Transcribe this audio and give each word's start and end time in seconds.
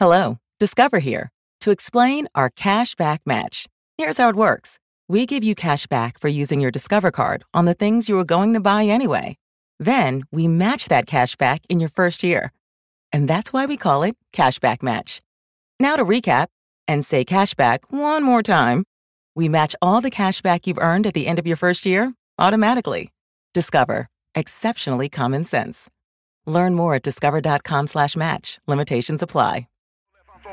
Hello, 0.00 0.38
Discover 0.58 1.00
here 1.00 1.30
to 1.60 1.70
explain 1.70 2.26
our 2.34 2.48
cash 2.48 2.94
back 2.94 3.20
match. 3.26 3.66
Here's 3.98 4.16
how 4.16 4.30
it 4.30 4.34
works 4.34 4.78
we 5.10 5.26
give 5.26 5.44
you 5.44 5.54
cash 5.54 5.86
back 5.86 6.18
for 6.18 6.28
using 6.28 6.58
your 6.58 6.70
Discover 6.70 7.10
card 7.10 7.44
on 7.52 7.66
the 7.66 7.74
things 7.74 8.08
you 8.08 8.14
were 8.14 8.24
going 8.24 8.54
to 8.54 8.60
buy 8.60 8.84
anyway. 8.84 9.36
Then 9.78 10.22
we 10.32 10.48
match 10.48 10.88
that 10.88 11.06
cash 11.06 11.36
back 11.36 11.60
in 11.68 11.80
your 11.80 11.90
first 11.90 12.22
year. 12.22 12.50
And 13.12 13.28
that's 13.28 13.52
why 13.52 13.66
we 13.66 13.76
call 13.76 14.02
it 14.02 14.16
Cashback 14.32 14.82
Match. 14.82 15.20
Now 15.78 15.96
to 15.96 16.04
recap 16.06 16.46
and 16.88 17.04
say 17.04 17.22
cashback 17.22 17.80
one 17.90 18.24
more 18.24 18.42
time. 18.42 18.84
We 19.34 19.50
match 19.50 19.76
all 19.82 20.00
the 20.00 20.10
cashback 20.10 20.66
you've 20.66 20.78
earned 20.78 21.06
at 21.06 21.12
the 21.12 21.26
end 21.26 21.38
of 21.38 21.46
your 21.46 21.58
first 21.58 21.84
year 21.84 22.14
automatically. 22.38 23.12
Discover. 23.52 24.08
Exceptionally 24.34 25.10
common 25.10 25.44
sense. 25.44 25.90
Learn 26.46 26.74
more 26.74 26.94
at 26.94 27.02
discover.com 27.02 27.86
slash 27.86 28.16
match. 28.16 28.58
Limitations 28.66 29.20
apply. 29.20 29.66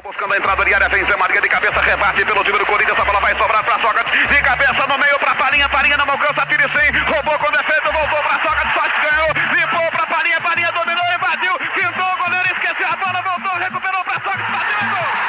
Buscando 0.04 0.34
a 0.34 0.38
entrada 0.38 0.64
de 0.64 0.73
área, 0.73 0.88
vem 0.89 1.04
Zé 1.05 1.16
Maria 1.16 1.42
de 1.42 1.50
cabeça, 1.50 1.82
rebate 1.82 2.24
pelo 2.24 2.43
time 2.43 2.60
do 2.60 2.65
Corinthians, 2.65 3.00
a 3.00 3.05
bola 3.05 3.19
vai 3.19 3.36
sobrar 3.36 3.64
para 3.64 3.79
Sócrates, 3.79 4.29
de 4.29 4.42
cabeça 4.43 4.88
no 4.88 4.97
meio 4.97 5.18
para 5.19 5.33
Farinha, 5.36 5.68
Farinha 5.69 5.97
não 5.97 6.10
alcança, 6.10 6.46
tira 6.46 6.69
sem, 6.69 6.92
roubou 7.01 7.39
com 7.39 7.51
defesa, 7.51 7.92
voltou 7.92 8.24
para 8.24 8.39
Sócrates, 8.41 8.74
Sócrates 8.74 9.11
ganhou, 9.11 9.28
limpou 9.55 9.91
para 9.91 10.07
Farinha, 10.07 10.41
Farinha 10.41 10.71
dominou, 10.71 11.04
invadiu, 11.15 11.54
pintou 11.74 12.05
o 12.05 12.18
goleiro, 12.18 12.47
esqueceu 12.54 12.88
a 12.88 12.96
bola, 12.96 13.21
voltou, 13.24 13.60
recuperou 13.60 14.04
para 14.04 14.14
Sócrates, 14.14 14.52
bateu, 14.52 14.89
gol! 14.89 15.26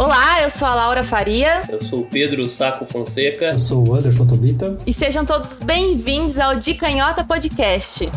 Olá, 0.00 0.40
eu 0.40 0.48
sou 0.48 0.66
a 0.66 0.74
Laura 0.74 1.04
Faria 1.04 1.60
Eu 1.68 1.78
sou 1.82 2.00
o 2.00 2.06
Pedro 2.06 2.50
Saco 2.50 2.86
Fonseca. 2.90 3.50
Eu 3.52 3.58
sou 3.58 3.86
o 3.86 3.94
Anderson 3.94 4.26
Tobita. 4.26 4.78
e 4.86 4.94
sejam 4.94 5.26
todos 5.26 5.60
bem-vindos 5.60 6.38
ao 6.38 6.54
De 6.54 6.72
Canhota 6.72 7.22
Podcast. 7.22 8.08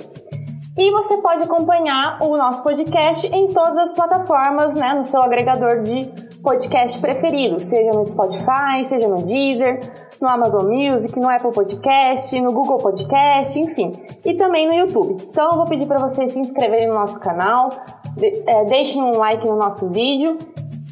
E 0.78 0.90
você 0.90 1.16
pode 1.22 1.42
acompanhar 1.42 2.18
o 2.22 2.36
nosso 2.36 2.62
podcast 2.62 3.34
em 3.34 3.48
todas 3.48 3.78
as 3.78 3.92
plataformas, 3.94 4.76
né, 4.76 4.92
no 4.92 5.06
seu 5.06 5.22
agregador 5.22 5.80
de 5.82 6.04
podcast 6.42 7.00
preferido, 7.00 7.58
seja 7.60 7.92
no 7.92 8.04
Spotify, 8.04 8.84
seja 8.84 9.08
no 9.08 9.22
Deezer, 9.22 9.80
no 10.20 10.28
Amazon 10.28 10.66
Music, 10.66 11.18
no 11.18 11.28
Apple 11.30 11.50
Podcast, 11.52 12.38
no 12.42 12.52
Google 12.52 12.78
Podcast, 12.78 13.58
enfim, 13.58 13.90
e 14.24 14.34
também 14.34 14.66
no 14.68 14.74
YouTube. 14.74 15.22
Então 15.30 15.50
eu 15.52 15.56
vou 15.56 15.64
pedir 15.66 15.86
para 15.86 15.98
vocês 15.98 16.32
se 16.32 16.40
inscreverem 16.40 16.88
no 16.88 16.94
nosso 16.94 17.20
canal, 17.20 17.70
de- 18.14 18.44
é, 18.46 18.64
deixem 18.66 19.02
um 19.02 19.16
like 19.16 19.46
no 19.46 19.56
nosso 19.56 19.90
vídeo 19.90 20.38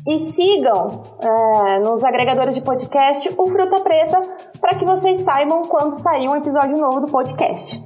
e 0.07 0.19
sigam 0.19 1.03
é, 1.21 1.79
nos 1.79 2.05
agregadores 2.05 2.55
de 2.55 2.63
podcast 2.63 3.35
o 3.39 3.49
Fruta 3.49 3.81
Preta 3.81 4.21
para 4.61 4.77
que 4.77 4.85
vocês 4.85 5.19
saibam 5.19 5.63
quando 5.63 5.93
sair 5.93 6.29
um 6.29 6.37
episódio 6.37 6.77
novo 6.77 7.01
do 7.01 7.09
podcast. 7.09 7.85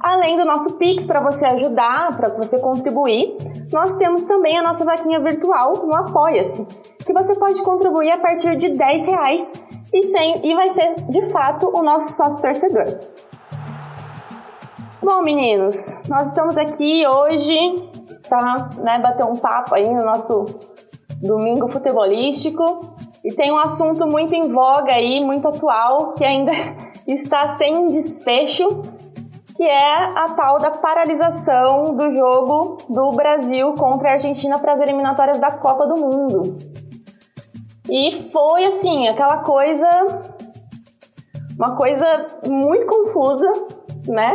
Além 0.00 0.36
do 0.36 0.44
nosso 0.44 0.78
Pix 0.78 1.06
para 1.06 1.20
você 1.20 1.44
ajudar, 1.44 2.16
para 2.16 2.30
você 2.30 2.58
contribuir, 2.58 3.36
nós 3.70 3.96
temos 3.96 4.24
também 4.24 4.58
a 4.58 4.62
nossa 4.62 4.84
vaquinha 4.84 5.20
virtual 5.20 5.86
no 5.86 5.94
Apoia-se, 5.94 6.66
que 7.04 7.12
você 7.12 7.36
pode 7.36 7.62
contribuir 7.62 8.10
a 8.10 8.18
partir 8.18 8.56
de 8.56 8.72
10 8.72 9.06
reais 9.06 9.54
e, 9.92 10.02
sem, 10.02 10.46
e 10.46 10.54
vai 10.54 10.70
ser 10.70 10.94
de 11.08 11.22
fato 11.30 11.70
o 11.72 11.82
nosso 11.82 12.14
sócio 12.14 12.42
torcedor. 12.42 12.98
Bom, 15.02 15.20
meninos, 15.22 16.04
nós 16.08 16.28
estamos 16.28 16.56
aqui 16.56 17.06
hoje 17.06 17.90
para 18.28 18.70
né, 18.78 18.98
bater 18.98 19.24
um 19.24 19.36
papo 19.36 19.74
aí 19.74 19.88
no 19.92 20.04
nosso 20.04 20.46
domingo 21.22 21.70
futebolístico 21.70 22.94
e 23.24 23.32
tem 23.32 23.52
um 23.52 23.58
assunto 23.58 24.06
muito 24.08 24.34
em 24.34 24.52
voga 24.52 24.92
aí, 24.92 25.24
muito 25.24 25.46
atual, 25.46 26.10
que 26.12 26.24
ainda 26.24 26.52
está 27.06 27.48
sem 27.48 27.86
desfecho, 27.88 28.68
que 29.56 29.62
é 29.62 30.04
a 30.18 30.34
tal 30.34 30.58
da 30.58 30.72
paralisação 30.72 31.94
do 31.94 32.10
jogo 32.10 32.78
do 32.88 33.10
Brasil 33.10 33.72
contra 33.74 34.10
a 34.10 34.12
Argentina 34.14 34.58
para 34.58 34.74
as 34.74 34.80
eliminatórias 34.80 35.38
da 35.38 35.52
Copa 35.52 35.86
do 35.86 35.96
Mundo. 35.96 36.58
E 37.88 38.30
foi 38.32 38.64
assim, 38.64 39.06
aquela 39.08 39.38
coisa 39.38 39.88
uma 41.56 41.76
coisa 41.76 42.26
muito 42.46 42.86
confusa, 42.86 43.52
né? 44.08 44.34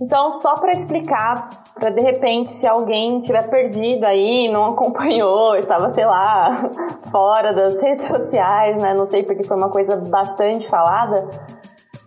Então, 0.00 0.32
só 0.32 0.56
para 0.56 0.72
explicar, 0.72 1.48
para 1.74 1.90
de 1.90 2.00
repente, 2.00 2.50
se 2.50 2.66
alguém 2.66 3.20
tiver 3.20 3.48
perdido 3.48 4.04
aí, 4.04 4.48
não 4.48 4.66
acompanhou, 4.66 5.56
estava, 5.56 5.90
sei 5.90 6.06
lá, 6.06 6.52
fora 7.10 7.52
das 7.52 7.82
redes 7.82 8.06
sociais, 8.06 8.80
né? 8.80 8.94
Não 8.94 9.06
sei 9.06 9.24
porque 9.24 9.42
foi 9.42 9.56
uma 9.56 9.68
coisa 9.68 9.96
bastante 9.96 10.68
falada. 10.68 11.28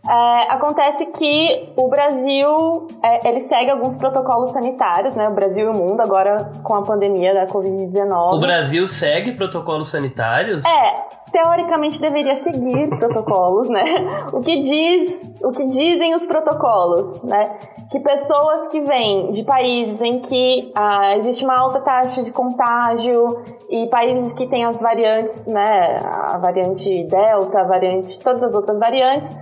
É, 0.10 0.54
acontece 0.54 1.08
que 1.08 1.74
o 1.76 1.90
Brasil 1.90 2.88
é, 3.04 3.28
ele 3.28 3.42
segue 3.42 3.70
alguns 3.70 3.98
protocolos 3.98 4.52
sanitários, 4.52 5.16
né? 5.16 5.28
O 5.28 5.34
Brasil 5.34 5.68
e 5.68 5.70
o 5.70 5.74
mundo 5.74 6.00
agora 6.00 6.50
com 6.64 6.76
a 6.76 6.82
pandemia 6.82 7.34
da 7.34 7.46
Covid-19. 7.46 8.34
O 8.34 8.40
Brasil 8.40 8.88
segue 8.88 9.34
protocolos 9.34 9.90
sanitários? 9.90 10.64
É, 10.64 11.08
teoricamente 11.32 12.02
deveria 12.02 12.36
seguir 12.36 12.90
protocolos, 12.98 13.70
né? 13.70 13.84
O 14.32 14.40
que 14.40 14.64
diz, 14.64 15.30
o 15.44 15.52
que 15.52 15.66
dizem 15.66 16.16
os 16.16 16.26
protocolos, 16.26 17.24
né? 17.24 17.58
Que 17.92 18.00
pessoas 18.00 18.70
que 18.70 18.82
vêm 18.82 19.32
de 19.32 19.44
países 19.44 20.02
em 20.02 20.20
que 20.20 20.72
ah, 20.74 21.18
existe 21.18 21.44
uma 21.44 21.58
alta 21.58 21.82
taxa 21.82 22.24
de 22.24 22.32
contágio 22.32 23.44
e 23.70 23.88
países 23.88 24.34
que 24.34 24.48
têm 24.48 24.66
as 24.66 24.82
variantes, 24.82 25.44
né? 25.46 25.98
A 25.98 26.38
variante 26.38 27.04
Delta, 27.04 27.62
a 27.62 27.64
variante, 27.66 28.20
todas 28.20 28.44
as 28.44 28.56
outras 28.56 28.80
variantes, 28.80 29.36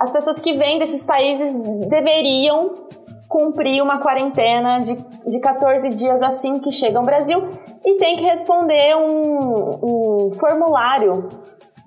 as 0.00 0.10
pessoas 0.10 0.40
que 0.40 0.54
vêm 0.54 0.78
desses 0.78 1.04
países 1.04 1.60
deveriam 1.88 2.72
cumprir 3.28 3.82
uma 3.82 3.98
quarentena 3.98 4.80
de, 4.80 4.96
de 5.26 5.40
14 5.40 5.90
dias 5.90 6.22
assim 6.22 6.58
que 6.58 6.72
chegam 6.72 7.02
ao 7.02 7.06
Brasil 7.06 7.48
e 7.84 7.96
tem 7.96 8.16
que 8.16 8.24
responder 8.24 8.96
um, 8.96 10.26
um 10.26 10.32
formulário 10.32 11.28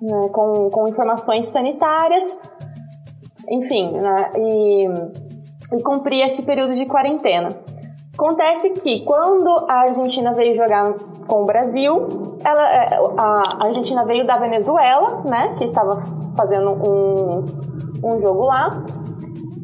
né, 0.00 0.28
com, 0.32 0.70
com 0.70 0.88
informações 0.88 1.46
sanitárias, 1.46 2.38
enfim, 3.50 3.90
né, 3.90 4.30
e, 4.36 4.88
e 5.76 5.82
cumprir 5.82 6.24
esse 6.24 6.44
período 6.44 6.74
de 6.74 6.86
quarentena. 6.86 7.48
Acontece 8.14 8.74
que 8.74 9.00
quando 9.00 9.66
a 9.68 9.80
Argentina 9.80 10.32
veio 10.32 10.54
jogar 10.54 10.94
com 11.26 11.42
o 11.42 11.44
Brasil, 11.44 12.38
ela, 12.44 12.72
é, 12.72 12.96
a 13.18 13.66
Argentina 13.66 14.04
veio 14.04 14.24
da 14.24 14.36
Venezuela, 14.36 15.20
né, 15.28 15.56
que 15.58 15.64
estava 15.64 16.00
fazendo 16.36 16.70
um, 16.70 17.44
um 18.04 18.20
jogo 18.20 18.46
lá, 18.46 18.70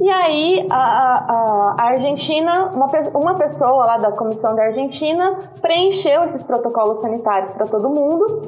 e 0.01 0.09
aí, 0.09 0.67
a, 0.71 0.77
a, 0.79 1.75
a 1.79 1.83
Argentina, 1.89 2.71
uma, 2.73 2.87
uma 3.15 3.35
pessoa 3.35 3.85
lá 3.85 3.99
da 3.99 4.11
comissão 4.11 4.55
da 4.55 4.63
Argentina 4.63 5.39
preencheu 5.61 6.25
esses 6.25 6.43
protocolos 6.43 7.03
sanitários 7.03 7.53
para 7.53 7.67
todo 7.67 7.91
mundo 7.91 8.41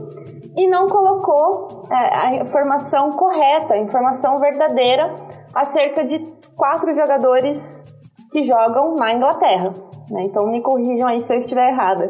e 0.56 0.66
não 0.66 0.88
colocou 0.88 1.84
é, 1.90 1.94
a 1.94 2.36
informação 2.36 3.10
correta, 3.12 3.74
a 3.74 3.78
informação 3.78 4.38
verdadeira 4.38 5.12
acerca 5.54 6.02
de 6.02 6.20
quatro 6.56 6.94
jogadores 6.94 7.86
que 8.30 8.42
jogam 8.44 8.94
na 8.94 9.12
Inglaterra. 9.12 9.74
né? 10.08 10.22
Então, 10.22 10.46
me 10.46 10.62
corrijam 10.62 11.06
aí 11.06 11.20
se 11.20 11.34
eu 11.34 11.38
estiver 11.38 11.68
errada. 11.68 12.08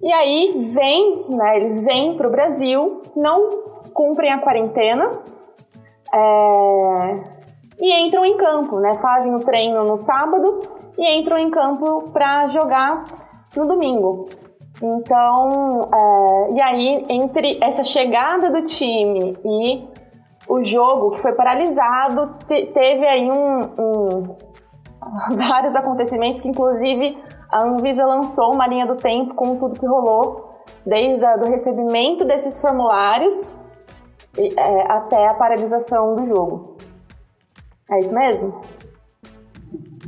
E 0.00 0.10
aí, 0.10 0.70
vem, 0.72 1.26
né, 1.28 1.56
eles 1.58 1.84
vêm 1.84 2.16
para 2.16 2.28
o 2.28 2.30
Brasil, 2.30 3.02
não 3.14 3.46
cumprem 3.92 4.32
a 4.32 4.38
quarentena, 4.38 5.10
é, 6.14 7.14
e 7.80 8.06
entram 8.06 8.24
em 8.24 8.36
campo, 8.36 8.78
né? 8.80 8.98
Fazem 8.98 9.34
o 9.34 9.40
treino 9.40 9.84
no 9.84 9.96
sábado 9.96 10.60
e 10.96 11.18
entram 11.18 11.38
em 11.38 11.50
campo 11.50 12.10
para 12.12 12.48
jogar 12.48 13.04
no 13.56 13.66
domingo. 13.66 14.28
Então, 14.82 15.88
é, 15.92 16.52
e 16.52 16.60
aí, 16.60 17.06
entre 17.08 17.58
essa 17.60 17.84
chegada 17.84 18.50
do 18.50 18.62
time 18.62 19.36
e 19.44 19.88
o 20.48 20.62
jogo 20.62 21.10
que 21.10 21.20
foi 21.20 21.32
paralisado, 21.32 22.38
te- 22.46 22.66
teve 22.66 23.06
aí 23.06 23.30
um, 23.30 23.62
um- 23.78 24.36
vários 25.36 25.74
acontecimentos 25.76 26.40
que, 26.40 26.48
inclusive, 26.48 27.18
a 27.50 27.62
Anvisa 27.62 28.06
lançou 28.06 28.52
uma 28.52 28.66
linha 28.66 28.86
do 28.86 28.96
tempo 28.96 29.34
com 29.34 29.56
tudo 29.56 29.74
que 29.78 29.86
rolou 29.86 30.48
desde 30.86 31.24
o 31.26 31.44
recebimento 31.48 32.24
desses 32.24 32.60
formulários 32.60 33.58
é, 34.38 34.92
até 34.92 35.28
a 35.28 35.34
paralisação 35.34 36.14
do 36.14 36.26
jogo. 36.26 36.76
É 37.90 38.00
isso 38.00 38.14
mesmo? 38.14 38.62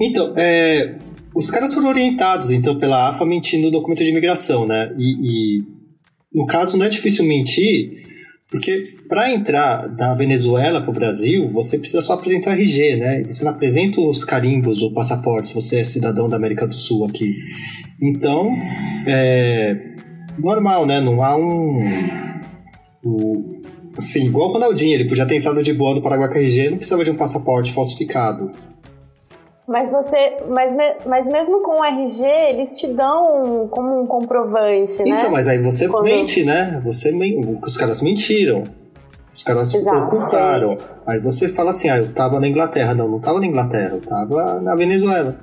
Então, 0.00 0.35
é, 0.37 0.99
os 1.35 1.50
caras 1.50 1.75
foram 1.75 1.88
orientados, 1.88 2.50
então, 2.50 2.77
pela 2.77 3.09
AFA 3.09 3.25
mentindo 3.25 3.65
no 3.65 3.71
documento 3.71 4.03
de 4.03 4.11
imigração, 4.11 4.67
né? 4.67 4.94
E, 4.99 5.59
e 5.59 5.65
no 6.32 6.47
caso 6.47 6.77
não 6.77 6.87
é 6.87 6.88
difícil 6.88 7.25
mentir, 7.25 8.00
porque 8.50 8.97
para 9.09 9.32
entrar 9.32 9.87
da 9.88 10.15
Venezuela 10.15 10.81
para 10.81 10.91
o 10.91 10.94
Brasil, 10.94 11.47
você 11.47 11.79
precisa 11.79 12.03
só 12.03 12.15
apresentar 12.15 12.53
RG, 12.53 12.97
né? 12.97 13.23
Você 13.25 13.44
não 13.44 13.53
apresenta 13.53 14.00
os 14.00 14.25
carimbos 14.25 14.82
ou 14.82 14.93
passaportes, 14.93 15.53
você 15.53 15.77
é 15.77 15.85
cidadão 15.85 16.29
da 16.29 16.37
América 16.37 16.67
do 16.67 16.75
Sul 16.75 17.06
aqui. 17.06 17.37
Então, 18.03 18.50
é 19.06 19.94
normal, 20.38 20.85
né? 20.85 21.00
Não 21.00 21.23
há 21.23 21.37
um. 21.37 21.81
um 23.05 23.59
assim, 24.00 24.26
igual 24.26 24.49
o 24.49 24.52
Ronaldinho, 24.52 24.94
ele 24.94 25.08
podia 25.08 25.26
ter 25.26 25.37
entrado 25.37 25.62
de 25.62 25.73
boa 25.73 25.94
no 25.94 26.02
Paraguai 26.02 26.29
com 26.29 26.35
RG, 26.35 26.70
não 26.70 26.76
precisava 26.76 27.05
de 27.05 27.11
um 27.11 27.14
passaporte 27.14 27.73
falsificado. 27.73 28.50
Mas 29.69 29.93
você, 29.93 30.38
mas, 30.49 30.76
mas 31.06 31.29
mesmo 31.29 31.62
com 31.62 31.81
o 31.81 31.85
RG, 31.85 32.25
eles 32.25 32.76
te 32.76 32.93
dão 32.93 33.69
como 33.70 34.02
um 34.02 34.06
comprovante, 34.06 34.99
né? 35.05 35.17
Então, 35.17 35.31
mas 35.31 35.47
aí 35.47 35.62
você 35.62 35.87
Quando... 35.87 36.05
mente, 36.05 36.43
né? 36.43 36.82
Você 36.85 37.12
os 37.62 37.76
caras 37.76 38.02
mentiram. 38.02 38.64
Os 39.32 39.44
caras 39.44 39.73
Exato, 39.73 40.17
ocultaram. 40.17 40.76
Aí 41.06 41.20
você 41.20 41.49
fala 41.49 41.70
assim, 41.70 41.88
ah, 41.88 41.99
eu 41.99 42.12
tava 42.12 42.41
na 42.41 42.49
Inglaterra. 42.49 42.94
Não, 42.94 43.08
não 43.08 43.20
tava 43.20 43.38
na 43.38 43.46
Inglaterra, 43.46 43.93
eu 43.94 44.00
tava 44.00 44.61
na 44.61 44.75
Venezuela. 44.75 45.38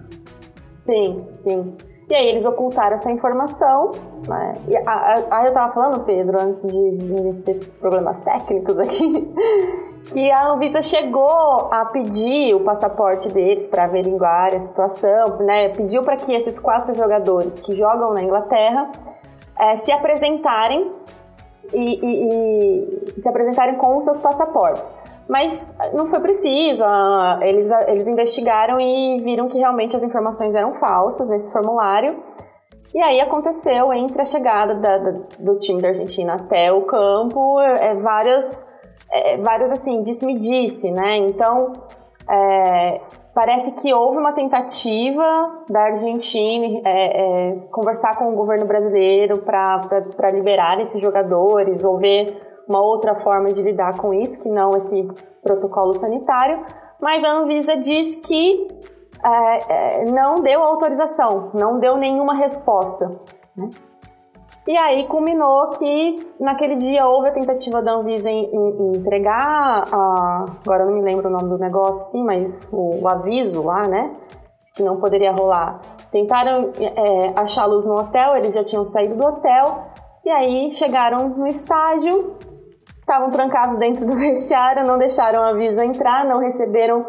Sim, 0.84 1.24
sim. 1.40 1.74
E 2.10 2.16
aí 2.16 2.30
eles 2.30 2.46
ocultaram 2.46 2.94
essa 2.94 3.12
informação, 3.12 3.92
né? 4.26 4.58
E 4.68 4.76
eu 4.76 5.54
tava 5.54 5.74
falando, 5.74 6.06
Pedro, 6.06 6.42
antes 6.42 6.64
de, 6.72 6.92
de 6.92 7.14
a 7.14 7.18
gente 7.24 7.44
ter 7.44 7.52
esses 7.52 7.74
problemas 7.76 8.22
técnicos 8.22 8.80
aqui, 8.80 9.34
que 10.14 10.32
a 10.32 10.52
Anvisa 10.52 10.82
chegou 10.82 11.68
a 11.70 11.84
pedir 11.92 12.56
o 12.56 12.62
passaporte 12.62 13.30
deles 13.30 13.68
para 13.68 13.84
averiguar 13.84 14.54
a 14.54 14.60
situação, 14.60 15.40
né? 15.40 15.68
Pediu 15.70 16.02
para 16.04 16.16
que 16.16 16.34
esses 16.34 16.58
quatro 16.58 16.96
jogadores 16.96 17.60
que 17.60 17.76
jogam 17.76 18.14
na 18.14 18.24
Inglaterra 18.24 18.90
é, 19.60 19.76
se 19.76 19.92
apresentarem 19.92 20.90
e, 21.74 22.00
e, 22.06 23.14
e, 23.18 23.22
se 23.22 23.28
apresentarem 23.28 23.76
com 23.76 23.98
os 23.98 24.06
seus 24.06 24.22
passaportes. 24.22 24.98
Mas 25.28 25.70
não 25.94 26.08
foi 26.08 26.20
preciso, 26.22 26.86
eles, 27.42 27.70
eles 27.88 28.08
investigaram 28.08 28.80
e 28.80 29.22
viram 29.22 29.48
que 29.48 29.58
realmente 29.58 29.96
as 29.96 30.04
informações 30.04 30.56
eram 30.56 30.74
falsas 30.74 31.30
nesse 31.30 31.52
formulário. 31.52 32.24
E 32.96 33.02
aí 33.02 33.20
aconteceu 33.20 33.92
entre 33.94 34.22
a 34.22 34.26
chegada 34.26 34.76
da, 34.76 34.98
da, 34.98 35.12
do 35.38 35.60
time 35.60 35.82
da 35.82 35.90
Argentina 35.90 36.36
até 36.36 36.72
o 36.72 36.84
campo 36.84 37.60
é, 37.60 37.94
várias 37.96 38.74
é, 39.12 39.38
várias 39.38 39.72
assim, 39.72 40.02
disse-me-disse, 40.04 40.92
né? 40.92 41.18
Então, 41.18 41.74
é, 42.30 43.02
parece 43.34 43.82
que 43.82 43.94
houve 43.94 44.18
uma 44.18 44.34
tentativa 44.34 45.64
da 45.70 45.84
Argentina 45.84 46.82
é, 46.84 47.52
é 47.52 47.56
conversar 47.72 48.18
com 48.18 48.32
o 48.32 48.36
governo 48.36 48.66
brasileiro 48.66 49.38
para 49.40 50.32
liberar 50.32 50.80
esses 50.82 51.00
jogadores 51.00 51.86
ou 51.86 51.98
ver 51.98 52.47
uma 52.68 52.82
outra 52.82 53.16
forma 53.16 53.52
de 53.52 53.62
lidar 53.62 53.98
com 53.98 54.14
isso, 54.14 54.44
que 54.44 54.50
não 54.50 54.76
esse 54.76 55.08
protocolo 55.42 55.94
sanitário, 55.94 56.66
mas 57.02 57.24
a 57.24 57.32
Anvisa 57.32 57.78
diz 57.78 58.22
que 58.22 58.68
é, 59.24 60.02
é, 60.02 60.06
não 60.06 60.42
deu 60.42 60.64
autorização, 60.64 61.52
não 61.54 61.80
deu 61.80 61.98
nenhuma 61.98 62.34
resposta. 62.34 63.20
Né? 63.56 63.70
E 64.68 64.76
aí 64.76 65.08
culminou 65.08 65.70
que 65.70 66.28
naquele 66.40 66.76
dia 66.76 67.08
houve 67.08 67.30
a 67.30 67.32
tentativa 67.32 67.82
da 67.82 67.94
Anvisa 67.94 68.30
em, 68.30 68.46
em, 68.46 68.70
em 68.70 68.98
entregar, 68.98 69.88
a, 69.92 70.46
agora 70.66 70.86
não 70.86 70.94
me 70.94 71.02
lembro 71.02 71.30
o 71.30 71.32
nome 71.32 71.48
do 71.48 71.58
negócio, 71.58 72.04
sim, 72.12 72.24
mas 72.24 72.72
o, 72.74 73.02
o 73.02 73.08
aviso 73.08 73.64
lá, 73.64 73.88
né? 73.88 74.14
Que 74.76 74.84
não 74.84 74.98
poderia 74.98 75.32
rolar. 75.32 75.80
Tentaram 76.12 76.72
é, 76.80 77.34
achá-los 77.36 77.88
no 77.88 77.98
hotel, 77.98 78.36
eles 78.36 78.56
já 78.56 78.64
tinham 78.64 78.84
saído 78.84 79.16
do 79.16 79.26
hotel, 79.26 79.86
e 80.26 80.30
aí 80.30 80.76
chegaram 80.76 81.30
no 81.30 81.48
estádio, 81.48 82.36
estavam 83.08 83.32
trancados 83.32 83.78
dentro 83.78 84.06
do 84.06 84.14
vestiário, 84.20 84.86
não 84.86 85.00
deixaram 85.00 85.42
a 85.42 85.54
Visa 85.54 85.86
entrar, 85.86 86.26
não 86.26 86.42
receberam 86.42 87.06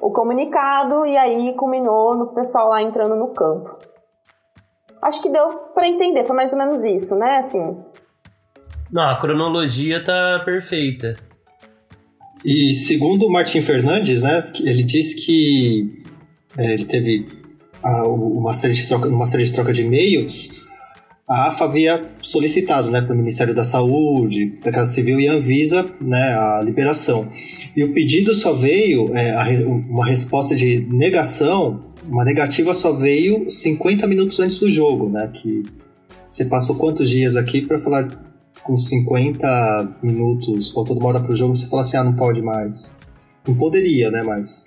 o 0.00 0.10
comunicado, 0.10 1.04
e 1.06 1.16
aí 1.16 1.54
culminou 1.54 2.16
no 2.16 2.34
pessoal 2.34 2.70
lá 2.70 2.82
entrando 2.82 3.14
no 3.14 3.28
campo. 3.28 3.78
Acho 5.02 5.22
que 5.22 5.28
deu 5.28 5.50
para 5.74 5.86
entender, 5.86 6.24
foi 6.24 6.34
mais 6.34 6.52
ou 6.52 6.58
menos 6.58 6.82
isso, 6.82 7.16
né? 7.18 7.36
Assim. 7.36 7.76
Não, 8.90 9.02
a 9.02 9.20
cronologia 9.20 10.02
tá 10.02 10.40
perfeita. 10.44 11.14
E 12.44 12.72
segundo 12.72 13.26
o 13.26 13.32
Martin 13.32 13.60
Fernandes, 13.60 14.22
né, 14.22 14.42
ele 14.60 14.82
disse 14.82 15.24
que 15.24 16.02
é, 16.56 16.72
ele 16.72 16.84
teve 16.84 17.28
a, 17.82 18.08
uma, 18.08 18.54
série 18.54 18.72
de 18.72 18.86
troca, 18.86 19.08
uma 19.08 19.26
série 19.26 19.44
de 19.44 19.52
troca 19.52 19.72
de 19.72 19.82
e-mails. 19.82 20.63
A 21.26 21.48
AFA 21.48 21.64
havia 21.64 22.10
solicitado 22.22 22.90
né, 22.90 23.00
para 23.00 23.14
o 23.14 23.16
Ministério 23.16 23.54
da 23.54 23.64
Saúde, 23.64 24.58
da 24.62 24.70
Casa 24.70 24.92
Civil 24.92 25.18
e 25.18 25.26
Anvisa 25.26 25.90
né, 26.00 26.34
a 26.34 26.62
liberação. 26.62 27.28
E 27.74 27.82
o 27.82 27.94
pedido 27.94 28.34
só 28.34 28.52
veio, 28.52 29.10
é, 29.16 29.30
a, 29.30 29.66
uma 29.66 30.06
resposta 30.06 30.54
de 30.54 30.80
negação 30.90 31.84
uma 32.08 32.24
negativa 32.24 32.74
só 32.74 32.92
veio 32.92 33.48
50 33.50 34.06
minutos 34.06 34.38
antes 34.40 34.58
do 34.58 34.68
jogo, 34.68 35.08
né? 35.08 35.30
Que 35.32 35.62
você 36.28 36.44
passou 36.44 36.76
quantos 36.76 37.08
dias 37.08 37.36
aqui 37.36 37.62
para 37.62 37.80
falar 37.80 38.22
com 38.62 38.76
50 38.76 39.98
minutos, 40.02 40.70
faltando 40.70 41.00
uma 41.00 41.08
hora 41.10 41.20
pro 41.20 41.36
jogo, 41.36 41.54
você 41.54 41.66
fala 41.66 41.82
assim, 41.82 41.96
ah, 41.96 42.04
não 42.04 42.14
pode 42.14 42.42
mais. 42.42 42.96
Não 43.46 43.54
poderia, 43.54 44.10
né? 44.10 44.22
Mas 44.22 44.66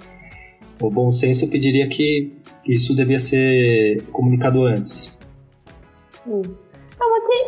o 0.79 0.89
bom 0.89 1.09
senso 1.09 1.47
pediria 1.49 1.87
que 1.87 2.31
isso 2.65 2.95
devia 2.95 3.19
ser 3.19 4.03
comunicado 4.11 4.63
antes. 4.63 5.16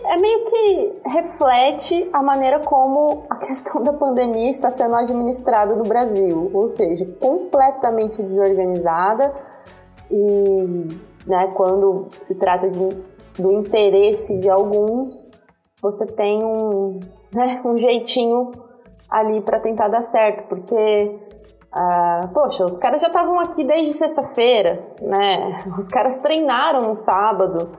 É, 0.10 0.14
é 0.14 0.18
meio 0.18 0.46
que 0.46 1.02
reflete 1.06 2.10
a 2.14 2.22
maneira 2.22 2.60
como 2.60 3.26
a 3.30 3.38
questão 3.38 3.81
da 3.84 3.94
pandemia 3.94 4.50
está 4.50 4.70
sendo 4.72 4.96
administrada 4.96 5.76
no 5.76 5.84
Brasil, 5.84 6.50
ou 6.54 6.68
seja, 6.68 7.06
completamente 7.20 8.22
desorganizada, 8.22 9.34
e 10.12 10.88
né, 11.26 11.48
quando 11.56 12.08
se 12.22 12.36
trata 12.36 12.70
de, 12.70 12.80
do 13.38 13.52
interesse 13.52 14.38
de 14.40 14.50
alguns, 14.50 15.30
você 15.82 16.06
tem 16.08 16.44
um, 16.44 17.00
né, 17.34 17.62
um 17.64 17.78
jeitinho 17.78 18.51
ali 19.10 19.42
para 19.42 19.60
tentar 19.60 19.88
dar 19.88 20.01
certo, 20.01 20.48
porque 20.48 21.20
ah, 21.72 22.30
poxa, 22.34 22.65
os 22.65 22.80
caras 22.80 23.01
já 23.01 23.08
estavam 23.08 23.39
aqui 23.39 23.63
desde 23.63 23.94
sexta-feira, 23.94 24.88
né? 25.01 25.63
Os 25.77 25.88
caras 25.88 26.20
treinaram 26.20 26.82
no 26.82 26.96
sábado 26.96 27.77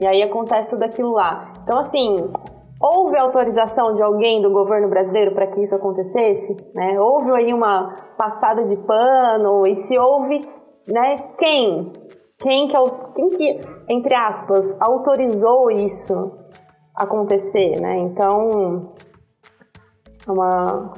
e 0.00 0.06
aí 0.06 0.22
acontece 0.22 0.70
tudo 0.70 0.84
aquilo 0.84 1.12
lá. 1.12 1.52
Então, 1.62 1.78
assim, 1.78 2.30
houve 2.80 3.16
autorização 3.16 3.94
de 3.94 4.02
alguém 4.02 4.42
do 4.42 4.50
governo 4.50 4.88
brasileiro 4.88 5.32
para 5.32 5.46
que 5.46 5.62
isso 5.62 5.74
acontecesse, 5.74 6.56
né? 6.74 7.00
Houve 7.00 7.30
aí 7.32 7.52
uma 7.52 7.94
passada 8.16 8.64
de 8.64 8.76
pano 8.76 9.66
e 9.66 9.74
se 9.74 9.98
houve 9.98 10.56
né? 10.86 11.18
Quem? 11.38 11.92
Quem 12.38 12.68
que, 12.68 12.76
quem 13.14 13.30
que, 13.30 13.60
entre 13.88 14.14
aspas, 14.14 14.80
autorizou 14.80 15.70
isso 15.70 16.32
acontecer, 16.94 17.80
né? 17.80 17.98
Então, 17.98 18.94
é 20.26 20.30
uma... 20.30 20.94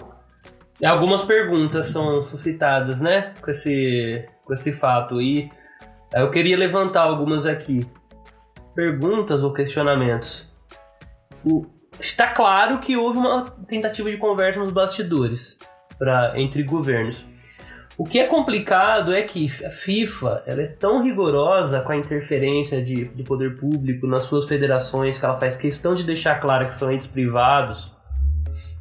Algumas 0.85 1.23
perguntas 1.23 1.87
são 1.87 2.23
suscitadas, 2.23 3.01
né? 3.01 3.35
Com 3.41 3.51
esse, 3.51 4.29
com 4.45 4.55
esse 4.55 4.73
fato. 4.73 5.21
E 5.21 5.51
eu 6.15 6.31
queria 6.31 6.57
levantar 6.57 7.03
algumas 7.03 7.47
aqui. 7.47 7.87
Perguntas 8.79 9.43
ou 9.43 9.53
questionamentos. 9.53 10.47
O, 11.45 11.67
está 11.99 12.29
claro 12.29 12.79
que 12.79 12.97
houve 12.97 13.19
uma 13.19 13.51
tentativa 13.67 14.09
de 14.09 14.17
conversa 14.17 14.61
nos 14.61 14.71
bastidores 14.71 15.59
pra, 15.99 16.35
entre 16.37 16.63
governos. 16.63 17.27
O 17.97 18.05
que 18.05 18.21
é 18.21 18.29
complicado 18.29 19.13
é 19.13 19.23
que 19.23 19.51
a 19.65 19.71
FIFA 19.71 20.45
ela 20.47 20.63
é 20.63 20.69
tão 20.69 21.03
rigorosa 21.03 21.81
com 21.81 21.91
a 21.91 21.97
interferência 21.97 22.81
de, 22.81 23.07
do 23.07 23.25
poder 23.25 23.59
público 23.59 24.07
nas 24.07 24.23
suas 24.27 24.47
federações 24.47 25.19
que 25.19 25.25
ela 25.25 25.41
faz 25.41 25.57
questão 25.57 25.93
de 25.93 26.05
deixar 26.05 26.37
claro 26.37 26.69
que 26.69 26.77
são 26.77 26.89
entes 26.89 27.09
privados, 27.09 27.93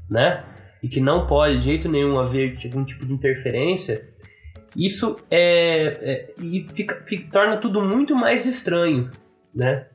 né? 0.08 0.44
E 0.84 0.88
que 0.88 1.02
não 1.02 1.26
pode 1.26 1.58
de 1.58 1.64
jeito 1.64 1.90
nenhum 1.90 2.20
haver 2.20 2.56
algum 2.64 2.86
tipo 2.86 3.04
de 3.04 3.14
interferência. 3.14 4.08
Isso 4.76 5.16
é, 5.32 5.88
é 6.04 6.34
e 6.40 6.68
fica, 6.72 7.02
fica, 7.04 7.32
torna 7.32 7.58
tudo 7.58 7.82
muito 7.82 8.16
mais 8.16 8.46
estranho, 8.46 9.10
né? 9.58 9.86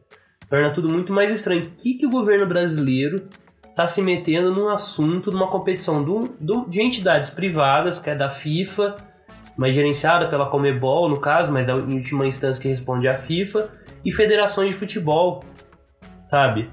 Torna 0.49 0.71
tudo 0.71 0.89
muito 0.91 1.13
mais 1.13 1.31
estranho. 1.35 1.63
O 1.63 1.71
que, 1.71 1.95
que 1.95 2.07
o 2.07 2.11
governo 2.11 2.47
brasileiro 2.47 3.29
está 3.71 3.89
se 3.89 4.03
metendo 4.03 4.51
num 4.55 4.69
assunto, 4.69 5.33
numa 5.33 5.49
competição 5.49 6.05
do, 6.05 6.35
do, 6.39 6.69
de 6.69 6.83
entidades 6.83 7.31
privadas, 7.31 7.99
que 7.99 8.11
é 8.11 8.15
da 8.15 8.31
FIFA, 8.31 8.97
mas 9.57 9.75
gerenciada 9.75 10.29
pela 10.29 10.51
Comebol, 10.51 11.09
no 11.09 11.19
caso, 11.19 11.51
mas 11.51 11.69
é 11.69 11.73
em 11.73 11.95
última 11.95 12.27
instância 12.27 12.61
que 12.61 12.69
responde 12.69 13.09
à 13.09 13.17
FIFA, 13.17 13.71
e 14.05 14.13
federações 14.13 14.71
de 14.71 14.75
futebol, 14.75 15.43
sabe? 16.25 16.69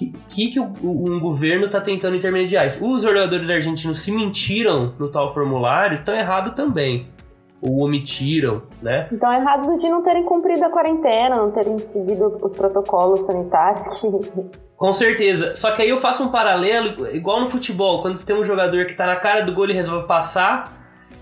que, 0.00 0.12
que, 0.28 0.48
que 0.48 0.60
o, 0.60 0.72
um 0.82 1.20
governo 1.20 1.66
está 1.66 1.80
tentando 1.80 2.16
intermediar? 2.16 2.72
Os 2.80 3.02
jogadores 3.02 3.48
argentinos 3.50 4.00
se 4.00 4.10
mentiram 4.10 4.94
no 4.98 5.10
tal 5.10 5.32
formulário, 5.34 5.98
estão 5.98 6.14
errado 6.14 6.54
também. 6.54 7.08
Ou 7.62 7.84
omitiram, 7.84 8.62
né? 8.80 9.08
Então 9.12 9.30
errados 9.32 9.78
de 9.80 9.88
não 9.90 10.02
terem 10.02 10.24
cumprido 10.24 10.64
a 10.64 10.70
quarentena, 10.70 11.36
não 11.36 11.50
terem 11.50 11.78
seguido 11.78 12.38
os 12.42 12.54
protocolos 12.54 13.26
sanitários 13.26 14.00
que 14.00 14.08
com 14.80 14.94
certeza. 14.94 15.54
Só 15.56 15.72
que 15.72 15.82
aí 15.82 15.90
eu 15.90 15.98
faço 15.98 16.24
um 16.24 16.28
paralelo, 16.28 17.14
igual 17.14 17.38
no 17.38 17.50
futebol, 17.50 18.00
quando 18.00 18.16
você 18.16 18.24
tem 18.24 18.34
um 18.34 18.42
jogador 18.42 18.86
que 18.86 18.94
tá 18.94 19.04
na 19.04 19.14
cara 19.14 19.42
do 19.42 19.52
gol 19.52 19.68
e 19.68 19.74
resolve 19.74 20.06
passar, 20.06 20.72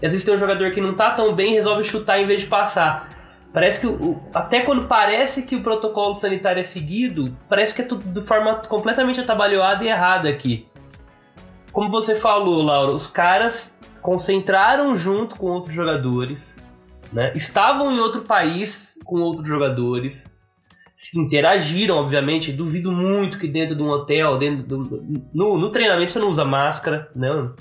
e 0.00 0.07
às 0.07 0.12
vezes 0.12 0.25
tem 0.25 0.33
um 0.33 0.38
jogador 0.38 0.71
que 0.71 0.80
não 0.80 0.95
tá 0.95 1.11
tão 1.11 1.35
bem 1.35 1.50
e 1.50 1.54
resolve 1.57 1.83
chutar 1.83 2.21
em 2.21 2.26
vez 2.26 2.38
de 2.38 2.47
passar. 2.47 3.11
Parece 3.52 3.80
que 3.80 3.87
o, 3.88 4.21
até 4.33 4.61
quando 4.61 4.87
parece 4.87 5.42
que 5.42 5.57
o 5.57 5.62
protocolo 5.62 6.14
sanitário 6.14 6.61
é 6.61 6.64
seguido, 6.64 7.37
parece 7.49 7.75
que 7.75 7.83
é 7.83 7.85
tudo 7.85 8.04
de 8.04 8.23
forma 8.25 8.54
completamente 8.54 9.18
atabalhoada 9.18 9.83
e 9.83 9.88
errada 9.88 10.28
aqui. 10.28 10.68
Como 11.73 11.90
você 11.90 12.14
falou, 12.14 12.62
Laura, 12.62 12.92
os 12.92 13.07
caras 13.07 13.76
concentraram 14.09 14.97
junto 14.97 15.37
com 15.37 15.49
outros 15.49 15.75
jogadores, 15.75 16.57
né? 17.12 17.31
Estavam 17.35 17.93
em 17.93 17.99
outro 17.99 18.23
país 18.23 18.99
com 19.05 19.21
outros 19.21 19.47
jogadores, 19.47 20.25
interagiram, 21.15 21.97
obviamente. 21.97 22.50
Duvido 22.50 22.91
muito 22.91 23.38
que 23.38 23.47
dentro 23.47 23.77
de 23.77 23.83
um 23.83 23.91
hotel, 23.91 24.38
dentro 24.38 24.62
do, 24.62 25.23
no, 25.35 25.59
no 25.59 25.71
treinamento 25.71 26.11
você 26.11 26.19
não 26.19 26.29
usa 26.29 26.43
máscara, 26.43 27.11
não. 27.15 27.55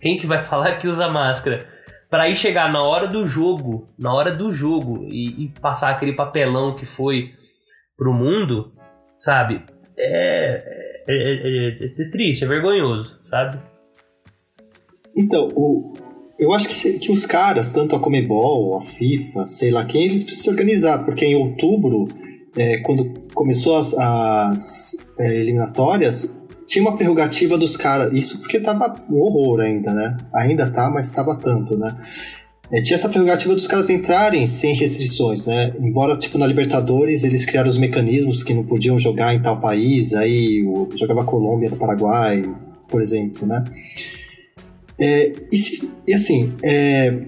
Quem 0.00 0.16
que 0.16 0.26
vai 0.26 0.40
falar 0.42 0.78
que 0.78 0.88
usa 0.88 1.10
máscara? 1.10 1.66
Para 2.08 2.26
ir 2.26 2.36
chegar 2.36 2.72
na 2.72 2.82
hora 2.82 3.06
do 3.06 3.26
jogo, 3.26 3.92
na 3.98 4.14
hora 4.14 4.34
do 4.34 4.50
jogo 4.50 5.06
e, 5.10 5.44
e 5.44 5.48
passar 5.60 5.90
aquele 5.90 6.14
papelão 6.14 6.74
que 6.74 6.86
foi 6.86 7.34
pro 7.98 8.14
mundo, 8.14 8.72
sabe? 9.18 9.62
É, 9.98 11.04
é, 11.06 11.14
é, 11.14 11.68
é, 11.68 12.02
é 12.02 12.10
triste, 12.10 12.44
é 12.44 12.48
vergonhoso, 12.48 13.20
sabe? 13.26 13.71
Então, 15.16 15.50
o, 15.54 15.92
eu 16.38 16.52
acho 16.52 16.68
que, 16.68 16.98
que 16.98 17.12
os 17.12 17.26
caras, 17.26 17.70
tanto 17.70 17.94
a 17.94 18.00
Comebol, 18.00 18.78
a 18.78 18.82
FIFA, 18.82 19.46
sei 19.46 19.70
lá 19.70 19.84
quem, 19.84 20.04
eles 20.04 20.22
precisam 20.22 20.44
se 20.44 20.50
organizar, 20.50 21.04
porque 21.04 21.24
em 21.24 21.34
outubro 21.34 22.08
é, 22.56 22.78
quando 22.78 23.12
começou 23.34 23.76
as, 23.76 23.94
as 23.94 24.96
é, 25.18 25.36
eliminatórias, 25.36 26.38
tinha 26.66 26.82
uma 26.82 26.96
prerrogativa 26.96 27.58
dos 27.58 27.76
caras. 27.76 28.12
Isso 28.12 28.38
porque 28.38 28.60
tava 28.60 29.02
um 29.10 29.16
horror 29.16 29.60
ainda, 29.60 29.92
né? 29.92 30.18
Ainda 30.34 30.70
tá, 30.70 30.90
mas 30.90 31.10
tava 31.10 31.36
tanto, 31.36 31.78
né? 31.78 31.96
É, 32.70 32.80
tinha 32.80 32.94
essa 32.94 33.08
prerrogativa 33.08 33.54
dos 33.54 33.66
caras 33.66 33.90
entrarem 33.90 34.46
sem 34.46 34.74
restrições, 34.74 35.44
né? 35.44 35.74
Embora, 35.78 36.18
tipo, 36.18 36.38
na 36.38 36.46
Libertadores 36.46 37.24
eles 37.24 37.44
criaram 37.44 37.68
os 37.68 37.76
mecanismos 37.76 38.42
que 38.42 38.54
não 38.54 38.64
podiam 38.64 38.98
jogar 38.98 39.34
em 39.34 39.40
tal 39.40 39.60
país, 39.60 40.14
aí 40.14 40.64
o, 40.66 40.88
jogava 40.96 41.24
Colômbia 41.24 41.68
no 41.68 41.76
Paraguai, 41.76 42.42
por 42.88 43.02
exemplo, 43.02 43.46
né? 43.46 43.62
É, 45.02 45.32
e, 45.50 45.56
se, 45.56 45.92
e 46.06 46.14
assim, 46.14 46.54
é, 46.62 47.18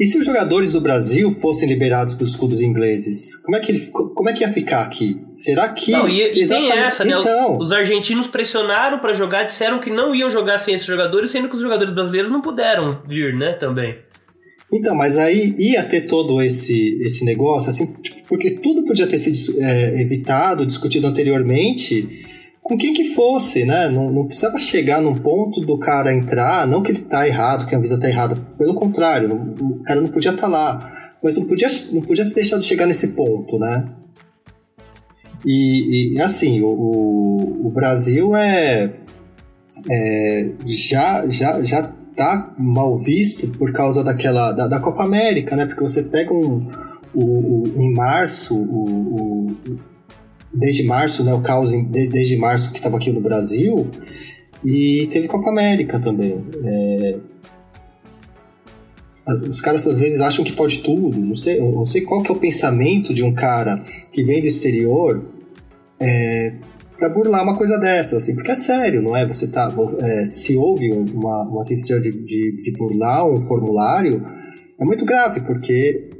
e 0.00 0.04
se 0.04 0.18
os 0.18 0.26
jogadores 0.26 0.72
do 0.72 0.80
Brasil 0.80 1.30
fossem 1.30 1.68
liberados 1.68 2.14
pelos 2.14 2.34
clubes 2.34 2.60
ingleses? 2.60 3.36
Como 3.36 3.56
é 3.56 3.60
que, 3.60 3.70
ele, 3.70 3.86
como 3.86 4.28
é 4.28 4.32
que 4.32 4.42
ia 4.42 4.52
ficar 4.52 4.82
aqui? 4.82 5.22
Será 5.32 5.68
que. 5.68 5.92
Não, 5.92 6.08
e, 6.08 6.42
e 6.42 6.48
tem 6.48 6.72
essa, 6.72 7.04
né? 7.04 7.16
Então... 7.18 7.56
Os, 7.58 7.66
os 7.66 7.72
argentinos 7.72 8.26
pressionaram 8.26 8.98
para 8.98 9.14
jogar, 9.14 9.44
disseram 9.44 9.78
que 9.78 9.90
não 9.90 10.12
iam 10.12 10.28
jogar 10.28 10.58
sem 10.58 10.74
esses 10.74 10.86
jogadores, 10.86 11.30
sendo 11.30 11.48
que 11.48 11.54
os 11.54 11.62
jogadores 11.62 11.94
brasileiros 11.94 12.32
não 12.32 12.42
puderam 12.42 13.00
vir, 13.06 13.32
né? 13.38 13.52
Também. 13.52 13.96
Então, 14.72 14.96
mas 14.96 15.16
aí 15.16 15.54
ia 15.56 15.84
ter 15.84 16.02
todo 16.02 16.42
esse, 16.42 16.98
esse 17.00 17.24
negócio, 17.24 17.70
assim, 17.70 17.94
tipo, 18.02 18.24
porque 18.26 18.50
tudo 18.58 18.84
podia 18.84 19.06
ter 19.06 19.18
sido 19.18 19.62
é, 19.62 20.02
evitado, 20.02 20.66
discutido 20.66 21.06
anteriormente 21.06 22.26
com 22.66 22.76
quem 22.76 22.92
que 22.92 23.04
fosse, 23.04 23.64
né? 23.64 23.88
Não, 23.90 24.10
não, 24.10 24.26
precisava 24.26 24.58
chegar 24.58 25.00
num 25.00 25.14
ponto 25.14 25.60
do 25.60 25.78
cara 25.78 26.12
entrar, 26.12 26.66
não 26.66 26.82
que 26.82 26.90
ele 26.90 27.02
tá 27.02 27.26
errado, 27.26 27.64
que 27.64 27.72
a 27.72 27.78
Anvisa 27.78 28.00
tá 28.00 28.08
errada, 28.08 28.34
pelo 28.58 28.74
contrário, 28.74 29.28
não, 29.28 29.54
o 29.70 29.82
cara 29.84 30.00
não 30.00 30.08
podia 30.08 30.32
estar 30.32 30.42
tá 30.42 30.48
lá, 30.48 31.14
mas 31.22 31.36
não 31.36 31.46
podia, 31.46 31.68
não 31.92 32.02
podia 32.02 32.24
ter 32.24 32.34
deixado 32.34 32.64
chegar 32.64 32.86
nesse 32.86 33.08
ponto, 33.08 33.56
né? 33.60 33.88
E, 35.46 36.14
e 36.14 36.20
assim, 36.20 36.60
o, 36.60 37.66
o 37.66 37.70
Brasil 37.72 38.34
é, 38.34 38.92
é, 39.88 40.52
já, 40.66 41.28
já, 41.28 41.62
já 41.62 41.92
tá 42.16 42.52
mal 42.58 42.98
visto 42.98 43.56
por 43.56 43.72
causa 43.72 44.02
daquela 44.02 44.50
da, 44.50 44.66
da 44.66 44.80
Copa 44.80 45.04
América, 45.04 45.54
né? 45.54 45.66
Porque 45.66 45.82
você 45.82 46.02
pega 46.02 46.34
um, 46.34 46.68
o, 47.14 47.24
o 47.24 47.74
em 47.76 47.94
março 47.94 48.60
o, 48.60 49.54
o 49.54 49.95
desde 50.56 50.82
março, 50.84 51.22
né? 51.22 51.32
O 51.34 51.40
caos 51.40 51.70
desde, 51.70 52.10
desde 52.10 52.36
março 52.36 52.72
que 52.72 52.78
estava 52.78 52.96
aqui 52.96 53.12
no 53.12 53.20
Brasil. 53.20 53.88
E 54.64 55.06
teve 55.08 55.28
Copa 55.28 55.50
América 55.50 56.00
também. 56.00 56.44
É... 56.64 57.16
Os 59.48 59.60
caras 59.60 59.86
às 59.86 59.98
vezes 59.98 60.20
acham 60.20 60.44
que 60.44 60.52
pode 60.52 60.78
tudo. 60.78 61.18
Não 61.18 61.36
sei, 61.36 61.60
não 61.60 61.84
sei 61.84 62.02
qual 62.02 62.22
que 62.22 62.30
é 62.30 62.34
o 62.34 62.38
pensamento 62.38 63.12
de 63.12 63.22
um 63.22 63.34
cara 63.34 63.84
que 64.12 64.24
vem 64.24 64.40
do 64.40 64.46
exterior 64.46 65.24
é, 65.98 66.54
para 66.98 67.08
burlar 67.10 67.42
uma 67.42 67.56
coisa 67.56 67.78
dessa, 67.78 68.16
assim, 68.16 68.34
porque 68.34 68.50
é 68.50 68.54
sério, 68.54 69.02
não 69.02 69.16
é? 69.16 69.26
Você 69.26 69.48
tá, 69.48 69.72
é, 69.98 70.24
se 70.24 70.56
houve 70.56 70.92
uma, 70.92 71.42
uma 71.42 71.64
tentativa 71.64 72.00
de, 72.00 72.12
de, 72.24 72.62
de 72.62 72.72
burlar 72.72 73.26
um 73.26 73.40
formulário, 73.40 74.24
é 74.78 74.84
muito 74.84 75.04
grave, 75.04 75.40
porque 75.40 76.10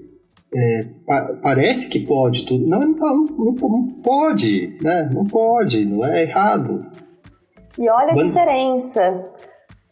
é, 0.56 0.84
pa 1.06 1.38
parece 1.42 1.90
que 1.90 2.00
pode 2.06 2.46
tudo. 2.46 2.66
Não, 2.66 2.80
não, 2.80 3.26
não, 3.26 3.52
não, 3.52 3.88
pode, 4.02 4.74
né? 4.80 5.10
Não 5.12 5.24
pode, 5.26 5.86
não 5.86 6.04
é 6.06 6.22
errado. 6.22 6.86
E 7.78 7.88
olha 7.90 8.14
Mas... 8.14 8.22
a 8.22 8.26
diferença. 8.26 9.32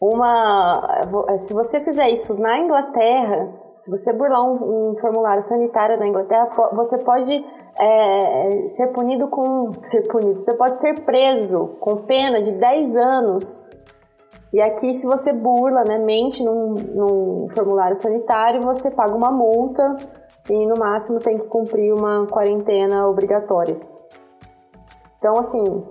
Uma, 0.01 1.37
se 1.37 1.53
você 1.53 1.79
fizer 1.79 2.09
isso 2.09 2.39
na 2.41 2.59
Inglaterra, 2.59 3.49
se 3.79 3.89
você 3.89 4.11
burlar 4.11 4.43
um, 4.43 4.91
um 4.91 4.97
formulário 4.97 5.41
sanitário 5.41 5.97
na 5.97 6.07
Inglaterra, 6.07 6.49
você 6.73 6.97
pode 6.97 7.45
é, 7.79 8.65
ser 8.67 8.87
punido 8.87 9.27
com. 9.29 9.71
Ser 9.83 10.03
punido, 10.03 10.37
você 10.37 10.53
pode 10.55 10.79
ser 10.81 11.01
preso 11.05 11.67
com 11.79 11.97
pena 11.97 12.41
de 12.41 12.55
10 12.55 12.97
anos. 12.97 13.65
E 14.51 14.61
aqui, 14.61 14.93
se 14.93 15.05
você 15.07 15.33
burla, 15.33 15.83
né, 15.83 15.97
mente 15.97 16.43
num, 16.43 16.73
num 16.73 17.47
formulário 17.49 17.95
sanitário, 17.95 18.61
você 18.63 18.91
paga 18.91 19.15
uma 19.15 19.31
multa 19.31 19.97
e 20.49 20.65
no 20.65 20.77
máximo 20.77 21.19
tem 21.19 21.37
que 21.37 21.47
cumprir 21.47 21.93
uma 21.93 22.27
quarentena 22.27 23.07
obrigatória. 23.07 23.79
Então, 25.17 25.37
assim, 25.39 25.83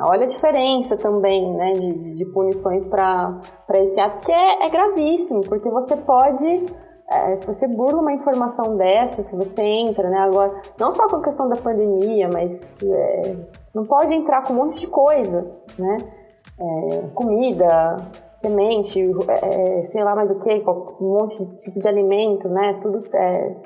olha 0.00 0.24
a 0.24 0.28
diferença 0.28 0.96
também 0.96 1.52
né, 1.54 1.74
de, 1.74 2.16
de 2.16 2.24
punições 2.26 2.88
para 2.88 3.40
esse 3.74 4.00
ato, 4.00 4.20
que 4.20 4.32
é, 4.32 4.66
é, 4.66 4.68
gravíssimo, 4.68 5.42
porque 5.42 5.70
você 5.70 5.96
pode, 5.98 6.66
é, 7.10 7.36
se 7.36 7.46
você 7.46 7.68
burla 7.68 8.00
uma 8.00 8.12
informação 8.12 8.76
dessa, 8.76 9.22
se 9.22 9.36
você 9.36 9.62
entra, 9.62 10.10
né, 10.10 10.18
agora, 10.18 10.60
não 10.78 10.92
só 10.92 11.08
com 11.08 11.16
a 11.16 11.22
questão 11.22 11.48
da 11.48 11.56
pandemia, 11.56 12.28
mas 12.28 12.82
é, 12.82 13.36
não 13.74 13.84
pode 13.84 14.14
entrar 14.14 14.42
com 14.42 14.52
um 14.52 14.56
monte 14.56 14.78
de 14.78 14.88
coisa, 14.88 15.50
né? 15.78 15.98
É, 16.56 17.08
comida, 17.14 17.96
semente, 18.44 19.00
é, 19.28 19.84
sei 19.84 20.04
lá 20.04 20.14
mais 20.14 20.30
o 20.30 20.40
que, 20.40 20.62
um 21.00 21.14
monte 21.14 21.44
de 21.44 21.56
tipo 21.58 21.80
de 21.80 21.88
alimento, 21.88 22.48
né? 22.48 22.74
Tudo. 22.74 23.02
É... 23.14 23.56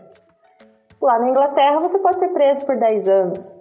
Lá 1.01 1.19
na 1.19 1.29
Inglaterra 1.29 1.81
você 1.81 2.01
pode 2.01 2.21
ser 2.21 2.29
preso 2.29 2.65
por 2.65 2.79
10 2.79 3.09
anos. 3.09 3.59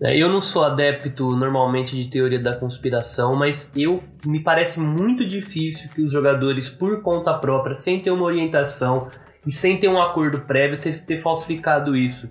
É, 0.00 0.14
eu 0.14 0.28
não 0.28 0.42
sou 0.42 0.62
adepto 0.62 1.34
normalmente 1.34 1.96
de 1.96 2.10
teoria 2.10 2.38
da 2.38 2.54
conspiração, 2.54 3.34
mas 3.34 3.70
eu 3.74 4.02
me 4.26 4.42
parece 4.42 4.78
muito 4.78 5.26
difícil 5.26 5.88
que 5.94 6.02
os 6.02 6.12
jogadores, 6.12 6.68
por 6.68 7.00
conta 7.00 7.32
própria, 7.32 7.74
sem 7.74 8.02
ter 8.02 8.10
uma 8.10 8.26
orientação 8.26 9.08
e 9.46 9.50
sem 9.50 9.78
ter 9.78 9.88
um 9.88 10.00
acordo 10.00 10.40
prévio, 10.40 10.78
ter, 10.78 11.02
ter 11.04 11.22
falsificado 11.22 11.96
isso. 11.96 12.28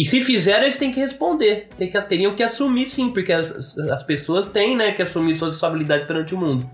E 0.00 0.04
se 0.06 0.24
fizeram, 0.24 0.62
eles 0.62 0.78
têm 0.78 0.90
que 0.90 0.98
responder. 0.98 1.68
Tem 1.76 1.90
que, 1.90 2.00
teriam 2.00 2.34
que 2.34 2.42
assumir 2.42 2.88
sim, 2.88 3.10
porque 3.10 3.30
as, 3.30 3.76
as 3.76 4.02
pessoas 4.02 4.48
têm 4.48 4.74
né, 4.74 4.92
que 4.92 5.02
assumir 5.02 5.36
sua 5.36 5.48
responsabilidade 5.48 6.06
perante 6.06 6.34
o 6.34 6.38
mundo. 6.38 6.70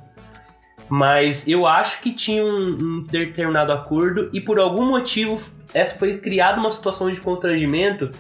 Mas 0.89 1.45
eu 1.49 1.67
acho 1.67 2.01
que 2.01 2.13
tinha 2.13 2.45
um, 2.45 2.79
um, 2.81 2.99
determinado 3.11 3.73
acordo 3.73 4.31
e 4.33 4.41
por 4.41 4.61
algum 4.61 4.87
motivo 4.87 5.43
essa 5.75 5.99
foi 5.99 6.19
criada 6.19 6.61
uma 6.61 6.71
situação 6.71 7.11
de 7.11 7.21
constrangimento 7.21 8.13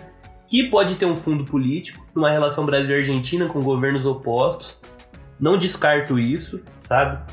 que 0.48 0.64
pode 0.64 0.96
ter 0.96 1.06
um 1.06 1.14
fundo 1.14 1.44
político, 1.44 2.04
uma 2.12 2.32
relação 2.32 2.66
Brasil-Argentina 2.66 3.46
com 3.46 3.60
governos 3.60 4.04
opostos. 4.04 4.76
Não 5.38 5.56
descarto 5.56 6.18
isso, 6.18 6.60
sabe? 6.88 7.32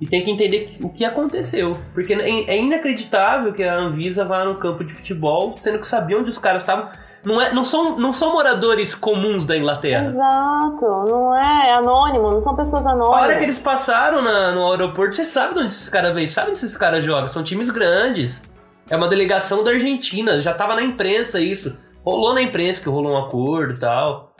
E 0.00 0.06
tem 0.06 0.22
que 0.22 0.30
entender 0.30 0.76
o 0.82 0.90
que 0.90 1.04
aconteceu. 1.04 1.78
Porque 1.94 2.12
é, 2.12 2.50
é 2.50 2.58
inacreditável 2.58 3.52
que 3.52 3.62
a 3.62 3.74
Anvisa 3.74 4.24
vá 4.24 4.44
no 4.44 4.56
campo 4.56 4.84
de 4.84 4.92
futebol, 4.92 5.54
sendo 5.58 5.78
que 5.78 5.88
sabia 5.88 6.18
onde 6.18 6.28
os 6.28 6.38
caras 6.38 6.62
estavam. 6.62 6.90
Não, 7.24 7.40
é, 7.40 7.52
não, 7.52 7.64
são, 7.64 7.98
não 7.98 8.12
são 8.12 8.32
moradores 8.32 8.94
comuns 8.94 9.46
da 9.46 9.56
Inglaterra. 9.56 10.04
Exato, 10.04 10.86
não 11.08 11.34
é, 11.34 11.70
é 11.70 11.74
anônimo, 11.74 12.30
não 12.30 12.40
são 12.40 12.54
pessoas 12.54 12.86
anônimas. 12.86 13.18
A 13.18 13.22
hora 13.22 13.38
que 13.38 13.44
eles 13.44 13.62
passaram 13.62 14.22
na, 14.22 14.52
no 14.52 14.70
aeroporto, 14.70 15.16
você 15.16 15.24
sabe 15.24 15.54
de 15.54 15.60
onde 15.60 15.68
esses 15.68 15.88
caras 15.88 16.14
vêm, 16.14 16.28
sabe 16.28 16.50
onde 16.50 16.58
esses 16.58 16.76
caras 16.76 17.04
jogam. 17.04 17.32
São 17.32 17.42
times 17.42 17.70
grandes. 17.70 18.42
É 18.88 18.96
uma 18.96 19.08
delegação 19.08 19.64
da 19.64 19.72
Argentina, 19.72 20.40
já 20.40 20.54
tava 20.54 20.76
na 20.76 20.82
imprensa 20.82 21.40
isso. 21.40 21.76
Rolou 22.04 22.34
na 22.34 22.42
imprensa 22.42 22.80
que 22.80 22.88
rolou 22.88 23.12
um 23.12 23.18
acordo 23.18 23.74
e 23.74 23.78
tal. 23.78 24.32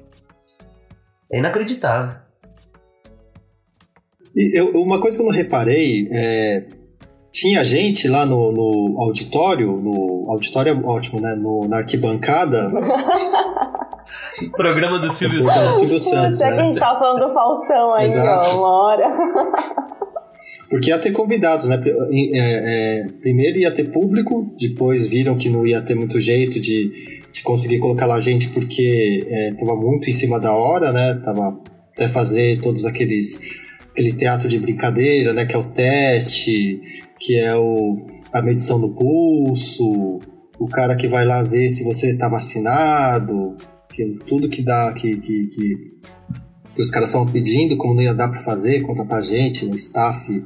É 1.32 1.38
inacreditável. 1.38 2.25
Eu, 4.37 4.83
uma 4.83 5.00
coisa 5.00 5.16
que 5.16 5.23
eu 5.23 5.26
não 5.26 5.33
reparei 5.33 6.09
é. 6.12 6.64
Tinha 7.33 7.62
gente 7.62 8.09
lá 8.09 8.25
no, 8.25 8.50
no 8.50 9.00
auditório, 9.02 9.76
no 9.76 10.26
auditório 10.31 10.73
é 10.73 10.87
ótimo, 10.87 11.21
né? 11.21 11.35
No, 11.35 11.69
na 11.69 11.78
arquibancada. 11.78 12.71
Programa 14.57 14.99
do 14.99 15.12
Silvio 15.12 15.45
Santos. 15.45 15.78
Silvio 15.78 15.99
Santos. 15.99 16.40
É 16.40 16.50
né? 16.50 16.55
que 16.55 16.61
a 16.61 16.64
gente 16.64 16.78
tava 16.78 16.99
falando 16.99 17.26
do 17.26 17.35
Faustão 17.35 17.93
aí, 17.93 18.07
Exato. 18.07 18.50
ó, 18.50 18.59
uma 18.59 18.85
hora. 18.85 19.12
Porque 20.71 20.90
ia 20.90 20.99
ter 20.99 21.12
convidados, 21.12 21.69
né? 21.69 21.78
É, 22.12 22.38
é, 22.38 23.07
primeiro 23.21 23.59
ia 23.59 23.71
ter 23.71 23.90
público, 23.90 24.55
depois 24.59 25.07
viram 25.09 25.37
que 25.37 25.50
não 25.50 25.66
ia 25.66 25.83
ter 25.83 25.95
muito 25.95 26.19
jeito 26.19 26.59
de, 26.59 26.90
de 27.33 27.43
conseguir 27.43 27.78
colocar 27.81 28.07
lá 28.07 28.19
gente 28.19 28.49
porque 28.49 29.26
é, 29.28 29.52
tava 29.52 29.76
muito 29.76 30.09
em 30.09 30.12
cima 30.12 30.40
da 30.40 30.52
hora, 30.55 30.90
né? 30.90 31.21
Tava 31.23 31.59
até 31.95 32.09
fazer 32.09 32.61
todos 32.61 32.85
aqueles 32.87 33.65
aquele 33.97 34.12
teatro 34.12 34.47
de 34.47 34.59
brincadeira, 34.59 35.33
né? 35.33 35.47
Que 35.47 35.57
é 35.57 35.59
o 35.59 35.65
teste, 35.65 36.83
que 37.19 37.38
é 37.38 37.57
o, 37.57 38.07
a 38.31 38.43
medição 38.43 38.79
do 38.79 38.91
pulso, 38.91 40.21
o 40.59 40.69
cara 40.69 40.95
que 40.95 41.09
vai 41.09 41.25
lá 41.25 41.43
ver 41.43 41.71
se 41.71 41.83
você 41.83 42.09
está 42.09 42.29
vacinado, 42.29 43.57
que, 43.91 44.05
tudo 44.29 44.50
que 44.50 44.61
dá, 44.61 44.93
que, 44.93 45.17
que, 45.17 45.47
que, 45.47 45.75
que 46.75 46.81
os 46.81 46.91
caras 46.91 47.09
estavam 47.09 47.33
pedindo, 47.33 47.79
como 47.79 47.95
não 47.95 48.03
ia 48.03 48.12
dar 48.12 48.29
para 48.29 48.41
fazer, 48.41 48.83
contratar 48.83 49.23
gente, 49.23 49.65
o 49.65 49.75
staff 49.75 50.45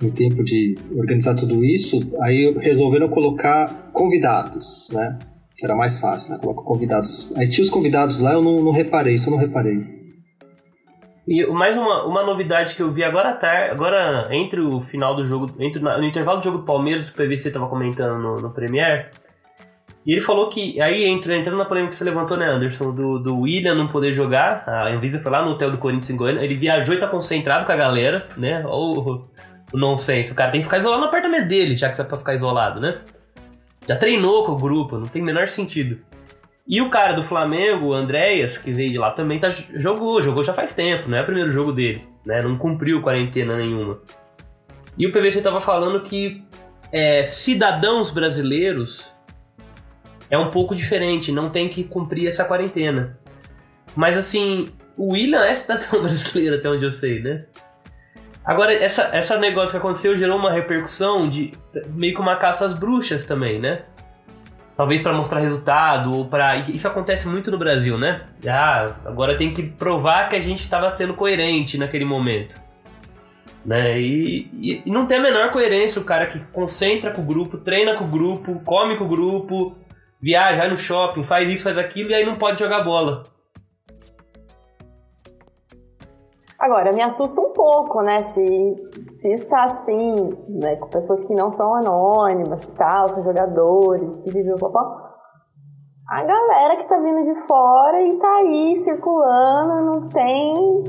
em 0.00 0.10
tempo 0.10 0.44
de 0.44 0.76
organizar 0.96 1.34
tudo 1.34 1.64
isso, 1.64 2.00
aí 2.20 2.56
resolveram 2.60 3.08
colocar 3.08 3.90
convidados, 3.92 4.88
né? 4.92 5.18
Que 5.56 5.64
era 5.64 5.74
mais 5.74 5.98
fácil, 5.98 6.32
né? 6.32 6.38
Coloca 6.38 6.62
convidados. 6.62 7.32
Aí 7.36 7.48
tinha 7.48 7.64
os 7.64 7.70
convidados 7.70 8.20
lá, 8.20 8.32
eu 8.32 8.42
não, 8.42 8.62
não 8.62 8.72
reparei, 8.72 9.14
isso 9.14 9.28
eu 9.28 9.32
não 9.32 9.38
reparei. 9.38 10.01
E 11.26 11.46
mais 11.46 11.76
uma, 11.76 12.04
uma 12.04 12.24
novidade 12.24 12.74
que 12.74 12.82
eu 12.82 12.90
vi 12.90 13.04
agora 13.04 13.32
tarde, 13.34 13.70
agora 13.70 14.28
entre 14.32 14.60
o 14.60 14.80
final 14.80 15.14
do 15.14 15.24
jogo, 15.24 15.54
entre 15.60 15.80
no 15.80 16.04
intervalo 16.04 16.38
do 16.38 16.44
jogo 16.44 16.58
do 16.58 16.64
Palmeiras, 16.64 17.08
o 17.08 17.12
PVC 17.12 17.48
estava 17.48 17.68
comentando 17.68 18.20
no, 18.20 18.36
no 18.36 18.50
Premier, 18.50 19.10
e 20.04 20.12
ele 20.12 20.20
falou 20.20 20.48
que, 20.48 20.80
aí 20.80 21.04
entra, 21.04 21.36
entrando 21.36 21.58
na 21.58 21.64
polêmica 21.64 21.92
que 21.92 21.96
você 21.96 22.02
levantou, 22.02 22.36
né, 22.36 22.46
Anderson, 22.46 22.92
do, 22.92 23.20
do 23.20 23.40
William 23.40 23.76
não 23.76 23.86
poder 23.86 24.12
jogar, 24.12 24.64
a 24.66 24.88
Anvisa 24.88 25.20
foi 25.20 25.30
lá 25.30 25.44
no 25.44 25.52
hotel 25.52 25.70
do 25.70 25.78
Corinthians 25.78 26.10
em 26.10 26.16
Goiânia, 26.16 26.42
ele 26.42 26.56
viajou 26.56 26.92
e 26.92 26.98
tá 26.98 27.06
concentrado 27.06 27.64
com 27.64 27.70
a 27.70 27.76
galera, 27.76 28.26
né, 28.36 28.64
ou 28.66 29.28
o 29.72 29.78
nonsense, 29.78 30.32
o 30.32 30.34
cara 30.34 30.50
tem 30.50 30.60
que 30.60 30.64
ficar 30.64 30.78
isolado 30.78 31.02
no 31.02 31.06
apartamento 31.06 31.46
dele, 31.46 31.76
já 31.76 31.88
que 31.88 31.96
vai 31.96 32.06
pra 32.06 32.18
ficar 32.18 32.34
isolado, 32.34 32.80
né. 32.80 33.00
Já 33.86 33.96
treinou 33.96 34.44
com 34.44 34.52
o 34.52 34.58
grupo, 34.58 34.98
não 34.98 35.06
tem 35.06 35.22
o 35.22 35.24
menor 35.24 35.48
sentido. 35.48 36.00
E 36.66 36.80
o 36.80 36.90
cara 36.90 37.12
do 37.12 37.22
Flamengo, 37.22 37.88
o 37.88 37.92
Andréas, 37.92 38.56
que 38.56 38.72
veio 38.72 38.92
de 38.92 38.98
lá 38.98 39.10
também, 39.10 39.38
tá, 39.40 39.50
jogou, 39.50 40.22
jogou 40.22 40.44
já 40.44 40.54
faz 40.54 40.72
tempo, 40.74 41.08
não 41.08 41.18
é 41.18 41.22
o 41.22 41.26
primeiro 41.26 41.50
jogo 41.50 41.72
dele, 41.72 42.06
né? 42.24 42.40
Não 42.40 42.56
cumpriu 42.56 43.02
quarentena 43.02 43.56
nenhuma. 43.56 44.00
E 44.96 45.06
o 45.06 45.12
PVC 45.12 45.42
tava 45.42 45.60
falando 45.60 46.00
que 46.02 46.44
é, 46.92 47.24
cidadãos 47.24 48.10
brasileiros 48.10 49.12
é 50.30 50.38
um 50.38 50.50
pouco 50.50 50.74
diferente, 50.74 51.32
não 51.32 51.50
tem 51.50 51.68
que 51.68 51.82
cumprir 51.82 52.28
essa 52.28 52.44
quarentena. 52.44 53.18
Mas 53.96 54.16
assim, 54.16 54.70
o 54.96 55.12
William 55.12 55.44
é 55.44 55.54
cidadão 55.54 56.00
brasileiro, 56.02 56.56
até 56.56 56.68
onde 56.68 56.84
eu 56.84 56.92
sei, 56.92 57.20
né? 57.20 57.44
Agora, 58.44 58.72
essa, 58.72 59.10
essa 59.12 59.38
negócio 59.38 59.70
que 59.70 59.76
aconteceu 59.76 60.16
gerou 60.16 60.36
uma 60.36 60.50
repercussão 60.50 61.28
de 61.28 61.52
meio 61.90 62.14
que 62.14 62.20
uma 62.20 62.36
caça 62.36 62.66
às 62.66 62.74
bruxas 62.74 63.24
também, 63.24 63.60
né? 63.60 63.84
Talvez 64.82 65.00
para 65.00 65.12
mostrar 65.12 65.38
resultado 65.38 66.12
ou 66.12 66.24
para 66.26 66.56
isso 66.56 66.88
acontece 66.88 67.28
muito 67.28 67.52
no 67.52 67.56
Brasil, 67.56 67.96
né? 67.96 68.22
Ah, 68.44 68.96
agora 69.04 69.38
tem 69.38 69.54
que 69.54 69.62
provar 69.62 70.28
que 70.28 70.34
a 70.34 70.40
gente 70.40 70.60
estava 70.60 70.96
sendo 70.96 71.14
coerente 71.14 71.78
naquele 71.78 72.04
momento, 72.04 72.60
né? 73.64 74.00
E, 74.00 74.50
e, 74.54 74.82
e, 74.84 74.90
não 74.90 75.06
tem 75.06 75.18
a 75.18 75.22
menor 75.22 75.52
coerência 75.52 76.02
o 76.02 76.04
cara 76.04 76.26
que 76.26 76.44
concentra 76.46 77.12
com 77.12 77.22
o 77.22 77.24
grupo, 77.24 77.58
treina 77.58 77.94
com 77.94 78.02
o 78.02 78.08
grupo, 78.08 78.60
come 78.64 78.96
com 78.96 79.04
o 79.04 79.08
grupo, 79.08 79.78
viaja, 80.20 80.58
vai 80.58 80.68
no 80.68 80.76
shopping, 80.76 81.22
faz 81.22 81.48
isso, 81.48 81.62
faz 81.62 81.78
aquilo 81.78 82.10
e 82.10 82.14
aí 82.14 82.26
não 82.26 82.34
pode 82.34 82.58
jogar 82.58 82.82
bola. 82.82 83.22
Agora, 86.62 86.92
me 86.92 87.02
assusta 87.02 87.40
um 87.40 87.50
pouco, 87.50 88.02
né? 88.02 88.22
Se, 88.22 88.76
se 89.10 89.32
está 89.32 89.64
assim, 89.64 90.32
né? 90.48 90.76
Com 90.76 90.86
pessoas 90.86 91.24
que 91.24 91.34
não 91.34 91.50
são 91.50 91.74
anônimas 91.74 92.68
e 92.68 92.74
tal, 92.76 93.08
são 93.08 93.24
jogadores, 93.24 94.20
que 94.20 94.30
vivem 94.30 94.54
o 94.54 94.58
papão. 94.58 94.96
A 96.08 96.22
galera 96.22 96.76
que 96.76 96.86
tá 96.86 97.00
vindo 97.00 97.24
de 97.24 97.34
fora 97.34 98.00
e 98.00 98.16
tá 98.16 98.36
aí 98.36 98.76
circulando, 98.76 99.84
não 99.84 100.08
tem. 100.08 100.84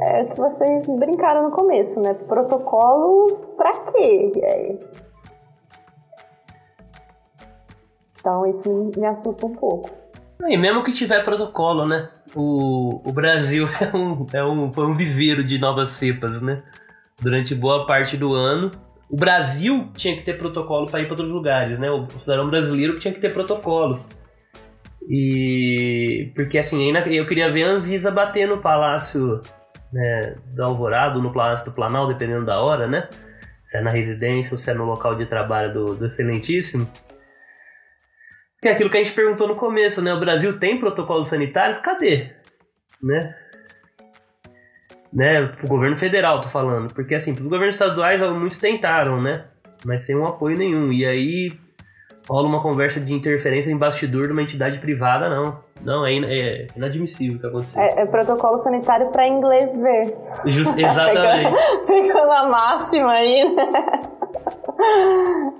É 0.00 0.24
o 0.24 0.28
que 0.30 0.36
vocês 0.36 0.88
brincaram 0.98 1.44
no 1.44 1.52
começo, 1.52 2.02
né? 2.02 2.14
Protocolo 2.14 3.54
pra 3.56 3.84
quê? 3.92 4.80
Então 8.18 8.44
isso 8.44 8.90
me 8.96 9.06
assusta 9.06 9.46
um 9.46 9.52
pouco. 9.52 9.88
E 10.48 10.56
mesmo 10.56 10.82
que 10.82 10.92
tiver 10.92 11.22
protocolo, 11.22 11.86
né? 11.86 12.10
O, 12.34 13.00
o 13.04 13.12
Brasil 13.12 13.68
é 13.80 13.96
um, 13.96 14.26
é 14.32 14.44
um, 14.44 14.72
foi 14.72 14.86
um 14.86 14.94
viveiro 14.94 15.42
de 15.44 15.58
novas 15.58 15.90
cepas, 15.90 16.40
né? 16.40 16.62
Durante 17.20 17.54
boa 17.54 17.86
parte 17.86 18.16
do 18.16 18.34
ano. 18.34 18.70
O 19.08 19.16
Brasil 19.16 19.90
tinha 19.94 20.16
que 20.16 20.22
ter 20.22 20.38
protocolo 20.38 20.86
para 20.86 21.00
ir 21.00 21.04
para 21.04 21.14
outros 21.14 21.30
lugares, 21.30 21.78
né? 21.78 21.90
O 21.90 22.08
cidadão 22.18 22.48
brasileiro 22.48 22.98
tinha 22.98 23.12
que 23.12 23.20
ter 23.20 23.32
protocolo. 23.32 24.04
E. 25.08 26.32
Porque 26.34 26.58
assim, 26.58 26.92
eu 27.06 27.26
queria 27.26 27.50
ver 27.50 27.64
a 27.64 27.72
Anvisa 27.72 28.10
bater 28.10 28.46
no 28.46 28.58
Palácio 28.58 29.42
né, 29.92 30.36
do 30.54 30.62
Alvorado, 30.62 31.20
no 31.20 31.32
Palácio 31.32 31.66
do 31.66 31.72
Planalto, 31.72 32.12
dependendo 32.12 32.46
da 32.46 32.60
hora, 32.60 32.86
né? 32.86 33.08
Se 33.64 33.78
é 33.78 33.80
na 33.80 33.90
residência 33.90 34.54
ou 34.54 34.58
se 34.58 34.70
é 34.70 34.74
no 34.74 34.84
local 34.84 35.16
de 35.16 35.26
trabalho 35.26 35.72
do, 35.72 35.94
do 35.94 36.06
Excelentíssimo 36.06 36.88
que 38.60 38.68
é 38.68 38.72
aquilo 38.72 38.90
que 38.90 38.98
a 38.98 39.02
gente 39.02 39.14
perguntou 39.14 39.48
no 39.48 39.56
começo, 39.56 40.02
né? 40.02 40.12
O 40.12 40.20
Brasil 40.20 40.58
tem 40.58 40.78
protocolos 40.78 41.28
sanitários? 41.28 41.78
Cadê? 41.78 42.30
Né? 43.02 43.34
Né? 45.12 45.52
O 45.62 45.66
governo 45.66 45.96
federal, 45.96 46.40
tô 46.40 46.48
falando. 46.48 46.92
Porque 46.92 47.14
assim, 47.14 47.32
os 47.32 47.40
governos 47.40 47.74
estaduais, 47.74 48.20
muitos 48.32 48.58
tentaram, 48.58 49.20
né? 49.20 49.44
Mas 49.84 50.04
sem 50.04 50.16
um 50.16 50.26
apoio 50.26 50.58
nenhum. 50.58 50.92
E 50.92 51.06
aí 51.06 51.52
rola 52.28 52.46
uma 52.46 52.62
conversa 52.62 53.00
de 53.00 53.14
interferência 53.14 53.70
em 53.70 53.76
bastidor 53.76 54.26
de 54.26 54.32
uma 54.32 54.42
entidade 54.42 54.78
privada, 54.78 55.28
não. 55.28 55.58
Não, 55.82 56.06
é, 56.06 56.12
é 56.16 56.66
inadmissível 56.76 57.38
o 57.38 57.40
que 57.40 57.46
aconteceu. 57.46 57.80
É, 57.80 58.02
é 58.02 58.06
protocolo 58.06 58.58
sanitário 58.58 59.08
para 59.08 59.26
inglês 59.26 59.80
ver. 59.80 60.14
Just, 60.44 60.76
exatamente. 60.78 61.58
pegando, 61.88 62.30
a 62.30 62.48
máxima 62.48 63.10
aí, 63.10 63.54
né? 63.54 63.72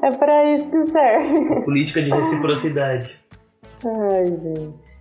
É 0.02 0.10
pra 0.10 0.52
isso 0.52 0.70
que 0.70 0.84
serve. 0.84 1.64
Política 1.64 2.02
de 2.02 2.10
reciprocidade. 2.10 3.20
Ai, 3.84 4.26
gente. 4.26 5.00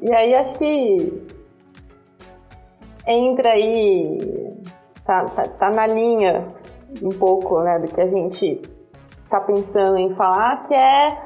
E 0.00 0.12
aí 0.12 0.34
acho 0.34 0.58
que 0.58 1.26
entra 3.06 3.50
aí. 3.50 4.54
Tá, 5.04 5.24
tá, 5.26 5.44
tá 5.44 5.70
na 5.70 5.86
linha 5.86 6.52
um 7.02 7.10
pouco 7.10 7.62
né, 7.62 7.78
do 7.78 7.88
que 7.88 8.00
a 8.00 8.08
gente 8.08 8.60
tá 9.30 9.40
pensando 9.40 9.96
em 9.96 10.14
falar, 10.14 10.62
que 10.64 10.74
é 10.74 11.16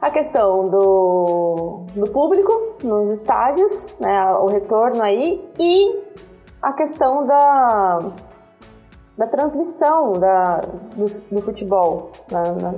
a 0.00 0.10
questão 0.10 0.68
do, 0.68 1.86
do 1.94 2.10
público 2.10 2.76
nos 2.82 3.10
estádios, 3.10 3.96
né, 4.00 4.32
o 4.34 4.46
retorno 4.46 5.02
aí, 5.02 5.44
e 5.58 6.00
a 6.62 6.72
questão 6.72 7.26
da 7.26 8.12
da 9.16 9.26
transmissão 9.26 10.14
da, 10.14 10.60
do, 10.60 11.06
do 11.30 11.42
futebol 11.42 12.10
na, 12.30 12.52
na, 12.52 12.74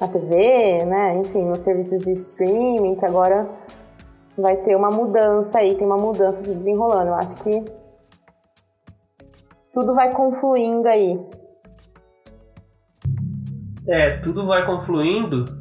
na, 0.00 0.08
TV, 0.08 0.84
né? 0.84 1.16
Enfim, 1.18 1.44
nos 1.44 1.62
serviços 1.62 2.02
de 2.02 2.12
streaming, 2.12 2.96
que 2.96 3.04
agora 3.04 3.48
vai 4.36 4.56
ter 4.56 4.74
uma 4.76 4.90
mudança 4.90 5.58
aí, 5.58 5.74
tem 5.74 5.86
uma 5.86 5.98
mudança 5.98 6.42
se 6.42 6.54
desenrolando. 6.54 7.08
Eu 7.08 7.14
acho 7.14 7.38
que 7.42 7.64
tudo 9.72 9.94
vai 9.94 10.12
confluindo 10.12 10.88
aí. 10.88 11.20
É, 13.86 14.18
tudo 14.18 14.46
vai 14.46 14.66
confluindo 14.66 15.60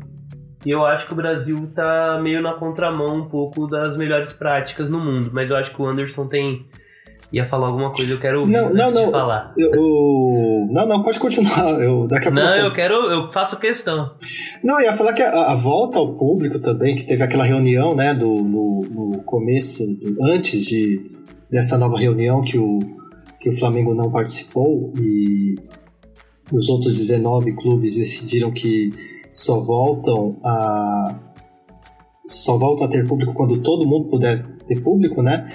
e 0.65 0.71
eu 0.71 0.85
acho 0.85 1.07
que 1.07 1.13
o 1.13 1.15
Brasil 1.15 1.71
tá 1.73 2.19
meio 2.21 2.41
na 2.41 2.53
contramão 2.53 3.15
um 3.15 3.29
pouco 3.29 3.65
das 3.65 3.95
melhores 3.95 4.33
práticas 4.33 4.89
no 4.89 4.99
mundo, 4.99 5.29
mas 5.31 5.49
eu 5.49 5.55
acho 5.55 5.73
que 5.73 5.81
o 5.81 5.85
Anderson 5.85 6.27
tem 6.27 6.67
ia 7.31 7.45
falar 7.45 7.67
alguma 7.67 7.93
coisa, 7.93 8.11
eu 8.11 8.19
quero 8.19 8.45
não, 8.47 8.73
não, 8.73 8.91
não, 8.91 9.11
falar. 9.11 9.51
Eu, 9.57 10.67
não, 10.71 10.87
não, 10.87 11.03
pode 11.03 11.19
continuar. 11.19 11.79
Eu, 11.79 12.07
daqui 12.07 12.27
a 12.27 12.31
pouco 12.31 12.47
não, 12.47 12.55
eu, 12.55 12.65
eu 12.65 12.73
quero, 12.73 12.93
eu 12.93 13.31
faço 13.31 13.57
questão. 13.57 14.15
Não, 14.63 14.79
eu 14.79 14.87
ia 14.87 14.93
falar 14.93 15.13
que 15.13 15.21
a, 15.21 15.51
a, 15.51 15.55
volta 15.55 15.99
ao 15.99 16.15
público 16.15 16.59
também, 16.59 16.95
que 16.95 17.05
teve 17.05 17.21
aquela 17.21 17.43
reunião, 17.43 17.95
né, 17.95 18.13
do, 18.13 18.27
no, 18.27 18.81
no 18.81 19.23
começo, 19.23 19.83
do, 19.95 20.17
antes 20.23 20.65
de, 20.65 21.11
dessa 21.51 21.77
nova 21.77 21.97
reunião 21.97 22.41
que 22.41 22.57
o, 22.57 22.79
que 23.39 23.49
o 23.49 23.53
Flamengo 23.53 23.93
não 23.93 24.11
participou 24.11 24.91
e 24.99 25.55
os 26.51 26.67
outros 26.67 26.97
19 26.97 27.55
clubes 27.55 27.95
decidiram 27.95 28.51
que 28.51 28.91
só 29.31 29.59
voltam 29.59 30.39
a, 30.43 31.19
só 32.25 32.57
volta 32.57 32.85
a 32.85 32.87
ter 32.87 33.07
público 33.07 33.33
quando 33.33 33.61
todo 33.61 33.87
mundo 33.87 34.07
puder 34.07 34.45
ter 34.67 34.81
público, 34.81 35.21
né? 35.21 35.47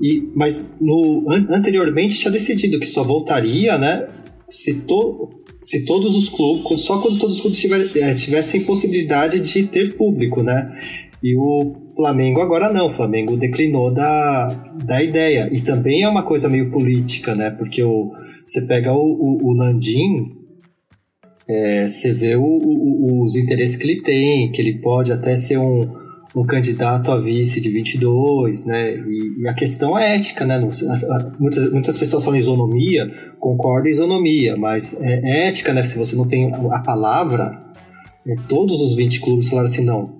E, 0.00 0.30
mas 0.34 0.76
no, 0.80 1.26
an, 1.30 1.46
anteriormente 1.50 2.18
tinha 2.18 2.30
decidido 2.30 2.78
que 2.78 2.86
só 2.86 3.02
voltaria, 3.02 3.76
né? 3.78 4.08
Se, 4.48 4.82
to, 4.82 5.30
se 5.62 5.84
todos 5.84 6.14
os 6.14 6.28
clubes, 6.28 6.82
só 6.82 6.98
quando 7.00 7.18
todos 7.18 7.36
os 7.36 7.40
clubes 7.40 7.58
tiver, 7.58 7.90
é, 7.96 8.14
tivessem 8.14 8.64
possibilidade 8.64 9.40
de 9.40 9.66
ter 9.66 9.96
público, 9.96 10.42
né? 10.42 10.72
E 11.22 11.36
o 11.36 11.72
Flamengo 11.94 12.40
agora 12.40 12.72
não, 12.72 12.86
o 12.86 12.90
Flamengo 12.90 13.36
declinou 13.36 13.92
da, 13.92 14.74
da 14.84 15.02
ideia. 15.02 15.48
E 15.52 15.60
também 15.60 16.02
é 16.02 16.08
uma 16.08 16.24
coisa 16.24 16.48
meio 16.48 16.70
política, 16.70 17.34
né? 17.34 17.50
Porque 17.50 17.82
o, 17.82 18.10
você 18.44 18.62
pega 18.62 18.92
o, 18.92 18.98
o, 18.98 19.50
o 19.50 19.52
Landim, 19.52 20.32
é, 21.48 21.86
você 21.86 22.12
vê 22.12 22.34
o, 22.34 23.22
os 23.22 23.36
interesses 23.36 23.76
que 23.76 23.84
ele 23.84 24.02
tem, 24.02 24.50
que 24.50 24.60
ele 24.60 24.78
pode 24.78 25.12
até 25.12 25.36
ser 25.36 25.58
um, 25.58 25.88
um 26.34 26.44
candidato 26.44 27.10
a 27.10 27.18
vice 27.18 27.60
de 27.60 27.68
22, 27.68 28.64
né? 28.64 28.94
E, 28.96 29.42
e 29.42 29.48
a 29.48 29.54
questão 29.54 29.98
é 29.98 30.16
ética, 30.16 30.46
né? 30.46 30.58
Muitas, 31.38 31.72
muitas 31.72 31.98
pessoas 31.98 32.24
falam 32.24 32.38
isonomia, 32.38 33.10
concordo 33.38 33.88
isonomia, 33.88 34.56
mas 34.56 34.94
é, 35.00 35.20
é 35.24 35.48
ética, 35.48 35.72
né? 35.72 35.82
Se 35.82 35.98
você 35.98 36.16
não 36.16 36.26
tem 36.26 36.52
a 36.54 36.82
palavra, 36.82 37.62
é, 38.26 38.34
todos 38.48 38.80
os 38.80 38.94
20 38.94 39.20
clubes 39.20 39.48
falaram 39.48 39.68
assim, 39.68 39.84
não, 39.84 40.16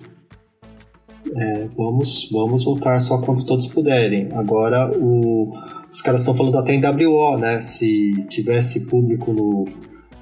é, 1.35 1.67
vamos, 1.75 2.29
vamos 2.31 2.63
voltar 2.63 2.99
só 2.99 3.19
quando 3.21 3.45
todos 3.45 3.67
puderem. 3.67 4.29
Agora 4.33 4.91
o, 4.95 5.51
os 5.91 6.01
caras 6.01 6.19
estão 6.21 6.35
falando 6.35 6.57
até 6.57 6.73
em 6.73 6.81
WO, 6.85 7.37
né? 7.37 7.61
Se 7.61 8.13
tivesse 8.27 8.85
público 8.85 9.33
no 9.33 9.65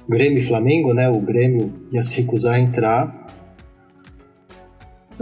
Grêmio 0.08 0.38
e 0.38 0.42
Flamengo, 0.42 0.94
né? 0.94 1.08
O 1.08 1.20
Grêmio 1.20 1.72
ia 1.92 2.02
se 2.02 2.14
recusar 2.14 2.54
a 2.54 2.60
entrar. 2.60 3.21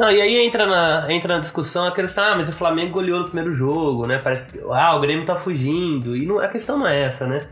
Não, 0.01 0.11
e 0.11 0.19
aí 0.19 0.47
entra 0.47 0.67
na, 0.67 1.13
entra 1.13 1.35
na 1.35 1.41
discussão 1.41 1.87
a 1.87 1.93
questão, 1.93 2.25
ah, 2.25 2.35
mas 2.35 2.49
o 2.49 2.53
Flamengo 2.53 2.93
goleou 2.93 3.19
no 3.19 3.27
primeiro 3.27 3.53
jogo, 3.53 4.07
né? 4.07 4.19
Parece 4.19 4.51
que, 4.51 4.59
ah, 4.73 4.97
o 4.97 5.01
Grêmio 5.01 5.27
tá 5.27 5.37
fugindo. 5.37 6.17
E 6.17 6.25
não, 6.25 6.39
a 6.39 6.49
questão 6.49 6.79
não 6.79 6.87
é 6.87 7.03
essa, 7.03 7.27
né? 7.27 7.49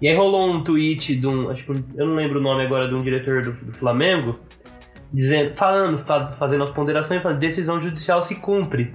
E 0.00 0.06
aí 0.06 0.14
rolou 0.14 0.48
um 0.48 0.62
tweet 0.62 1.16
de 1.16 1.26
um, 1.26 1.50
acho 1.50 1.64
que 1.64 1.72
eu 1.72 2.06
não 2.06 2.14
lembro 2.14 2.38
o 2.38 2.42
nome 2.42 2.64
agora, 2.64 2.86
de 2.86 2.94
um 2.94 3.02
diretor 3.02 3.42
do, 3.42 3.50
do 3.50 3.72
Flamengo, 3.72 4.38
dizendo, 5.12 5.56
falando, 5.56 5.98
fazendo 5.98 6.62
as 6.62 6.70
ponderações, 6.70 7.20
falando, 7.20 7.40
decisão 7.40 7.80
judicial 7.80 8.22
se 8.22 8.36
cumpre. 8.36 8.94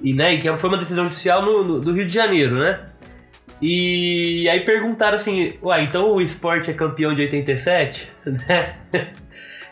E, 0.00 0.14
né, 0.14 0.32
e 0.32 0.40
que 0.40 0.56
foi 0.56 0.70
uma 0.70 0.78
decisão 0.78 1.04
judicial 1.04 1.42
no, 1.42 1.62
no, 1.62 1.80
do 1.80 1.92
Rio 1.92 2.06
de 2.06 2.14
Janeiro, 2.14 2.54
né? 2.56 2.80
E 3.60 4.48
aí 4.48 4.60
perguntaram 4.60 5.16
assim, 5.16 5.52
uai, 5.62 5.84
então 5.84 6.14
o 6.14 6.22
esporte 6.22 6.70
é 6.70 6.72
campeão 6.72 7.12
de 7.12 7.20
87? 7.20 8.10
Né? 8.24 8.74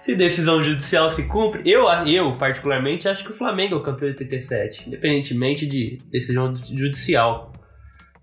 Se 0.05 0.15
decisão 0.15 0.61
judicial 0.61 1.11
se 1.11 1.23
cumpre, 1.23 1.63
eu, 1.65 1.89
eu 2.07 2.33
particularmente 2.37 3.09
acho 3.09 3.25
que 3.25 3.31
o 3.31 3.35
Flamengo 3.35 3.75
é 3.75 3.79
o 3.79 3.83
campeão 3.83 4.11
de 4.11 4.19
87, 4.19 4.87
independentemente 4.87 5.67
de 5.67 5.99
decisão 6.13 6.55
judicial. 6.55 7.51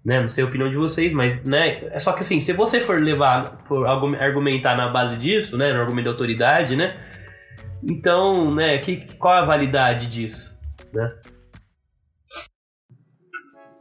Né? 0.05 0.21
Não 0.21 0.29
sei 0.29 0.43
a 0.43 0.47
opinião 0.47 0.69
de 0.69 0.77
vocês, 0.77 1.11
mas 1.11 1.43
né? 1.43 1.89
é 1.91 1.97
só 1.97 2.13
que 2.13 2.21
assim, 2.21 2.39
se 2.39 2.53
você 2.53 2.79
for 2.79 3.01
levar, 3.01 3.63
for 3.67 3.87
argumentar 3.87 4.77
na 4.77 4.89
base 4.89 5.17
disso, 5.17 5.57
né, 5.57 5.73
no 5.73 5.81
argumento 5.81 6.05
da 6.05 6.11
autoridade, 6.11 6.75
né, 6.75 6.99
então, 7.83 8.53
né, 8.53 8.77
que, 8.77 9.07
qual 9.17 9.33
a 9.33 9.45
validade 9.45 10.05
disso, 10.05 10.55
né? 10.93 11.11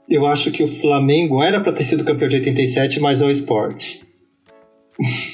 Eu 0.09 0.27
acho 0.27 0.51
que 0.51 0.63
o 0.63 0.67
Flamengo 0.69 1.43
era 1.43 1.61
para 1.61 1.73
ter 1.73 1.83
sido 1.83 2.05
campeão 2.05 2.29
de 2.29 2.37
87, 2.37 2.99
mas 2.99 3.21
é 3.21 3.27
o 3.27 3.31
esporte. 3.31 4.05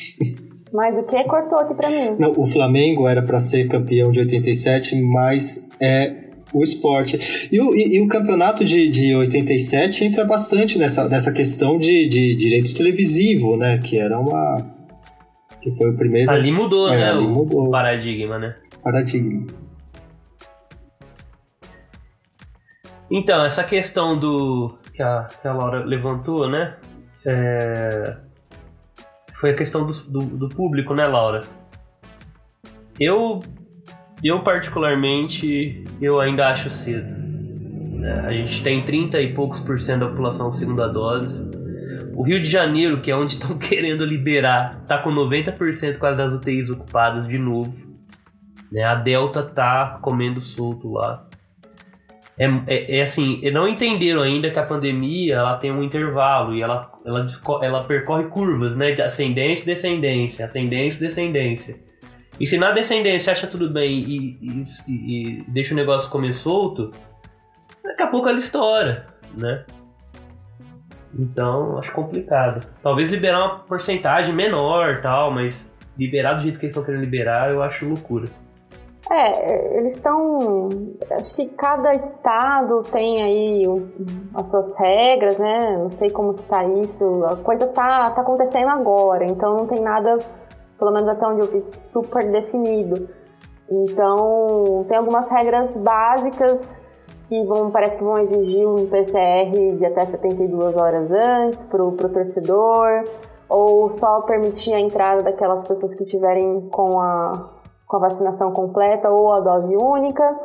Mas 0.77 0.99
o 0.99 1.05
que 1.05 1.25
cortou 1.25 1.59
aqui 1.59 1.75
para 1.75 1.89
mim? 1.89 2.17
Não, 2.19 2.39
o 2.39 2.45
Flamengo 2.45 3.09
era 3.09 3.23
para 3.23 3.41
ser 3.41 3.67
campeão 3.67 4.13
de 4.13 4.21
87, 4.21 5.01
mas 5.01 5.71
é 5.81 6.27
o 6.53 6.63
esporte. 6.63 7.49
E 7.51 7.59
o, 7.59 7.75
e, 7.75 7.97
e 7.97 8.01
o 8.03 8.09
campeonato 8.09 8.63
de, 8.63 8.91
de 8.91 9.17
87 9.17 10.05
entra 10.05 10.27
bastante 10.27 10.79
nessa, 10.79 11.09
nessa 11.09 11.33
questão 11.33 11.79
de, 11.79 12.07
de 12.11 12.37
direito 12.37 12.75
televisivo, 12.75 13.57
né? 13.57 13.79
Que 13.79 13.99
era 13.99 14.19
uma 14.19 14.67
que 15.63 15.75
foi 15.79 15.93
o 15.93 15.97
primeiro. 15.97 16.31
Ali 16.31 16.53
mudou, 16.53 16.93
é, 16.93 16.99
né? 16.99 17.11
Ali 17.11 17.25
o 17.25 17.31
mudou. 17.31 17.71
paradigma, 17.71 18.39
né? 18.39 18.55
Paradigma. 18.85 19.47
Então, 23.11 23.47
essa 23.47 23.65
questão 23.65 24.19
do. 24.19 24.77
que 24.93 25.03
a, 25.03 25.27
que 25.41 25.49
a 25.49 25.55
Laura 25.55 25.83
levantou, 25.87 26.51
né? 26.51 26.77
É, 27.25 28.26
foi 29.37 29.51
a 29.51 29.55
questão 29.55 29.87
do, 29.87 29.93
do, 29.93 30.21
do, 30.21 30.49
público, 30.49 30.95
né, 30.95 31.07
Laura? 31.07 31.45
Eu. 32.99 33.41
Eu, 34.25 34.41
particularmente, 34.43 35.85
eu 36.01 36.19
ainda 36.19 36.49
acho 36.49 36.71
cedo. 36.71 37.15
Né? 37.99 38.25
A 38.27 38.33
gente 38.33 38.63
tem 38.63 38.83
30 38.83 39.21
e 39.21 39.35
poucos 39.35 39.61
por 39.61 39.79
cento 39.79 40.01
da 40.01 40.09
população 40.09 40.51
segunda 40.53 40.89
dose 40.89 41.57
o 42.17 42.23
Rio 42.23 42.41
de 42.41 42.49
Janeiro, 42.49 43.03
que 43.03 43.11
é 43.11 43.17
onde 43.17 43.33
estão 43.35 43.57
querendo 43.59 44.05
liberar, 44.05 44.85
tá 44.89 44.99
com 44.99 45.11
90% 45.11 45.99
quase 45.99 46.17
das 46.17 46.33
UTIs 46.33 46.71
ocupadas 46.71 47.29
de 47.29 47.39
novo. 47.39 47.95
Né? 48.73 48.83
A 48.83 48.95
Delta 48.95 49.43
tá 49.43 49.99
comendo 50.01 50.41
solto 50.41 50.93
lá. 50.93 51.26
É, 52.39 52.45
é, 52.67 52.99
é, 52.99 53.03
assim, 53.03 53.41
não 53.51 53.67
entenderam 53.67 54.23
ainda 54.23 54.51
que 54.51 54.59
a 54.59 54.63
pandemia 54.63 55.37
ela 55.37 55.57
tem 55.57 55.73
um 55.73 55.83
intervalo 55.83 56.55
e 56.55 56.61
ela, 56.61 56.93
ela, 57.05 57.27
ela 57.63 57.85
percorre 57.85 58.25
curvas, 58.25 58.77
né? 58.77 58.93
De 58.93 59.01
ascendência 59.01 59.65
descendência, 59.65 60.45
ascendência 60.45 61.01
descendência. 61.01 61.77
E 62.39 62.47
se 62.47 62.59
na 62.59 62.73
descendência 62.73 63.33
acha 63.33 63.47
tudo 63.47 63.71
bem 63.71 64.03
e, 64.03 64.39
e, 64.41 64.65
e, 64.87 65.39
e 65.41 65.45
deixa 65.49 65.73
o 65.73 65.77
negócio 65.77 66.11
comer 66.11 66.35
solto, 66.35 66.93
daqui 67.83 68.03
a 68.03 68.09
pouco 68.09 68.29
ela 68.29 68.39
estoura, 68.39 69.07
né? 69.35 69.65
Então, 71.19 71.79
acho 71.79 71.93
complicado. 71.93 72.67
Talvez 72.83 73.11
liberar 73.11 73.39
uma 73.39 73.59
porcentagem 73.61 74.35
menor 74.35 75.01
tal, 75.01 75.31
mas 75.31 75.73
liberar 75.99 76.35
do 76.35 76.43
jeito 76.43 76.59
que 76.59 76.67
eles 76.67 76.73
estão 76.73 76.85
querendo 76.85 77.01
liberar, 77.01 77.51
eu 77.51 77.63
acho 77.63 77.89
loucura. 77.89 78.29
É, 79.11 79.79
eles 79.79 79.97
estão. 79.97 80.69
Acho 81.11 81.37
que 81.37 81.47
cada 81.51 81.95
estado 81.95 82.83
tem 82.85 83.23
aí 83.23 83.65
as 84.35 84.51
suas 84.51 84.79
regras, 84.81 85.39
né? 85.39 85.77
Não 85.79 85.89
sei 85.89 86.11
como 86.11 86.35
que 86.35 86.43
tá 86.45 86.65
isso. 86.65 87.25
A 87.25 87.37
coisa 87.37 87.67
tá, 87.69 88.11
tá 88.11 88.23
acontecendo 88.23 88.69
agora, 88.69 89.25
então 89.25 89.59
não 89.59 89.67
tem 89.67 89.81
nada, 89.81 90.19
pelo 90.79 90.91
menos 90.91 91.09
até 91.09 91.27
onde 91.27 91.41
eu 91.41 91.47
vi, 91.47 91.65
super 91.79 92.31
definido. 92.31 93.09
Então, 93.71 94.85
tem 94.89 94.97
algumas 94.97 95.31
regras 95.31 95.81
básicas 95.81 96.87
que 97.27 97.45
vão, 97.45 97.71
parece 97.71 97.99
que 97.99 98.05
vão 98.05 98.19
exigir 98.19 98.67
um 98.67 98.87
PCR 98.87 99.77
de 99.77 99.85
até 99.85 100.05
72 100.05 100.77
horas 100.77 101.13
antes 101.13 101.67
para 101.67 101.85
o 101.85 101.93
torcedor, 101.93 103.05
ou 103.49 103.91
só 103.91 104.21
permitir 104.23 104.75
a 104.75 104.81
entrada 104.81 105.23
daquelas 105.23 105.67
pessoas 105.67 105.97
que 105.97 106.05
tiverem 106.05 106.69
com 106.71 107.01
a, 107.01 107.51
com 107.87 107.97
a 107.97 108.01
vacinação 108.01 108.53
completa 108.53 109.11
ou 109.11 109.33
a 109.33 109.41
dose 109.41 109.77
única, 109.77 110.39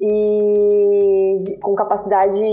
e 0.00 1.58
com 1.62 1.74
capacidade 1.74 2.44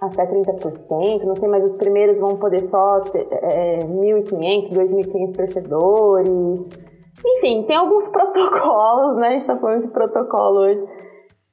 até 0.00 0.26
30%, 0.26 1.24
não 1.24 1.36
sei, 1.36 1.48
mas 1.48 1.64
os 1.64 1.76
primeiros 1.76 2.20
vão 2.20 2.36
poder 2.36 2.62
só 2.62 3.00
ter 3.00 3.26
é, 3.30 3.80
1.500, 3.80 4.78
2.500 4.78 5.36
torcedores. 5.36 6.70
Enfim, 7.24 7.64
tem 7.64 7.76
alguns 7.76 8.08
protocolos, 8.12 9.16
né? 9.16 9.28
A 9.28 9.32
gente 9.32 9.46
tá 9.46 9.56
falando 9.58 9.82
de 9.82 9.90
protocolo 9.90 10.60
hoje 10.60 10.86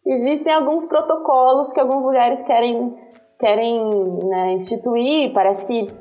existem 0.08 0.54
alguns 0.54 0.88
protocolos 0.88 1.74
que 1.74 1.80
alguns 1.80 2.06
lugares 2.06 2.44
querem, 2.44 2.96
querem 3.38 3.80
né, 4.24 4.54
instituir. 4.54 5.34
Parece 5.34 5.68
que 5.68 5.94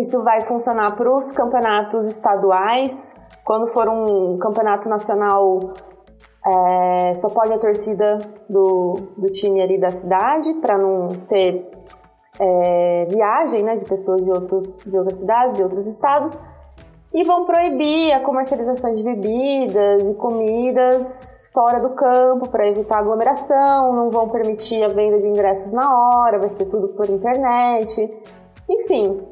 isso 0.00 0.24
vai 0.24 0.42
funcionar 0.46 0.96
para 0.96 1.14
os 1.14 1.30
campeonatos 1.32 2.08
estaduais. 2.08 3.16
Quando 3.46 3.68
for 3.68 3.88
um 3.88 4.36
campeonato 4.38 4.88
nacional, 4.88 5.72
é, 6.44 7.14
só 7.14 7.30
pode 7.30 7.52
a 7.52 7.58
torcida 7.58 8.18
do, 8.50 9.12
do 9.16 9.30
time 9.30 9.62
ali 9.62 9.78
da 9.78 9.92
cidade, 9.92 10.52
para 10.54 10.76
não 10.76 11.10
ter 11.28 11.70
é, 12.40 13.06
viagem 13.08 13.62
né, 13.62 13.76
de 13.76 13.84
pessoas 13.84 14.24
de, 14.24 14.32
outros, 14.32 14.82
de 14.84 14.98
outras 14.98 15.18
cidades, 15.18 15.54
de 15.54 15.62
outros 15.62 15.86
estados 15.86 16.44
e 17.14 17.22
vão 17.22 17.44
proibir 17.46 18.12
a 18.12 18.20
comercialização 18.20 18.92
de 18.94 19.02
bebidas 19.04 20.10
e 20.10 20.14
comidas 20.16 21.50
fora 21.54 21.78
do 21.78 21.90
campo 21.90 22.48
para 22.48 22.66
evitar 22.66 22.98
aglomeração, 22.98 23.92
não 23.94 24.10
vão 24.10 24.28
permitir 24.28 24.82
a 24.82 24.88
venda 24.88 25.20
de 25.20 25.26
ingressos 25.28 25.72
na 25.72 25.96
hora, 25.96 26.40
vai 26.40 26.50
ser 26.50 26.66
tudo 26.66 26.88
por 26.88 27.08
internet. 27.08 28.12
Enfim, 28.68 29.22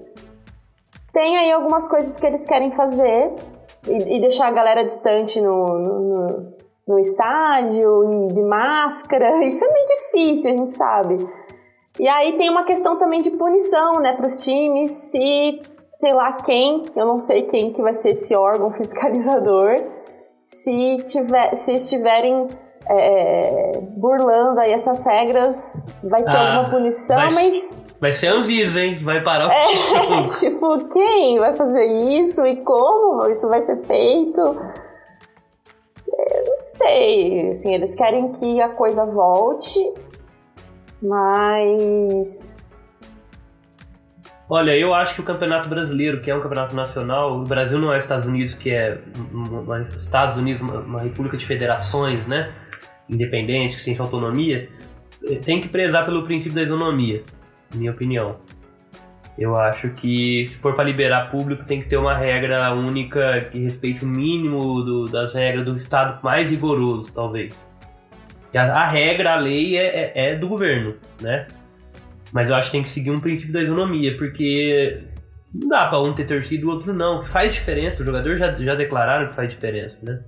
tem 1.13 1.37
aí 1.37 1.53
algumas 1.53 1.89
coisas 1.89 2.17
que 2.17 2.25
eles 2.25 2.47
querem 2.47 2.71
fazer 2.71 3.35
e, 3.87 4.17
e 4.17 4.21
deixar 4.21 4.49
a 4.49 4.53
galera 4.53 4.85
distante 4.85 5.41
no, 5.41 5.79
no, 5.79 6.53
no 6.89 6.99
estádio 6.99 8.29
e 8.29 8.33
de 8.33 8.43
máscara. 8.43 9.43
Isso 9.45 9.65
é 9.65 9.73
meio 9.73 9.85
difícil, 9.87 10.51
a 10.51 10.55
gente 10.57 10.73
sabe. 10.73 11.29
E 11.99 12.09
aí 12.09 12.37
tem 12.37 12.51
uma 12.51 12.65
questão 12.65 12.97
também 12.99 13.21
de 13.23 13.31
punição, 13.33 14.01
né, 14.01 14.15
para 14.15 14.27
os 14.27 14.45
times 14.45 14.91
se 14.91 15.61
sei 15.93 16.13
lá 16.13 16.33
quem, 16.33 16.83
eu 16.97 17.07
não 17.07 17.21
sei 17.21 17.43
quem 17.43 17.73
que 17.73 17.81
vai 17.81 17.95
ser 17.95 18.11
esse 18.15 18.35
órgão 18.35 18.69
fiscalizador, 18.75 19.77
se, 20.43 20.97
tiver, 21.09 21.55
se 21.55 21.77
estiverem 21.77 22.49
é, 22.89 23.79
burlando 23.97 24.59
aí 24.61 24.73
essas 24.73 25.07
regras, 25.07 25.87
vai 26.03 26.23
ter 26.23 26.31
Ah, 26.31 26.57
alguma 26.57 26.71
punição, 26.79 27.17
vai- 27.17 27.33
mas 27.33 27.79
Vai 28.05 28.13
ser 28.13 28.27
a 28.27 28.35
Anvisa, 28.35 28.83
hein? 28.83 28.99
Vai 28.99 29.23
parar 29.23 29.49
o 29.49 29.51
é, 29.51 29.65
tipo, 30.39 30.89
quem 30.93 31.39
vai 31.39 31.57
fazer 31.57 31.87
isso 31.87 32.47
e 32.47 32.57
como 32.57 33.27
isso 33.31 33.49
vai 33.49 33.63
ser 33.63 33.79
feito? 33.87 34.41
Eu 34.41 36.45
não 36.47 36.55
sei, 36.55 37.53
assim, 37.53 37.73
eles 37.73 37.95
querem 37.95 38.31
que 38.33 38.61
a 38.61 38.69
coisa 38.69 39.07
volte, 39.07 39.91
mas 41.01 42.87
Olha, 44.51 44.77
eu 44.77 44.93
acho 44.93 45.15
que 45.15 45.23
o 45.23 45.25
Campeonato 45.25 45.71
Brasileiro, 45.71 46.21
que 46.21 46.31
é 46.31 46.35
um 46.35 46.43
campeonato 46.43 46.77
nacional, 46.77 47.39
o 47.39 47.45
Brasil 47.45 47.79
não 47.79 47.91
é 47.91 47.97
os 47.97 48.05
Estados 48.05 48.27
Unidos, 48.27 48.53
que 48.53 48.69
é 48.69 48.99
uma, 49.33 49.81
Estados 49.97 50.37
Unidos, 50.37 50.61
uma, 50.61 50.81
uma 50.81 51.01
república 51.01 51.39
de 51.39 51.47
federações, 51.47 52.27
né? 52.27 52.53
Independentes, 53.09 53.79
que 53.79 53.85
tem 53.87 53.97
autonomia, 53.99 54.69
eh, 55.27 55.37
tem 55.37 55.59
que 55.59 55.69
prezar 55.69 56.05
pelo 56.05 56.25
princípio 56.25 56.55
da 56.55 56.63
isonomia, 56.63 57.25
minha 57.77 57.91
opinião. 57.91 58.37
Eu 59.37 59.57
acho 59.57 59.89
que 59.91 60.47
se 60.47 60.57
for 60.59 60.75
para 60.75 60.85
liberar 60.85 61.31
público, 61.31 61.65
tem 61.65 61.83
que 61.83 61.89
ter 61.89 61.97
uma 61.97 62.17
regra 62.17 62.73
única 62.73 63.41
que 63.51 63.59
respeite 63.59 64.05
o 64.05 64.09
mínimo 64.09 64.83
do- 64.83 65.07
das 65.09 65.35
regras 65.35 65.65
do 65.65 65.75
Estado 65.75 66.21
mais 66.23 66.49
rigoroso, 66.49 67.13
talvez. 67.13 67.53
A, 68.55 68.61
a 68.63 68.87
regra, 68.87 69.33
a 69.33 69.37
lei 69.37 69.77
é, 69.77 70.13
é- 70.15 70.31
é 70.33 70.37
do 70.37 70.47
governo, 70.47 70.95
né? 71.21 71.49
Mas 72.33 72.49
eu 72.49 72.55
acho 72.55 72.67
que 72.71 72.77
tem 72.77 72.83
que 72.85 72.89
seguir 72.89 73.11
um 73.11 73.19
princípio 73.19 73.53
da 73.53 73.61
isonomia, 73.63 74.17
porque 74.17 75.01
não 75.53 75.69
dá 75.69 75.87
pra 75.89 76.01
um 76.01 76.13
ter 76.15 76.25
torcido 76.27 76.63
e 76.63 76.67
o 76.67 76.71
outro 76.71 76.93
não. 76.93 77.21
Que 77.23 77.29
faz 77.29 77.53
diferença, 77.53 78.01
os 78.01 78.07
jogadores 78.07 78.39
já, 78.39 78.53
já 78.53 78.75
declararam 78.77 79.29
que 79.29 79.35
faz 79.35 79.49
diferença, 79.51 79.97
né? 80.03 80.21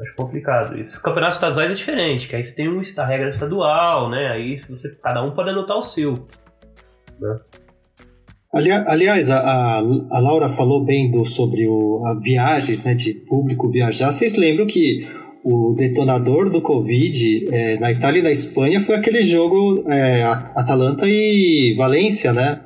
Acho 0.00 0.14
complicado 0.14 0.78
isso. 0.78 1.00
Campeonato 1.02 1.34
estaduais 1.34 1.70
é 1.70 1.74
diferente, 1.74 2.28
que 2.28 2.36
aí 2.36 2.44
você 2.44 2.52
tem 2.52 2.68
um, 2.68 2.80
a 2.80 3.04
regra 3.04 3.30
estadual, 3.30 4.10
né? 4.10 4.30
Aí 4.32 4.60
você, 4.68 4.90
cada 5.02 5.24
um 5.24 5.32
pode 5.34 5.50
adotar 5.50 5.76
o 5.76 5.82
seu. 5.82 6.26
Ali- 8.52 8.70
aliás, 8.70 9.28
a, 9.28 9.38
a, 9.38 9.78
a 9.78 10.20
Laura 10.20 10.48
falou 10.48 10.84
bem 10.84 11.10
do, 11.10 11.24
sobre 11.24 11.66
o, 11.66 12.02
a 12.06 12.18
viagens, 12.20 12.84
né, 12.84 12.94
de 12.94 13.14
público 13.14 13.68
viajar. 13.70 14.10
Vocês 14.10 14.36
lembram 14.36 14.66
que 14.66 15.06
o 15.44 15.74
detonador 15.74 16.50
do 16.50 16.60
Covid 16.60 17.48
é, 17.52 17.78
na 17.78 17.90
Itália 17.90 18.20
e 18.20 18.22
na 18.22 18.30
Espanha 18.30 18.80
foi 18.80 18.94
aquele 18.94 19.22
jogo 19.22 19.84
é, 19.90 20.22
Atalanta 20.54 21.06
e 21.08 21.74
Valência, 21.76 22.32
né? 22.32 22.60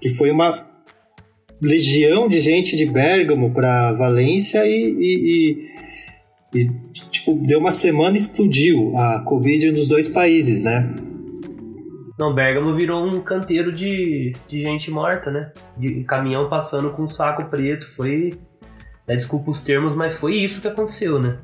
Que 0.00 0.08
foi 0.08 0.30
uma 0.30 0.54
legião 1.60 2.28
de 2.28 2.38
gente 2.40 2.74
de 2.74 2.86
Bérgamo 2.86 3.52
para 3.52 3.92
Valência 3.92 4.66
e, 4.66 4.96
e, 4.98 5.18
e, 5.26 5.79
e, 6.54 6.66
tipo, 7.10 7.34
deu 7.46 7.58
uma 7.58 7.70
semana 7.70 8.16
e 8.16 8.20
explodiu 8.20 8.96
a 8.96 9.22
Covid 9.24 9.70
nos 9.72 9.86
dois 9.88 10.08
países, 10.08 10.62
né? 10.62 10.92
Não, 12.18 12.34
Bergamo 12.34 12.74
virou 12.74 13.06
um 13.06 13.20
canteiro 13.20 13.72
de, 13.72 14.34
de 14.46 14.60
gente 14.60 14.90
morta, 14.90 15.30
né? 15.30 15.52
De 15.78 16.04
caminhão 16.04 16.48
passando 16.50 16.90
com 16.90 17.02
um 17.04 17.08
saco 17.08 17.46
preto. 17.46 17.86
Foi. 17.96 18.34
né, 19.08 19.16
desculpa 19.16 19.50
os 19.50 19.60
termos, 19.62 19.94
mas 19.96 20.16
foi 20.18 20.34
isso 20.36 20.60
que 20.60 20.68
aconteceu, 20.68 21.18
né? 21.18 21.38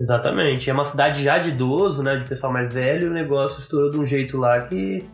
Exatamente. 0.00 0.68
É 0.68 0.72
uma 0.72 0.84
cidade 0.84 1.22
já 1.22 1.38
de 1.38 1.50
idoso, 1.50 2.02
né? 2.02 2.16
De 2.16 2.24
pessoal 2.24 2.52
mais 2.52 2.72
velho, 2.72 3.06
e 3.06 3.10
o 3.10 3.12
negócio 3.14 3.60
estourou 3.60 3.90
de 3.90 3.98
um 3.98 4.06
jeito 4.06 4.36
lá 4.36 4.60
que. 4.62 5.04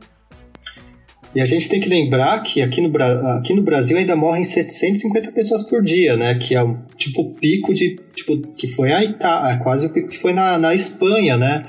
E 1.34 1.40
a 1.40 1.44
gente 1.44 1.68
tem 1.68 1.78
que 1.80 1.88
lembrar 1.88 2.42
que 2.42 2.60
aqui 2.62 2.80
no, 2.80 2.88
Bra- 2.88 3.36
aqui 3.38 3.54
no 3.54 3.62
Brasil 3.62 3.96
ainda 3.96 4.16
morrem 4.16 4.42
750 4.42 5.30
pessoas 5.32 5.62
por 5.68 5.82
dia, 5.84 6.16
né? 6.16 6.34
Que 6.34 6.56
é 6.56 6.60
tipo 6.96 7.20
o 7.22 7.34
pico 7.34 7.74
de. 7.74 8.00
Tipo, 8.24 8.48
que 8.52 8.66
foi 8.68 8.92
a 8.92 9.02
Itália, 9.04 9.60
quase 9.62 9.86
o 9.86 9.90
pico 9.92 10.08
que 10.08 10.18
foi 10.18 10.32
na, 10.32 10.58
na 10.58 10.74
Espanha, 10.74 11.36
né? 11.36 11.64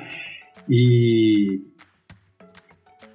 E. 0.70 1.62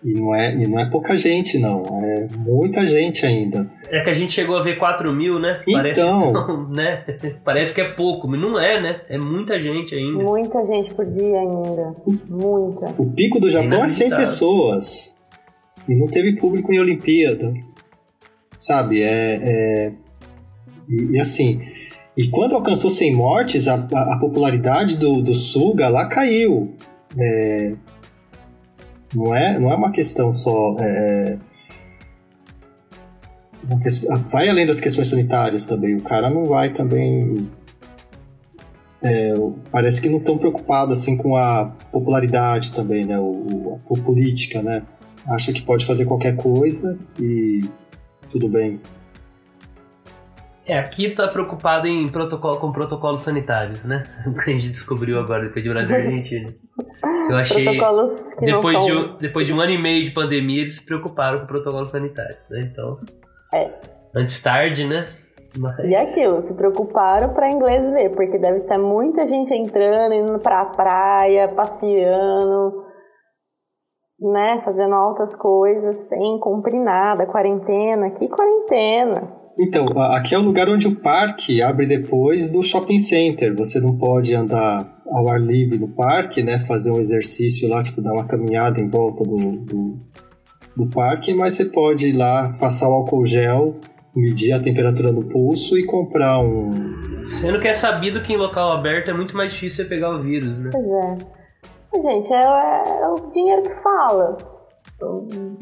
E 0.05 0.15
não, 0.15 0.33
é, 0.35 0.55
e 0.55 0.69
não 0.69 0.79
é 0.79 0.89
pouca 0.89 1.17
gente, 1.17 1.59
não. 1.59 1.83
É 2.05 2.29
muita 2.39 2.87
gente 2.87 3.27
ainda. 3.27 3.69
É 3.91 4.05
que 4.05 4.11
a 4.11 4.15
gente 4.15 4.33
chegou 4.33 4.57
a 4.57 4.63
ver 4.63 4.77
4 4.79 5.13
mil, 5.13 5.39
né? 5.41 5.61
Parece, 5.73 6.01
Então. 6.01 6.33
não, 6.33 6.69
né? 6.71 7.03
Parece 7.45 7.75
que 7.75 7.81
é 7.81 7.89
pouco, 7.93 8.29
mas 8.29 8.41
não 8.41 8.57
é, 8.61 8.81
né? 8.81 9.01
É 9.09 9.19
muita 9.19 9.61
gente 9.61 9.95
ainda. 9.97 10.23
muita 10.23 10.65
gente 10.65 10.95
por 10.95 11.07
dia 11.07 11.41
ainda. 11.41 11.97
Muita. 12.29 12.95
O 12.99 13.11
pico 13.11 13.41
do 13.41 13.51
Japão 13.51 13.83
é 13.83 13.89
100 13.89 14.07
Inacreditável. 14.07 14.19
pessoas. 14.19 15.17
E 15.89 15.95
não 15.97 16.07
teve 16.09 16.37
público 16.37 16.73
em 16.73 16.79
Olimpíada. 16.79 17.53
Sabe? 18.59 19.03
É. 19.03 19.41
é- 19.43 19.93
E, 20.89 21.15
e 21.17 21.21
assim. 21.21 21.61
E 22.17 22.29
quando 22.29 22.55
alcançou 22.55 22.91
100 22.91 23.15
mortes, 23.15 23.69
a, 23.69 23.75
a- 23.75 24.15
a 24.15 24.19
popularidade 24.19 24.97
do, 24.97 25.21
do 25.23 25.35
Suga 25.35 25.89
lá 25.89 26.07
caiu. 26.07 26.75
É, 27.19 27.75
não, 29.15 29.35
é, 29.35 29.59
não 29.59 29.71
é 29.71 29.77
uma 29.77 29.91
questão 29.93 30.33
só. 30.33 30.77
é, 30.81 31.39
uma 33.69 33.81
questão- 33.81 34.23
vai 34.33 34.49
além 34.49 34.65
das 34.67 34.81
questões 34.81 35.09
sanitárias 35.09 35.67
também. 35.67 35.97
O 35.97 36.03
cara 36.03 36.31
não 36.31 36.47
vai 36.47 36.73
também. 36.73 37.51
é, 39.03 39.35
parece 39.71 40.01
que 40.01 40.09
não 40.09 40.19
estão 40.19 40.39
preocupados 40.39 40.99
assim 40.99 41.17
com 41.17 41.37
a 41.37 41.67
popularidade 41.93 42.73
também, 42.73 43.05
né? 43.05 43.19
O, 43.19 43.25
o- 43.25 43.81
a 43.95 43.99
política, 44.03 44.63
né? 44.63 44.83
Acha 45.29 45.53
que 45.53 45.61
pode 45.63 45.85
fazer 45.85 46.07
qualquer 46.07 46.35
coisa 46.37 46.99
e 47.21 47.63
tudo 48.31 48.49
bem. 48.49 48.81
É, 50.67 50.79
aqui 50.81 51.15
tá 51.15 51.29
preocupado 51.29 51.87
em 51.87 52.09
protocolo, 52.09 52.59
com 52.59 52.73
protocolos 52.73 53.21
sanitários, 53.21 53.85
né? 53.85 54.05
O 54.27 54.35
que 54.35 54.51
a 54.51 54.53
gente 54.53 54.69
descobriu 54.71 55.19
agora 55.21 55.45
depois 55.45 55.65
de 55.65 55.71
Brasil 55.71 55.97
e 55.97 56.03
Argentina. 56.03 56.55
Eu 57.31 57.37
achei. 57.37 57.65
Protocolos 57.65 58.35
que 58.35 58.47
Depois 58.47 58.75
não 58.75 58.83
de, 58.83 58.93
são... 58.93 59.03
um, 59.03 59.17
depois 59.19 59.47
de 59.47 59.53
um 59.53 59.61
ano 59.61 59.71
e 59.71 59.79
meio 59.81 60.05
de 60.05 60.11
pandemia, 60.11 60.63
eles 60.63 60.77
se 60.77 60.83
preocuparam 60.83 61.39
com 61.39 61.45
o 61.45 61.49
protocolo 61.49 61.87
sanitário, 61.87 62.37
né? 62.51 62.69
Então. 62.73 62.99
É. 63.55 63.71
Antes 64.15 64.43
tarde, 64.43 64.85
né? 64.85 65.07
Mas- 65.57 65.79
E 65.85 65.95
aquilo, 65.95 66.41
se 66.41 66.55
preocuparam 66.55 67.33
pra 67.33 67.49
inglês 67.49 67.89
ver, 67.91 68.11
porque 68.11 68.37
deve 68.37 68.61
ter 68.61 68.77
muita 68.77 69.25
gente 69.25 69.55
entrando, 69.55 70.15
indo 70.15 70.39
pra 70.41 70.65
praia, 70.65 71.49
passeando, 71.49 72.85
né? 74.21 74.61
Fazendo 74.65 74.95
altas 74.95 75.37
coisas 75.37 76.09
sem 76.09 76.41
cumprir 76.41 76.81
nada, 76.81 77.25
quarentena. 77.27 78.11
Que 78.11 78.29
quarentena? 78.29 79.46
Então, 79.59 79.87
aqui 80.13 80.35
é 80.35 80.39
o 80.39 80.43
lugar 80.43 80.69
onde 80.69 80.87
o 80.87 80.97
parque 80.97 81.63
abre 81.63 81.87
depois 81.87 82.51
do 82.51 82.63
shopping 82.63 82.99
center. 82.99 83.55
Você 83.57 83.81
não 83.81 83.97
pode 83.97 84.35
andar 84.35 85.01
ao 85.07 85.29
ar 85.31 85.41
livre 85.41 85.79
no 85.79 85.89
parque, 85.89 86.43
né? 86.43 86.59
Fazer 86.59 86.91
um 86.91 87.01
exercício 87.01 87.69
lá, 87.69 87.83
tipo, 87.83 88.03
dar 88.03 88.13
uma 88.13 88.27
caminhada 88.27 88.81
em 88.81 88.89
volta 88.89 89.25
do, 89.25 89.37
do, 89.37 90.01
do 90.77 90.87
parque, 90.91 91.33
mas 91.33 91.55
você 91.55 91.65
pode 91.67 92.09
ir 92.09 92.17
lá 92.17 92.55
passar 92.61 92.89
o 92.89 92.93
álcool 92.93 93.25
gel, 93.25 93.77
medir 94.15 94.53
a 94.53 94.61
temperatura 94.61 95.11
no 95.11 95.25
pulso 95.25 95.79
e 95.79 95.85
comprar 95.85 96.39
um. 96.41 97.25
Sendo 97.25 97.59
que 97.59 97.69
é 97.69 97.73
sabido 97.73 98.23
que 98.23 98.35
em 98.35 98.37
local 98.37 98.73
aberto 98.73 99.11
é 99.11 99.15
muito 99.15 99.35
mais 99.35 99.55
difícil 99.55 99.85
você 99.85 99.89
pegar 99.89 100.11
o 100.11 100.23
vírus, 100.23 100.59
né? 100.59 100.71
Pois 100.71 100.93
é. 100.93 101.37
Gente, 102.03 102.33
é, 102.33 102.43
é 102.43 103.09
o 103.09 103.31
dinheiro 103.31 103.63
que 103.63 103.75
fala. 103.83 104.37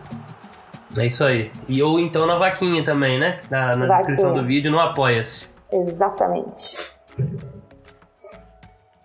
É 0.96 1.04
isso 1.06 1.24
aí. 1.24 1.50
E 1.68 1.82
ou 1.82 2.00
então 2.00 2.26
na 2.26 2.38
vaquinha 2.38 2.82
também, 2.84 3.18
né? 3.18 3.40
Na, 3.50 3.76
na 3.76 3.96
descrição 3.96 4.32
do 4.34 4.44
vídeo, 4.44 4.70
no 4.70 4.80
Apoia-se. 4.80 5.46
Exatamente. 5.70 6.78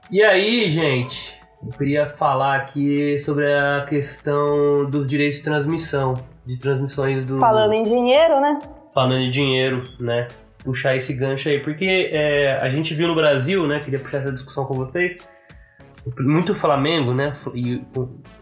E 0.09 0.23
aí, 0.23 0.69
gente, 0.69 1.42
eu 1.65 1.77
queria 1.77 2.05
falar 2.07 2.55
aqui 2.55 3.17
sobre 3.19 3.51
a 3.53 3.85
questão 3.87 4.85
dos 4.85 5.07
direitos 5.07 5.37
de 5.37 5.43
transmissão, 5.43 6.13
de 6.45 6.57
transmissões 6.57 7.23
do. 7.25 7.39
Falando 7.39 7.73
em 7.73 7.83
dinheiro, 7.83 8.39
né? 8.41 8.59
Falando 8.93 9.19
em 9.19 9.29
dinheiro, 9.29 9.83
né? 9.99 10.27
Puxar 10.63 10.95
esse 10.95 11.13
gancho 11.13 11.49
aí, 11.49 11.59
porque 11.59 12.09
é, 12.11 12.59
a 12.61 12.69
gente 12.69 12.93
viu 12.93 13.07
no 13.07 13.15
Brasil, 13.15 13.65
né? 13.67 13.79
Queria 13.79 13.99
puxar 13.99 14.19
essa 14.19 14.31
discussão 14.31 14.65
com 14.65 14.73
vocês. 14.73 15.17
Muito 16.19 16.53
Flamengo, 16.53 17.13
né? 17.13 17.33
E, 17.53 17.81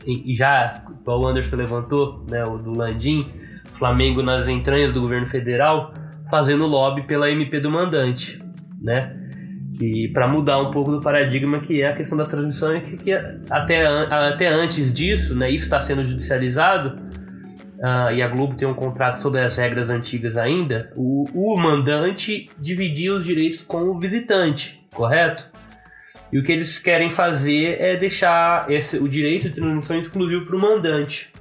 e 0.05 0.35
já, 0.35 0.83
o 1.05 1.27
Anderson 1.27 1.55
levantou, 1.55 2.25
né? 2.27 2.43
O 2.43 2.57
do 2.57 2.71
Landim, 2.71 3.31
Flamengo 3.73 4.23
nas 4.23 4.47
entranhas 4.47 4.93
do 4.93 5.01
governo 5.01 5.27
federal, 5.27 5.93
fazendo 6.29 6.65
lobby 6.65 7.03
pela 7.03 7.29
MP 7.29 7.59
do 7.59 7.69
mandante, 7.69 8.43
né? 8.81 9.20
E 9.81 10.07
para 10.09 10.27
mudar 10.27 10.59
um 10.61 10.71
pouco 10.71 10.91
do 10.91 11.01
paradigma 11.01 11.59
que 11.59 11.81
é 11.81 11.87
a 11.87 11.95
questão 11.95 12.17
da 12.17 12.25
transmissão 12.25 12.79
que, 12.79 12.97
que 12.97 13.11
até, 13.49 13.85
até 13.85 14.47
antes 14.47 14.93
disso, 14.93 15.35
né, 15.35 15.49
isso 15.49 15.65
está 15.65 15.81
sendo 15.81 16.03
judicializado 16.03 16.99
uh, 17.79 18.13
e 18.13 18.21
a 18.21 18.27
Globo 18.27 18.55
tem 18.55 18.67
um 18.67 18.75
contrato 18.75 19.17
sobre 19.17 19.41
as 19.41 19.57
regras 19.57 19.89
antigas 19.89 20.37
ainda, 20.37 20.91
o, 20.95 21.25
o 21.33 21.57
mandante 21.57 22.49
dividia 22.59 23.13
os 23.13 23.25
direitos 23.25 23.61
com 23.61 23.83
o 23.83 23.97
visitante, 23.97 24.79
correto? 24.93 25.49
E 26.31 26.39
o 26.39 26.43
que 26.43 26.51
eles 26.51 26.79
querem 26.79 27.09
fazer 27.09 27.81
é 27.81 27.97
deixar 27.97 28.71
esse, 28.71 28.97
o 28.97 29.09
direito 29.09 29.49
de 29.49 29.55
transmissão 29.55 29.99
exclusivo 29.99 30.45
para 30.45 30.55
o 30.55 30.59
mandante, 30.59 31.33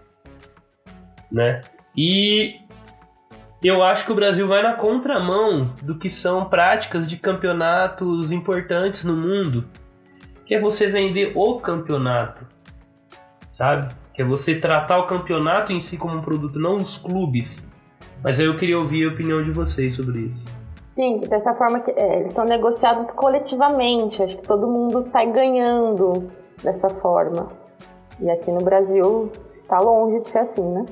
né? 1.30 1.60
E 1.96 2.56
eu 3.68 3.82
acho 3.82 4.06
que 4.06 4.12
o 4.12 4.14
Brasil 4.14 4.48
vai 4.48 4.62
na 4.62 4.74
contramão 4.74 5.74
do 5.82 5.98
que 5.98 6.08
são 6.08 6.46
práticas 6.46 7.06
de 7.06 7.18
campeonatos 7.18 8.32
importantes 8.32 9.04
no 9.04 9.14
mundo, 9.14 9.66
que 10.46 10.54
é 10.54 10.60
você 10.60 10.86
vender 10.86 11.32
o 11.34 11.60
campeonato, 11.60 12.46
sabe? 13.50 13.94
Que 14.14 14.22
é 14.22 14.24
você 14.24 14.54
tratar 14.54 14.98
o 14.98 15.06
campeonato 15.06 15.72
em 15.72 15.80
si 15.80 15.96
como 15.96 16.16
um 16.16 16.22
produto, 16.22 16.58
não 16.58 16.76
os 16.76 16.96
clubes. 16.96 17.62
Mas 18.22 18.40
aí 18.40 18.46
eu 18.46 18.56
queria 18.56 18.78
ouvir 18.78 19.08
a 19.08 19.12
opinião 19.12 19.42
de 19.42 19.50
vocês 19.50 19.94
sobre 19.94 20.20
isso. 20.20 20.44
Sim, 20.84 21.20
dessa 21.20 21.54
forma 21.54 21.80
que 21.80 21.90
é, 21.92 22.20
eles 22.20 22.32
são 22.32 22.44
negociados 22.44 23.12
coletivamente. 23.12 24.22
Acho 24.22 24.38
que 24.38 24.42
todo 24.42 24.66
mundo 24.66 25.00
sai 25.02 25.30
ganhando 25.30 26.30
dessa 26.62 26.90
forma. 26.90 27.48
E 28.18 28.28
aqui 28.28 28.50
no 28.50 28.60
Brasil 28.60 29.30
está 29.56 29.78
longe 29.78 30.20
de 30.20 30.28
ser 30.28 30.40
assim, 30.40 30.68
né? 30.68 30.86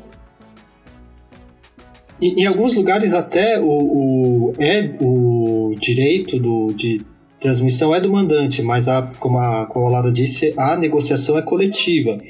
Em, 2.20 2.42
em 2.42 2.46
alguns 2.46 2.74
lugares 2.74 3.12
até 3.12 3.61
o, 3.61 3.68
o, 3.68 4.52
é 4.59 4.90
o 5.00 5.74
direito 5.78 6.38
do, 6.38 6.72
de 6.72 7.04
transmissão 7.40 7.94
é 7.94 8.00
do 8.00 8.11
mandante, 8.11 8.62
mas 8.62 8.88
a, 8.88 9.02
como, 9.18 9.38
a, 9.38 9.66
como 9.66 9.87
a 9.87 9.90
Lara 9.90 10.12
disse, 10.12 10.52
a 10.57 10.76
negociação 10.76 11.38
é 11.38 11.42
coletiva. 11.42 12.20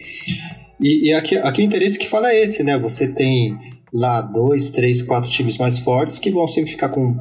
E, 0.80 1.08
e 1.08 1.12
aqui, 1.12 1.36
aqui 1.38 1.62
o 1.62 1.64
interesse 1.64 1.98
que 1.98 2.06
fala 2.06 2.30
é 2.30 2.42
esse, 2.42 2.62
né? 2.62 2.78
Você 2.78 3.12
tem 3.12 3.56
lá 3.92 4.20
dois, 4.20 4.68
três, 4.68 5.02
quatro 5.02 5.30
times 5.30 5.56
mais 5.56 5.78
fortes 5.78 6.18
que 6.18 6.30
vão 6.30 6.46
sempre 6.46 6.70
ficar 6.70 6.90
com 6.90 7.06
um 7.06 7.16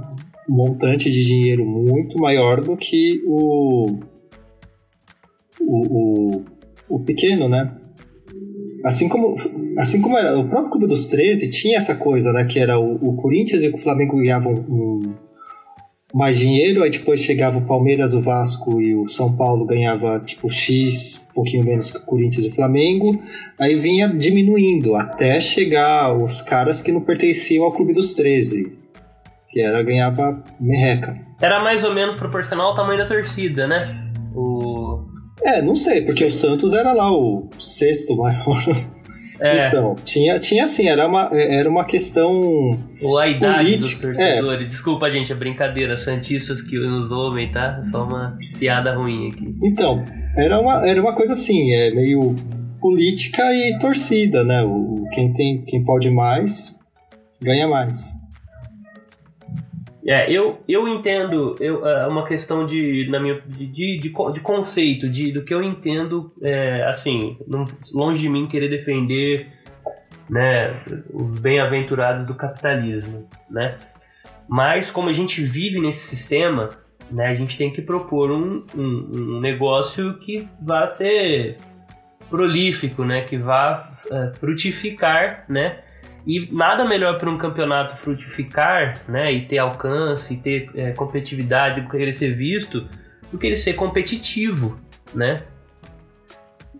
montante 0.50 1.10
de 1.10 1.26
dinheiro 1.26 1.66
muito 1.66 2.20
maior 2.20 2.62
do 2.62 2.76
que 2.76 3.22
o, 3.26 4.00
o, 5.62 6.38
o, 6.40 6.46
o 6.90 7.00
pequeno, 7.00 7.48
né? 7.48 7.74
Assim 8.84 9.10
como, 9.10 9.36
assim 9.78 10.02
como 10.02 10.18
era 10.18 10.38
o 10.38 10.48
próprio 10.48 10.72
Clube 10.72 10.88
dos 10.88 11.08
13 11.08 11.50
tinha 11.50 11.78
essa 11.78 11.96
coisa, 11.96 12.32
né? 12.32 12.46
Que 12.46 12.60
era 12.60 12.80
o, 12.80 12.96
o 12.96 13.16
Corinthians 13.16 13.64
e 13.64 13.70
o 13.70 13.78
Flamengo 13.78 14.18
ganhavam 14.18 14.54
um, 14.54 15.14
mais 16.14 16.38
dinheiro, 16.38 16.84
aí 16.84 16.90
depois 16.90 17.20
chegava 17.20 17.58
o 17.58 17.66
Palmeiras, 17.66 18.14
o 18.14 18.22
Vasco 18.22 18.80
e 18.82 18.96
o 18.96 19.06
São 19.08 19.36
Paulo 19.36 19.66
ganhava 19.66 20.20
tipo 20.20 20.50
X, 20.50 21.28
um 21.30 21.34
pouquinho 21.34 21.66
menos 21.66 21.92
que 21.92 21.98
o 21.98 22.06
Corinthians 22.06 22.46
e 22.46 22.50
o 22.50 22.56
Flamengo, 22.56 23.22
aí 23.60 23.76
vinha 23.76 24.08
diminuindo 24.08 24.96
até 24.96 25.40
chegar 25.40 26.18
os 26.18 26.42
caras 26.42 26.82
que 26.82 26.92
não 26.92 27.02
pertenciam 27.02 27.66
ao 27.66 27.74
Clube 27.74 27.94
dos 27.94 28.14
13, 28.14 28.72
que 29.50 29.60
era 29.60 29.84
ganhava 29.84 30.44
merreca. 30.60 31.20
Era 31.42 31.64
mais 31.64 31.84
ou 31.84 31.94
menos 31.94 32.16
proporcional 32.16 32.70
ao 32.70 32.76
tamanho 32.76 33.00
da 33.00 33.08
torcida, 33.08 33.68
né? 33.68 33.80
O 34.36 35.06
é, 35.42 35.62
não 35.62 35.76
sei, 35.76 36.02
porque 36.02 36.26
o 36.26 36.32
Santos 36.32 36.74
era 36.74 36.94
lá 36.94 37.12
o 37.12 37.48
sexto 37.60 38.16
maior. 38.18 38.58
É. 39.40 39.68
Então, 39.68 39.96
tinha, 40.04 40.40
tinha 40.40 40.64
assim, 40.64 40.88
era 40.88 41.08
uma, 41.08 41.30
era 41.34 41.70
uma 41.70 41.86
questão. 41.86 42.80
Ou 43.04 43.18
a 43.20 43.28
idade 43.28 43.66
política. 43.66 44.08
dos 44.08 44.18
torcedores. 44.18 44.62
É. 44.62 44.70
Desculpa, 44.70 45.12
gente, 45.12 45.32
é 45.32 45.36
brincadeira. 45.36 45.98
Santistas 45.98 46.62
que 46.62 46.78
nos 46.80 47.12
ouvem, 47.12 47.52
tá? 47.52 47.80
É 47.82 47.86
só 47.90 48.04
uma 48.04 48.38
piada 48.58 48.96
ruim 48.96 49.30
aqui. 49.30 49.56
Então, 49.64 50.04
era 50.36 50.60
uma, 50.60 50.88
era 50.88 51.02
uma 51.02 51.14
coisa 51.14 51.34
assim, 51.34 51.72
é 51.74 51.92
meio 51.92 52.36
política 52.82 53.44
e 53.54 53.78
torcida, 53.80 54.44
né? 54.44 54.64
O, 54.64 55.06
quem, 55.12 55.34
tem, 55.34 55.64
quem 55.66 55.84
pode 55.84 56.10
mais, 56.10 56.80
ganha 57.42 57.68
mais. 57.68 58.18
É, 60.08 60.32
eu, 60.32 60.64
eu 60.70 60.88
entendo 60.88 61.58
eu, 61.60 61.86
é 61.86 62.08
uma 62.08 62.26
questão 62.26 62.66
de, 62.66 63.10
na 63.10 63.20
minha, 63.20 63.42
de, 63.46 63.68
de, 63.68 64.00
de 64.00 64.40
conceito, 64.40 65.10
de, 65.10 65.34
do 65.34 65.44
que 65.44 65.54
eu 65.54 65.62
entendo, 65.62 66.34
é, 66.42 66.86
assim, 66.86 67.38
longe 67.94 68.22
de 68.22 68.30
mim 68.30 68.48
querer 68.48 68.70
defender 68.70 69.48
né, 70.30 70.74
os 71.14 71.38
bem-aventurados 71.40 72.26
do 72.26 72.36
capitalismo, 72.36 73.28
né? 73.50 73.78
Mas 74.48 74.90
como 74.90 75.10
a 75.10 75.14
gente 75.14 75.42
vive 75.44 75.82
nesse 75.82 76.06
sistema, 76.06 76.70
né, 77.12 77.28
a 77.28 77.34
gente 77.34 77.58
tem 77.58 77.70
que 77.70 77.82
propor 77.82 78.32
um, 78.32 78.64
um, 78.74 79.10
um 79.36 79.40
negócio 79.42 80.18
que 80.20 80.48
vá 80.62 80.88
ser 80.88 81.58
prolífico, 82.30 83.04
né, 83.04 83.22
que 83.22 83.38
vá 83.38 83.92
uh, 84.10 84.36
frutificar, 84.38 85.46
né, 85.50 85.80
e 86.28 86.46
nada 86.52 86.84
melhor 86.84 87.18
para 87.18 87.30
um 87.30 87.38
campeonato 87.38 87.96
frutificar, 87.96 89.02
né, 89.08 89.32
e 89.32 89.46
ter 89.48 89.60
alcance, 89.60 90.34
e 90.34 90.38
ter 90.38 90.70
é, 90.76 90.92
competitividade, 90.92 91.88
querer 91.90 92.12
ser 92.12 92.36
visto, 92.36 92.86
do 93.32 93.38
que 93.38 93.48
ele 93.48 93.56
ser 93.56 93.74
competitivo, 93.74 94.78
né? 95.16 95.44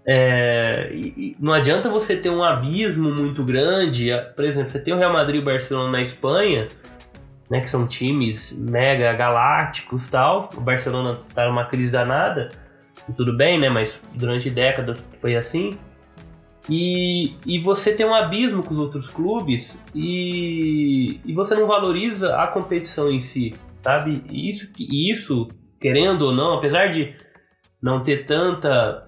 É, 0.06 0.90
e, 0.94 1.36
não 1.40 1.54
adianta 1.54 1.90
você 1.90 2.18
ter 2.18 2.30
um 2.30 2.44
abismo 2.44 3.10
muito 3.10 3.44
grande, 3.44 4.10
por 4.36 4.46
exemplo, 4.46 4.70
você 4.70 4.80
tem 4.80 4.94
o 4.94 4.98
Real 4.98 5.14
Madrid 5.14 5.38
e 5.38 5.42
o 5.42 5.46
Barcelona 5.46 5.92
na 5.92 6.02
Espanha, 6.02 6.68
né, 7.50 7.62
que 7.62 7.70
são 7.70 7.88
times 7.88 8.52
mega 8.52 9.14
galácticos 9.14 10.08
tal. 10.08 10.50
O 10.58 10.62
Barcelona 10.62 11.22
tá 11.34 11.46
numa 11.48 11.66
crise 11.66 11.94
danada, 11.94 12.50
tudo 13.16 13.36
bem, 13.36 13.58
né, 13.58 13.70
mas 13.70 13.98
durante 14.14 14.50
décadas 14.50 15.06
foi 15.22 15.38
assim. 15.38 15.78
E, 16.70 17.36
e 17.46 17.60
você 17.60 17.94
tem 17.94 18.06
um 18.06 18.14
abismo 18.14 18.62
com 18.62 18.74
os 18.74 18.80
outros 18.80 19.10
clubes 19.10 19.78
e, 19.96 21.20
e 21.26 21.34
você 21.34 21.56
não 21.56 21.66
valoriza 21.66 22.36
a 22.36 22.48
competição 22.48 23.10
em 23.10 23.20
si, 23.20 23.56
sabe? 23.82 24.22
E 24.30 24.50
isso, 24.50 24.72
isso, 24.78 25.48
querendo 25.80 26.24
ou 26.24 26.34
não, 26.34 26.54
apesar 26.58 26.88
de 26.88 27.16
não 27.82 28.04
ter 28.04 28.26
tanta 28.26 29.06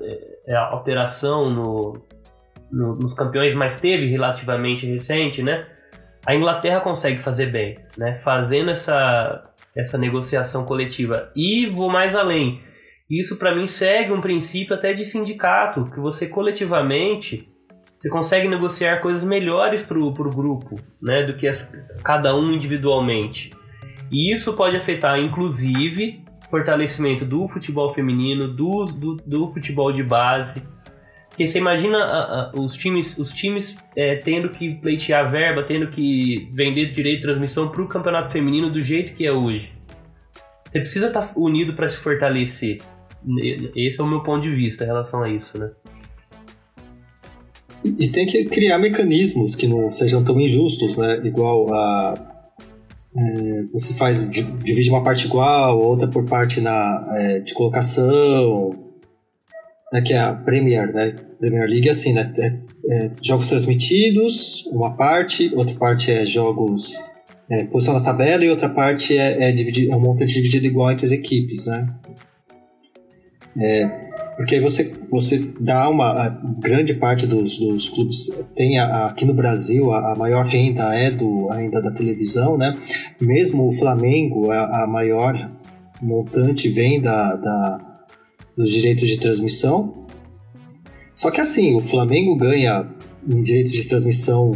é, 0.47 0.55
alteração 0.55 1.49
no, 1.49 2.01
no, 2.71 2.95
nos 2.95 3.13
campeões, 3.13 3.53
mas 3.53 3.79
teve 3.79 4.05
relativamente 4.05 4.85
recente, 4.85 5.43
né? 5.43 5.67
A 6.25 6.35
Inglaterra 6.35 6.79
consegue 6.79 7.17
fazer 7.17 7.47
bem, 7.47 7.79
né? 7.97 8.15
Fazendo 8.17 8.71
essa, 8.71 9.51
essa 9.75 9.97
negociação 9.97 10.65
coletiva. 10.65 11.31
E 11.35 11.65
vou 11.65 11.89
mais 11.89 12.15
além. 12.15 12.61
Isso 13.09 13.37
para 13.37 13.55
mim 13.55 13.67
segue 13.67 14.11
um 14.11 14.21
princípio 14.21 14.75
até 14.75 14.93
de 14.93 15.03
sindicato, 15.03 15.89
que 15.91 15.99
você 15.99 16.27
coletivamente 16.27 17.49
você 17.99 18.07
consegue 18.07 18.47
negociar 18.47 19.01
coisas 19.01 19.25
melhores 19.25 19.83
para 19.83 19.99
o 19.99 20.13
grupo, 20.13 20.79
né, 21.01 21.23
do 21.23 21.35
que 21.35 21.45
as, 21.45 21.61
cada 22.01 22.33
um 22.33 22.53
individualmente. 22.53 23.51
E 24.09 24.33
isso 24.33 24.53
pode 24.53 24.77
afetar, 24.77 25.19
inclusive, 25.19 26.23
fortalecimento 26.49 27.25
do 27.25 27.45
futebol 27.49 27.93
feminino, 27.93 28.47
do, 28.47 28.85
do, 28.85 29.15
do 29.17 29.51
futebol 29.51 29.91
de 29.91 30.01
base. 30.01 30.63
Porque 31.27 31.45
você 31.45 31.57
imagina 31.57 31.97
a, 31.97 32.41
a, 32.41 32.51
os 32.53 32.77
times, 32.77 33.17
os 33.17 33.33
times 33.33 33.77
é, 33.97 34.15
tendo 34.15 34.49
que 34.49 34.75
pleitear 34.75 35.29
verba, 35.29 35.63
tendo 35.63 35.89
que 35.89 36.49
vender 36.53 36.93
direito 36.93 37.17
de 37.17 37.23
transmissão 37.23 37.67
para 37.67 37.81
o 37.81 37.87
campeonato 37.87 38.31
feminino 38.31 38.69
do 38.69 38.81
jeito 38.81 39.13
que 39.13 39.25
é 39.25 39.31
hoje. 39.31 39.73
Você 40.65 40.79
precisa 40.79 41.07
estar 41.07 41.21
tá 41.21 41.33
unido 41.35 41.73
para 41.73 41.89
se 41.89 41.97
fortalecer. 41.97 42.79
Esse 43.75 43.99
é 43.99 44.03
o 44.03 44.07
meu 44.07 44.23
ponto 44.23 44.41
de 44.41 44.53
vista 44.53 44.83
em 44.83 44.87
relação 44.87 45.21
a 45.21 45.29
isso, 45.29 45.57
né? 45.57 45.71
E, 47.83 48.07
tem 48.09 48.25
que 48.25 48.45
criar 48.45 48.77
mecanismos 48.77 49.55
que 49.55 49.67
não 49.67 49.89
sejam 49.89 50.23
tão 50.23 50.39
injustos, 50.39 50.97
né? 50.97 51.21
Igual 51.23 51.73
a. 51.73 52.25
É, 53.17 53.63
você 53.73 53.93
faz, 53.93 54.29
divide 54.29 54.89
uma 54.89 55.03
parte 55.03 55.25
igual, 55.25 55.79
outra 55.79 56.07
por 56.07 56.25
parte 56.25 56.61
na, 56.61 57.07
é, 57.17 57.39
de 57.39 57.53
colocação, 57.55 58.77
né, 59.91 60.01
que 60.01 60.13
é 60.13 60.19
a 60.19 60.33
Premier, 60.33 60.93
né? 60.93 61.11
Premier 61.39 61.67
League 61.67 61.89
assim, 61.89 62.13
né? 62.13 62.31
É, 62.37 62.69
é, 62.91 63.11
jogos 63.21 63.49
transmitidos, 63.49 64.65
uma 64.67 64.95
parte, 64.95 65.51
outra 65.55 65.75
parte 65.75 66.11
é 66.11 66.25
jogos 66.25 67.01
é, 67.49 67.65
posição 67.65 67.93
na 67.93 68.01
tabela 68.01 68.45
e 68.45 68.49
outra 68.49 68.69
parte 68.69 69.17
é, 69.17 69.49
é, 69.49 69.51
dividido, 69.51 69.91
é 69.91 69.95
um 69.95 69.99
montante 69.99 70.33
dividido 70.33 70.67
igual 70.67 70.91
entre 70.91 71.05
as 71.05 71.11
equipes, 71.11 71.65
né? 71.65 71.98
É, 73.59 73.87
porque 74.37 74.55
aí 74.55 74.61
você, 74.61 74.95
você 75.11 75.51
dá 75.59 75.89
uma. 75.89 76.29
grande 76.59 76.93
parte 76.93 77.27
dos, 77.27 77.57
dos 77.57 77.89
clubes 77.89 78.29
tem 78.55 78.79
a, 78.79 79.07
aqui 79.07 79.25
no 79.25 79.33
Brasil 79.33 79.91
a, 79.91 80.13
a, 80.13 80.15
maior 80.15 80.45
renda 80.45 80.95
é 80.95 81.11
do, 81.11 81.49
ainda 81.51 81.81
da 81.81 81.91
televisão, 81.91 82.57
né? 82.57 82.73
Mesmo 83.19 83.67
o 83.67 83.73
Flamengo, 83.73 84.49
a, 84.49 84.83
a 84.83 84.87
maior 84.87 85.51
montante 86.01 86.69
vem 86.69 87.01
da, 87.01 87.35
da, 87.35 87.99
dos 88.55 88.69
direitos 88.71 89.09
de 89.09 89.19
transmissão. 89.19 90.07
Só 91.13 91.29
que 91.29 91.41
assim, 91.41 91.75
o 91.75 91.81
Flamengo 91.81 92.33
ganha 92.37 92.89
em 93.27 93.41
direitos 93.41 93.73
de 93.73 93.85
transmissão 93.89 94.53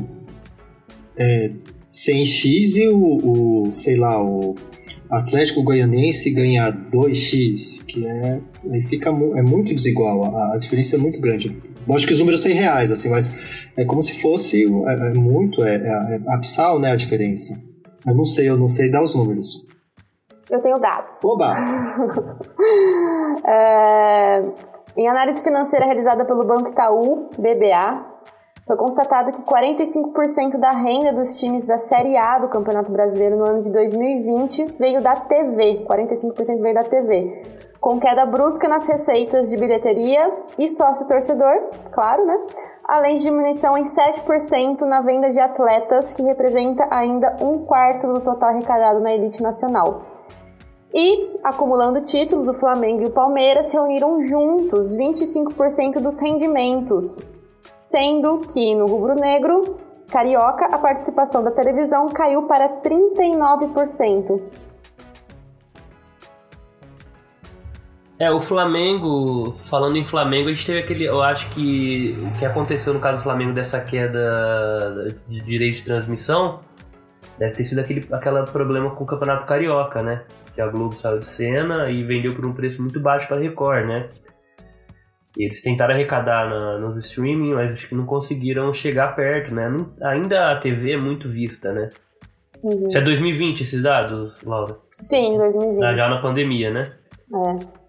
é, 1.17 1.51
100x 1.91 2.77
e 2.77 2.87
o, 2.87 3.65
o 3.67 3.73
sei 3.73 3.97
lá, 3.97 4.23
o 4.23 4.55
Atlético 5.13 5.63
Goianense 5.63 6.31
ganha 6.31 6.71
2x, 6.71 7.85
que 7.85 8.05
é. 8.05 8.39
Aí 8.71 8.81
fica 8.83 9.09
é 9.09 9.41
muito 9.41 9.73
desigual, 9.75 10.23
a, 10.23 10.55
a 10.55 10.57
diferença 10.57 10.95
é 10.95 10.99
muito 10.99 11.21
grande. 11.21 11.61
Lógico 11.87 12.07
que 12.07 12.13
os 12.13 12.19
números 12.19 12.41
são 12.41 12.51
reais, 12.51 12.91
assim, 12.91 13.09
mas 13.09 13.69
é 13.75 13.85
como 13.85 14.01
se 14.01 14.19
fosse 14.21 14.63
é, 14.63 14.93
é 14.93 15.13
muito, 15.13 15.63
é, 15.63 15.75
é, 15.75 16.15
é 16.15 16.33
abissal, 16.33 16.79
né, 16.79 16.91
a 16.91 16.95
diferença. 16.95 17.63
Eu 18.07 18.15
não 18.15 18.25
sei, 18.25 18.49
eu 18.49 18.57
não 18.57 18.69
sei 18.69 18.89
dar 18.89 19.03
os 19.03 19.13
números. 19.13 19.65
Eu 20.49 20.59
tenho 20.59 20.79
dados. 20.79 21.23
Oba! 21.23 21.53
é, 23.47 24.43
em 24.95 25.07
análise 25.07 25.43
financeira 25.43 25.85
realizada 25.85 26.25
pelo 26.25 26.45
Banco 26.45 26.69
Itaú, 26.69 27.29
BBA, 27.37 28.12
foi 28.65 28.77
constatado 28.77 29.33
que 29.33 29.43
45% 29.43 30.57
da 30.57 30.71
renda 30.71 31.11
dos 31.11 31.37
times 31.37 31.65
da 31.65 31.77
Série 31.77 32.15
A 32.15 32.39
do 32.39 32.47
Campeonato 32.47 32.91
Brasileiro 32.91 33.35
no 33.35 33.43
ano 33.43 33.61
de 33.61 33.69
2020 33.69 34.75
veio 34.79 35.01
da 35.01 35.17
TV, 35.17 35.85
45% 35.85 36.61
veio 36.61 36.73
da 36.73 36.83
TV, 36.83 37.43
com 37.81 37.99
queda 37.99 38.25
brusca 38.25 38.69
nas 38.69 38.87
receitas 38.87 39.49
de 39.49 39.57
bilheteria 39.57 40.31
e 40.57 40.69
sócio-torcedor, 40.69 41.71
claro, 41.91 42.25
né? 42.25 42.39
Além 42.85 43.17
de 43.17 43.23
diminuição 43.23 43.77
em 43.77 43.83
7% 43.83 44.83
na 44.83 45.01
venda 45.01 45.29
de 45.29 45.39
atletas, 45.41 46.13
que 46.13 46.23
representa 46.23 46.87
ainda 46.89 47.37
um 47.41 47.65
quarto 47.65 48.07
do 48.07 48.21
total 48.21 48.49
arrecadado 48.49 49.01
na 49.01 49.13
elite 49.13 49.43
nacional. 49.43 50.03
E, 50.93 51.37
acumulando 51.43 52.01
títulos, 52.01 52.47
o 52.47 52.53
Flamengo 52.53 53.01
e 53.01 53.07
o 53.07 53.11
Palmeiras 53.11 53.73
reuniram 53.73 54.21
juntos 54.21 54.95
25% 54.95 55.99
dos 55.99 56.21
rendimentos 56.21 57.32
sendo 57.83 58.39
que 58.47 58.73
no 58.75 58.85
rubro-negro 58.85 59.77
carioca 60.09 60.67
a 60.67 60.77
participação 60.77 61.43
da 61.43 61.51
televisão 61.51 62.09
caiu 62.09 62.43
para 62.43 62.81
39%. 62.81 64.41
É, 68.17 68.31
o 68.31 68.39
Flamengo, 68.39 69.53
falando 69.57 69.97
em 69.97 70.05
Flamengo, 70.05 70.47
a 70.47 70.53
gente 70.53 70.65
teve 70.65 70.79
aquele. 70.79 71.03
Eu 71.03 71.21
acho 71.21 71.49
que 71.49 72.17
o 72.25 72.39
que 72.39 72.45
aconteceu 72.45 72.93
no 72.93 73.01
caso 73.01 73.17
do 73.17 73.23
Flamengo 73.23 73.51
dessa 73.51 73.81
queda 73.81 75.13
de 75.27 75.41
direito 75.41 75.77
de 75.77 75.83
transmissão 75.83 76.61
deve 77.37 77.55
ter 77.55 77.65
sido 77.65 77.79
aquele 77.79 78.07
aquele 78.13 78.43
problema 78.43 78.91
com 78.91 79.03
o 79.03 79.07
Campeonato 79.07 79.45
Carioca, 79.45 80.01
né? 80.01 80.23
Que 80.53 80.61
a 80.61 80.67
Globo 80.67 80.95
saiu 80.95 81.19
de 81.19 81.27
cena 81.27 81.89
e 81.89 82.01
vendeu 82.01 82.33
por 82.33 82.45
um 82.45 82.53
preço 82.53 82.81
muito 82.81 82.97
baixo 82.97 83.27
para 83.27 83.35
a 83.35 83.39
Record, 83.41 83.87
né? 83.87 84.09
Eles 85.37 85.61
tentaram 85.61 85.93
arrecadar 85.93 86.49
na, 86.49 86.77
nos 86.77 87.05
streaming, 87.05 87.53
mas 87.53 87.71
acho 87.71 87.89
que 87.89 87.95
não 87.95 88.05
conseguiram 88.05 88.73
chegar 88.73 89.15
perto, 89.15 89.53
né? 89.53 89.67
Não, 89.69 89.91
ainda 90.01 90.51
a 90.51 90.59
TV 90.59 90.93
é 90.93 90.97
muito 90.97 91.27
vista, 91.27 91.73
né? 91.73 91.89
Uhum. 92.61 92.87
Isso 92.87 92.97
é 92.97 93.01
2020 93.01 93.61
esses 93.61 93.81
dados, 93.81 94.41
Laura? 94.43 94.77
Sim, 94.91 95.37
2020. 95.37 95.79
Já, 95.79 95.95
já 95.95 96.09
na 96.09 96.21
pandemia, 96.21 96.71
né? 96.71 96.93
É. 97.33 97.83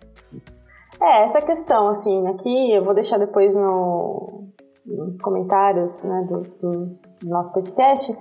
É, 1.05 1.25
essa 1.25 1.43
questão, 1.43 1.89
assim, 1.89 2.27
aqui 2.29 2.73
eu 2.73 2.83
vou 2.83 2.95
deixar 2.95 3.19
depois 3.19 3.57
no, 3.57 4.49
nos 4.87 5.21
comentários 5.21 6.05
né, 6.05 6.27
do, 6.27 6.41
do, 6.61 6.99
do 7.21 7.29
nosso 7.29 7.53
podcast, 7.53 8.17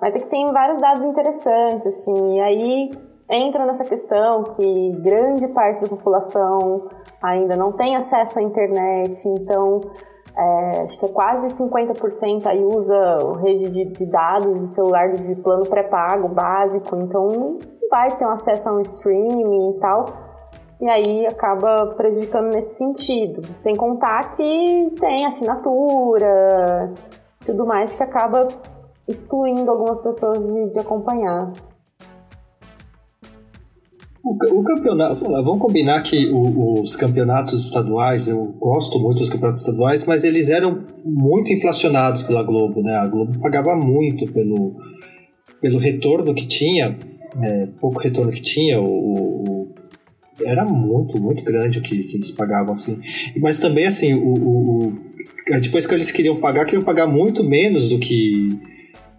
mas 0.00 0.14
é 0.14 0.18
que 0.18 0.26
tem 0.26 0.52
vários 0.52 0.80
dados 0.80 1.04
interessantes, 1.04 1.86
assim, 1.86 2.36
e 2.36 2.40
aí 2.40 2.90
entra 3.30 3.64
nessa 3.64 3.84
questão 3.84 4.44
que 4.44 4.92
grande 5.00 5.48
parte 5.48 5.82
da 5.82 5.88
população 5.88 6.88
ainda 7.24 7.56
não 7.56 7.72
tem 7.72 7.96
acesso 7.96 8.38
à 8.38 8.42
internet, 8.42 9.26
então 9.28 9.80
é, 10.36 10.82
acho 10.82 11.00
que 11.00 11.06
é 11.06 11.08
quase 11.08 11.62
50% 11.62 12.46
aí 12.46 12.62
usa 12.62 13.36
rede 13.40 13.70
de, 13.70 13.84
de, 13.86 14.06
dados 14.06 14.60
de 14.60 14.66
celular 14.66 15.12
de 15.12 15.34
plano 15.36 15.64
pré-pago 15.64 16.28
básico, 16.28 16.96
então 16.96 17.58
vai 17.90 18.14
ter 18.16 18.26
um 18.26 18.30
acesso 18.30 18.68
a 18.68 18.72
um 18.74 18.80
streaming 18.80 19.70
e 19.70 19.80
tal, 19.80 20.06
e 20.80 20.88
aí 20.88 21.26
acaba 21.26 21.94
prejudicando 21.96 22.48
nesse 22.48 22.76
sentido. 22.76 23.42
Sem 23.56 23.74
contar 23.74 24.32
que 24.32 24.92
tem 25.00 25.24
assinatura, 25.24 26.92
tudo 27.46 27.64
mais 27.64 27.96
que 27.96 28.02
acaba 28.02 28.48
excluindo 29.08 29.70
algumas 29.70 30.02
pessoas 30.02 30.52
de, 30.52 30.70
de 30.70 30.78
acompanhar. 30.78 31.52
O, 34.24 34.64
campeonato, 34.64 35.22
vamos 35.22 35.58
combinar 35.58 36.02
que 36.02 36.30
os 36.32 36.96
campeonatos 36.96 37.66
estaduais, 37.66 38.26
eu 38.26 38.42
gosto 38.58 38.98
muito 38.98 39.18
dos 39.18 39.28
campeonatos 39.28 39.60
estaduais, 39.60 40.06
mas 40.06 40.24
eles 40.24 40.48
eram 40.48 40.82
muito 41.04 41.52
inflacionados 41.52 42.22
pela 42.22 42.42
Globo, 42.42 42.80
né? 42.80 42.94
A 42.96 43.06
Globo 43.06 43.38
pagava 43.38 43.76
muito 43.76 44.26
pelo, 44.32 44.76
pelo 45.60 45.78
retorno 45.78 46.34
que 46.34 46.46
tinha, 46.46 46.98
é, 47.42 47.66
pouco 47.78 47.98
retorno 47.98 48.32
que 48.32 48.40
tinha, 48.40 48.80
o, 48.80 48.86
o, 48.86 49.74
era 50.46 50.64
muito, 50.64 51.20
muito 51.20 51.44
grande 51.44 51.80
o 51.80 51.82
que, 51.82 52.04
que 52.04 52.16
eles 52.16 52.30
pagavam, 52.30 52.72
assim. 52.72 52.98
Mas 53.36 53.58
também, 53.58 53.84
assim, 53.84 54.14
o, 54.14 54.32
o, 54.32 54.92
depois 55.60 55.86
que 55.86 55.92
eles 55.92 56.10
queriam 56.10 56.36
pagar, 56.36 56.64
queriam 56.64 56.82
pagar 56.82 57.06
muito 57.06 57.44
menos 57.44 57.90
do 57.90 57.98
que, 57.98 58.58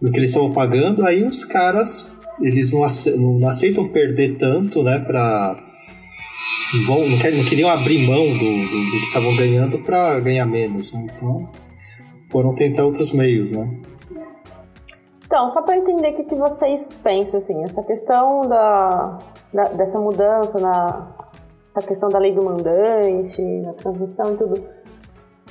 do 0.02 0.12
que 0.12 0.18
eles 0.18 0.30
estavam 0.30 0.52
pagando, 0.52 1.06
aí 1.06 1.24
os 1.24 1.46
caras 1.46 2.15
eles 2.42 2.72
não, 2.72 3.40
não 3.40 3.48
aceitam 3.48 3.88
perder 3.88 4.38
tanto, 4.38 4.84
né, 4.84 5.00
para 5.00 5.64
vão, 6.86 7.08
não, 7.08 7.18
querem, 7.20 7.40
não 7.40 7.46
queriam 7.46 7.70
abrir 7.70 8.06
mão 8.08 8.24
do, 8.24 8.38
do, 8.38 8.86
do 8.86 8.92
que 8.92 9.04
estavam 9.04 9.36
ganhando 9.36 9.80
para 9.80 10.20
ganhar 10.20 10.46
menos, 10.46 10.94
né? 10.94 11.08
então 11.10 11.50
foram 12.32 12.54
tentar 12.54 12.84
outros 12.84 13.14
meios, 13.14 13.52
né? 13.52 13.82
Então, 15.26 15.50
só 15.50 15.64
para 15.64 15.78
entender 15.78 16.10
o 16.10 16.14
que, 16.14 16.24
que 16.24 16.36
vocês 16.36 16.94
pensam, 17.04 17.40
assim, 17.40 17.64
essa 17.64 17.82
questão 17.84 18.42
da, 18.44 19.20
da, 19.54 19.64
dessa 19.70 20.00
mudança, 20.00 20.60
na, 20.60 21.16
essa 21.72 21.82
questão 21.82 22.10
da 22.10 22.20
lei 22.20 22.34
do 22.34 22.44
mandante, 22.44 23.42
da 23.64 23.74
transmissão 23.74 24.34
e 24.34 24.38
tudo. 24.38 24.64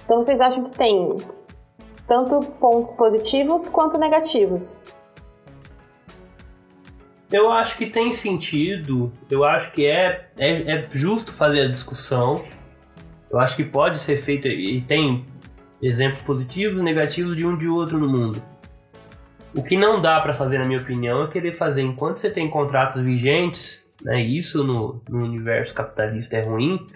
Então, 0.05 0.23
vocês 0.23 0.41
acham 0.41 0.65
que 0.65 0.77
tem 0.77 1.17
tanto 2.07 2.41
pontos 2.61 2.95
positivos 2.95 3.69
quanto 3.69 3.99
negativos 3.99 4.79
eu 7.35 7.51
acho 7.51 7.77
que 7.77 7.87
tem 7.87 8.13
sentido. 8.13 9.13
Eu 9.29 9.45
acho 9.45 9.73
que 9.73 9.85
é, 9.87 10.29
é, 10.39 10.73
é 10.73 10.89
justo 10.91 11.33
fazer 11.33 11.63
a 11.63 11.69
discussão. 11.69 12.43
Eu 13.31 13.41
acho 13.41 13.57
que 13.57 13.65
pode 13.65 13.99
ser 13.99 14.17
feito 14.17 14.47
e 14.47 14.81
tem 14.83 15.27
exemplos 15.83 16.23
positivos 16.23 16.81
e 16.81 16.83
negativos 16.83 17.37
de 17.37 17.45
um 17.45 17.59
de 17.59 17.67
outro 17.69 17.99
no 17.99 18.09
mundo. 18.09 18.41
O 19.53 19.63
que 19.63 19.77
não 19.77 20.01
dá 20.01 20.21
para 20.21 20.33
fazer, 20.33 20.59
na 20.59 20.65
minha 20.65 20.79
opinião, 20.81 21.25
é 21.25 21.29
querer 21.29 21.53
fazer 21.53 21.83
enquanto 21.83 22.19
você 22.19 22.31
tem 22.31 22.49
contratos 22.49 23.03
vigentes, 23.03 23.85
né? 24.03 24.23
Isso 24.23 24.63
no, 24.63 25.03
no 25.09 25.25
universo 25.25 25.75
capitalista 25.75 26.37
é 26.37 26.43
ruim. 26.43 26.87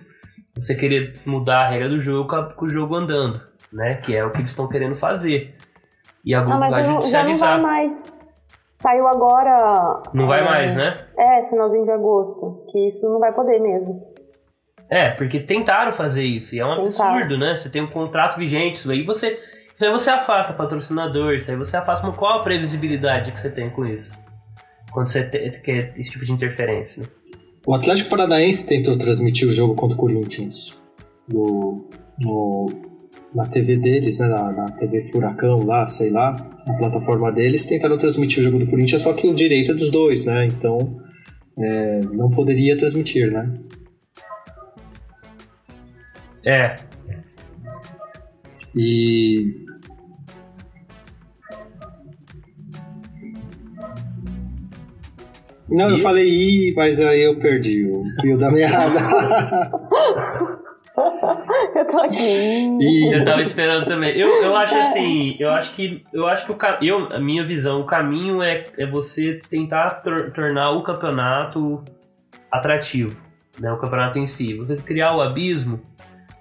Você 0.56 0.74
querer 0.74 1.20
mudar 1.26 1.66
a 1.66 1.68
regra 1.68 1.88
do 1.88 2.00
jogo 2.00 2.28
com 2.54 2.66
o 2.66 2.68
jogo 2.68 2.94
andando, 2.94 3.40
né? 3.72 3.94
Que 3.94 4.14
é 4.14 4.24
o 4.24 4.30
que 4.30 4.38
eles 4.38 4.50
estão 4.50 4.68
querendo 4.68 4.94
fazer. 4.94 5.56
E 6.24 6.34
a 6.34 6.40
Globo 6.40 6.56
Ah, 6.56 6.60
mas 6.60 6.70
vai 6.70 6.80
já 6.82 6.86
já 6.86 6.92
não 6.92 7.00
judicializar. 7.00 7.60
vai 7.60 7.62
mais. 7.62 8.17
Saiu 8.80 9.08
agora. 9.08 10.02
Não 10.14 10.26
vai 10.28 10.40
é, 10.40 10.44
mais, 10.44 10.74
né? 10.76 10.96
É, 11.18 11.48
finalzinho 11.48 11.84
de 11.84 11.90
agosto. 11.90 12.64
Que 12.70 12.86
isso 12.86 13.10
não 13.10 13.18
vai 13.18 13.32
poder 13.34 13.58
mesmo. 13.58 14.00
É, 14.88 15.10
porque 15.10 15.40
tentaram 15.40 15.92
fazer 15.92 16.22
isso 16.22 16.54
e 16.54 16.60
é 16.60 16.64
um 16.64 16.76
Tentaram. 16.88 17.10
absurdo, 17.16 17.38
né? 17.38 17.56
Você 17.58 17.68
tem 17.68 17.82
um 17.82 17.90
contrato 17.90 18.36
vigente, 18.38 18.76
isso 18.78 18.90
aí 18.90 19.04
você. 19.04 19.32
Isso 19.74 19.84
aí 19.84 19.90
você 19.92 20.10
afasta 20.10 20.52
patrocinador, 20.52 21.34
isso 21.34 21.50
aí 21.50 21.56
você 21.56 21.76
afasta. 21.76 22.06
Mas 22.06 22.16
qual 22.16 22.38
a 22.38 22.42
previsibilidade 22.42 23.32
que 23.32 23.40
você 23.40 23.50
tem 23.50 23.68
com 23.68 23.84
isso? 23.84 24.12
Quando 24.92 25.08
você 25.08 25.24
te- 25.28 25.60
quer 25.60 25.92
esse 25.96 26.10
tipo 26.10 26.24
de 26.24 26.32
interferência. 26.32 27.02
né? 27.02 27.08
O 27.66 27.74
Atlético 27.74 28.08
Paranaense 28.10 28.66
tentou 28.66 28.96
transmitir 28.98 29.46
o 29.46 29.52
jogo 29.52 29.74
contra 29.74 29.94
o 29.96 30.00
Corinthians 30.00 30.82
no, 31.28 31.84
no- 32.18 32.66
na 33.34 33.46
TV 33.46 33.76
deles, 33.76 34.18
né, 34.18 34.26
na, 34.28 34.52
na 34.52 34.70
TV 34.72 35.04
Furacão 35.06 35.64
lá, 35.64 35.86
sei 35.86 36.10
lá, 36.10 36.32
na 36.66 36.74
plataforma 36.74 37.30
deles, 37.30 37.66
tentaram 37.66 37.98
transmitir 37.98 38.40
o 38.40 38.42
jogo 38.42 38.58
do 38.58 38.66
Corinthians, 38.66 39.02
só 39.02 39.12
que 39.12 39.28
o 39.28 39.34
direito 39.34 39.72
é 39.72 39.74
dos 39.74 39.90
dois, 39.90 40.24
né? 40.24 40.46
Então 40.46 41.00
é, 41.58 42.00
não 42.12 42.30
poderia 42.30 42.76
transmitir, 42.76 43.30
né? 43.30 43.52
É, 46.44 46.76
E 48.74 49.54
não, 55.68 55.90
eu 55.90 55.96
E? 55.98 56.00
falei 56.00 56.26
i, 56.28 56.74
mas 56.74 56.98
aí 57.00 57.22
eu 57.22 57.38
perdi 57.38 57.84
o 57.84 58.02
fio 58.22 58.38
da 58.38 58.50
meada. 58.50 59.00
Eu 61.74 61.86
tô 61.86 62.00
aqui. 62.02 62.78
e 62.80 63.14
eu 63.14 63.24
tava 63.24 63.42
esperando 63.42 63.86
também. 63.86 64.16
Eu, 64.18 64.28
eu 64.28 64.56
acho 64.56 64.74
assim, 64.76 65.36
eu 65.38 65.50
acho 65.50 65.74
que. 65.74 66.04
Eu 66.12 66.26
acho 66.26 66.46
que 66.46 66.52
o 66.52 66.58
eu, 66.84 67.12
a 67.12 67.18
minha 67.20 67.44
visão, 67.44 67.80
o 67.80 67.84
caminho 67.86 68.42
é, 68.42 68.64
é 68.76 68.86
você 68.86 69.40
tentar 69.50 69.90
tor- 70.02 70.30
tornar 70.32 70.70
o 70.70 70.82
campeonato 70.82 71.84
atrativo. 72.50 73.26
Né, 73.60 73.72
o 73.72 73.76
campeonato 73.78 74.18
em 74.18 74.26
si. 74.26 74.54
Você 74.54 74.76
criar 74.76 75.16
o 75.16 75.20
abismo, 75.20 75.80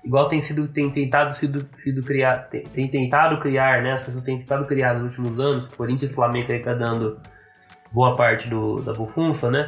igual 0.05 0.27
tem 0.27 0.39
sido, 0.41 0.67
tem 0.67 0.87
tentado 0.91 1.33
sido, 1.33 1.67
sido 1.77 2.03
criar, 2.03 2.47
tem, 2.49 2.63
tem 2.67 2.87
tentado 2.87 3.39
criar, 3.39 3.81
né? 3.81 3.93
As 3.93 4.05
pessoas 4.05 4.23
têm 4.23 4.37
tentado 4.37 4.65
criar 4.65 4.93
nos 4.93 5.17
últimos 5.17 5.39
anos, 5.39 5.65
Corinthians 5.75 6.11
e 6.11 6.13
Flamengo 6.13 6.51
aí 6.51 6.59
tá 6.59 6.73
dando 6.75 7.19
boa 7.91 8.15
parte 8.15 8.47
do, 8.47 8.81
da 8.81 8.93
bufunfa, 8.93 9.49
né? 9.49 9.67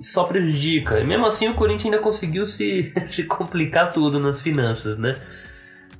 Só 0.00 0.24
prejudica. 0.24 0.98
E 0.98 1.06
mesmo 1.06 1.26
assim 1.26 1.48
o 1.48 1.54
Corinthians 1.54 1.86
ainda 1.92 1.98
conseguiu 1.98 2.46
se, 2.46 2.92
se 3.06 3.24
complicar 3.24 3.92
tudo 3.92 4.18
nas 4.18 4.40
finanças, 4.42 4.98
né? 4.98 5.14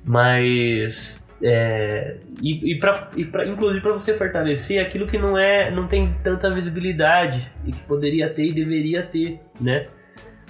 Mas 0.03 1.23
é, 1.43 2.17
e, 2.41 2.73
e, 2.73 2.79
pra, 2.79 3.09
e 3.15 3.25
pra- 3.25 3.47
inclusive 3.47 3.81
para 3.81 3.93
você 3.93 4.13
fortalecer 4.15 4.81
aquilo 4.81 5.07
que 5.07 5.17
não 5.17 5.37
é 5.37 5.71
não 5.71 5.87
tem 5.87 6.11
tanta 6.23 6.49
visibilidade 6.49 7.51
e 7.65 7.71
que 7.71 7.79
poderia 7.81 8.29
ter 8.29 8.45
e 8.45 8.53
deveria 8.53 9.03
ter, 9.03 9.39
né? 9.59 9.87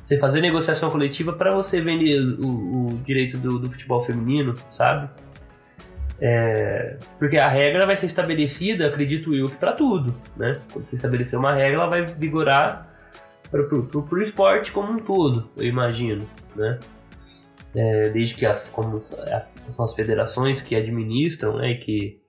Você 0.03 0.17
fazer 0.17 0.41
negociação 0.41 0.89
coletiva 0.89 1.33
para 1.33 1.53
você 1.53 1.79
vender 1.79 2.19
o, 2.39 2.87
o 2.87 3.01
direito 3.05 3.37
do, 3.37 3.59
do 3.59 3.69
futebol 3.69 4.01
feminino, 4.01 4.55
sabe? 4.71 5.09
É, 6.19 6.97
porque 7.17 7.37
a 7.37 7.47
regra 7.47 7.85
vai 7.85 7.95
ser 7.97 8.05
estabelecida, 8.05 8.87
acredito 8.87 9.33
eu, 9.33 9.47
que 9.47 9.55
para 9.55 9.73
tudo, 9.73 10.15
né? 10.37 10.59
Quando 10.71 10.85
você 10.85 10.95
estabelecer 10.95 11.37
uma 11.39 11.53
regra, 11.53 11.79
ela 11.81 11.89
vai 11.89 12.05
vigorar 12.05 12.90
para 13.51 14.15
o 14.17 14.21
esporte 14.21 14.71
como 14.71 14.93
um 14.93 14.97
todo, 14.97 15.49
eu 15.57 15.65
imagino, 15.65 16.27
né? 16.55 16.79
É, 17.75 18.09
desde 18.09 18.35
que 18.35 18.45
as, 18.45 18.67
como 18.69 18.97
a- 18.97 19.71
são 19.71 19.85
as 19.85 19.93
federações 19.93 20.61
que 20.61 20.75
administram, 20.75 21.57
né? 21.57 21.75
Que 21.75 22.21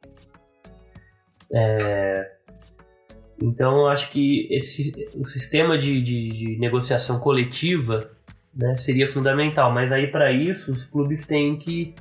é, 1.53 2.33
então 3.41 3.87
acho 3.87 4.11
que 4.11 4.49
esse 4.51 4.93
o 5.15 5.25
sistema 5.27 5.79
de, 5.79 6.03
de, 6.03 6.29
de 6.29 6.59
negociação 6.59 7.19
coletiva 7.19 8.11
né, 8.55 8.77
seria 8.77 9.09
fundamental, 9.09 9.73
mas 9.73 9.91
aí 9.91 10.07
para 10.07 10.33
isso 10.33 10.73
os 10.73 10.85
clubes 10.85 11.27
têm 11.27 11.57
que 11.57 11.95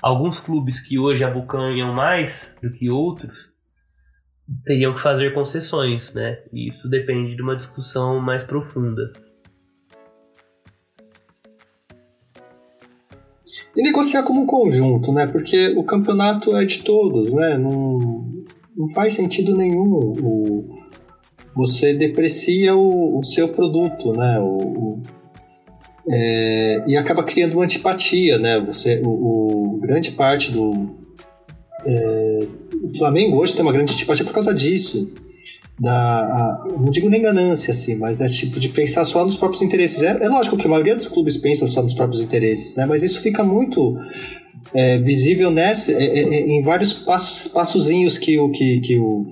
alguns 0.00 0.38
clubes 0.40 0.80
que 0.80 0.98
hoje 0.98 1.24
abocanham 1.24 1.92
mais 1.94 2.54
do 2.62 2.70
que 2.70 2.90
outros 2.90 3.55
teriam 4.64 4.94
que 4.94 5.00
fazer 5.00 5.34
concessões, 5.34 6.12
né? 6.12 6.42
E 6.52 6.68
isso 6.68 6.88
depende 6.88 7.34
de 7.34 7.42
uma 7.42 7.56
discussão 7.56 8.20
mais 8.20 8.42
profunda. 8.44 9.12
E 13.76 13.82
negociar 13.82 14.22
como 14.22 14.40
um 14.42 14.46
conjunto, 14.46 15.12
né? 15.12 15.26
Porque 15.26 15.74
o 15.76 15.84
campeonato 15.84 16.56
é 16.56 16.64
de 16.64 16.82
todos, 16.82 17.32
né? 17.32 17.58
Não, 17.58 18.44
não 18.76 18.88
faz 18.88 19.12
sentido 19.12 19.56
nenhum. 19.56 19.92
O, 20.22 20.76
você 21.54 21.94
deprecia 21.94 22.74
o, 22.74 23.18
o 23.18 23.24
seu 23.24 23.48
produto, 23.48 24.12
né? 24.12 24.38
O, 24.40 24.56
o- 24.56 25.02
é, 26.08 26.84
e 26.86 26.96
acaba 26.96 27.24
criando 27.24 27.54
uma 27.54 27.64
antipatia, 27.64 28.38
né? 28.38 28.60
Você, 28.60 29.02
o, 29.04 29.08
o- 29.74 29.80
grande 29.80 30.12
parte 30.12 30.52
do 30.52 30.96
é, 31.84 32.46
o 32.84 32.96
Flamengo 32.96 33.36
hoje 33.38 33.54
tem 33.54 33.62
uma 33.62 33.72
grande 33.72 33.92
antipatia 33.92 34.24
por 34.24 34.32
causa 34.32 34.54
disso. 34.54 35.08
Da, 35.78 35.92
a- 35.92 36.64
não 36.80 36.90
digo 36.90 37.08
nem 37.10 37.20
ganância, 37.20 37.70
assim, 37.70 37.96
mas 37.96 38.20
é 38.22 38.26
tipo 38.28 38.58
de 38.58 38.70
pensar 38.70 39.04
só 39.04 39.22
nos 39.24 39.36
próprios 39.36 39.62
interesses. 39.62 40.02
É, 40.02 40.24
é 40.24 40.28
lógico 40.28 40.56
que 40.56 40.66
a 40.66 40.70
maioria 40.70 40.96
dos 40.96 41.08
clubes 41.08 41.36
pensa 41.36 41.66
só 41.66 41.82
nos 41.82 41.92
próprios 41.94 42.22
interesses, 42.22 42.76
né? 42.76 42.86
Mas 42.86 43.02
isso 43.02 43.20
fica 43.20 43.44
muito 43.44 43.94
é, 44.72 44.98
visível 44.98 45.50
nessa, 45.50 45.92
é, 45.92 45.96
é, 45.96 46.20
é, 46.22 46.40
em 46.48 46.62
vários 46.62 46.92
passos, 46.94 47.48
passozinhos 47.48 48.16
que 48.16 48.38
o, 48.38 48.50
que, 48.50 48.80
que 48.80 48.98
o, 48.98 49.26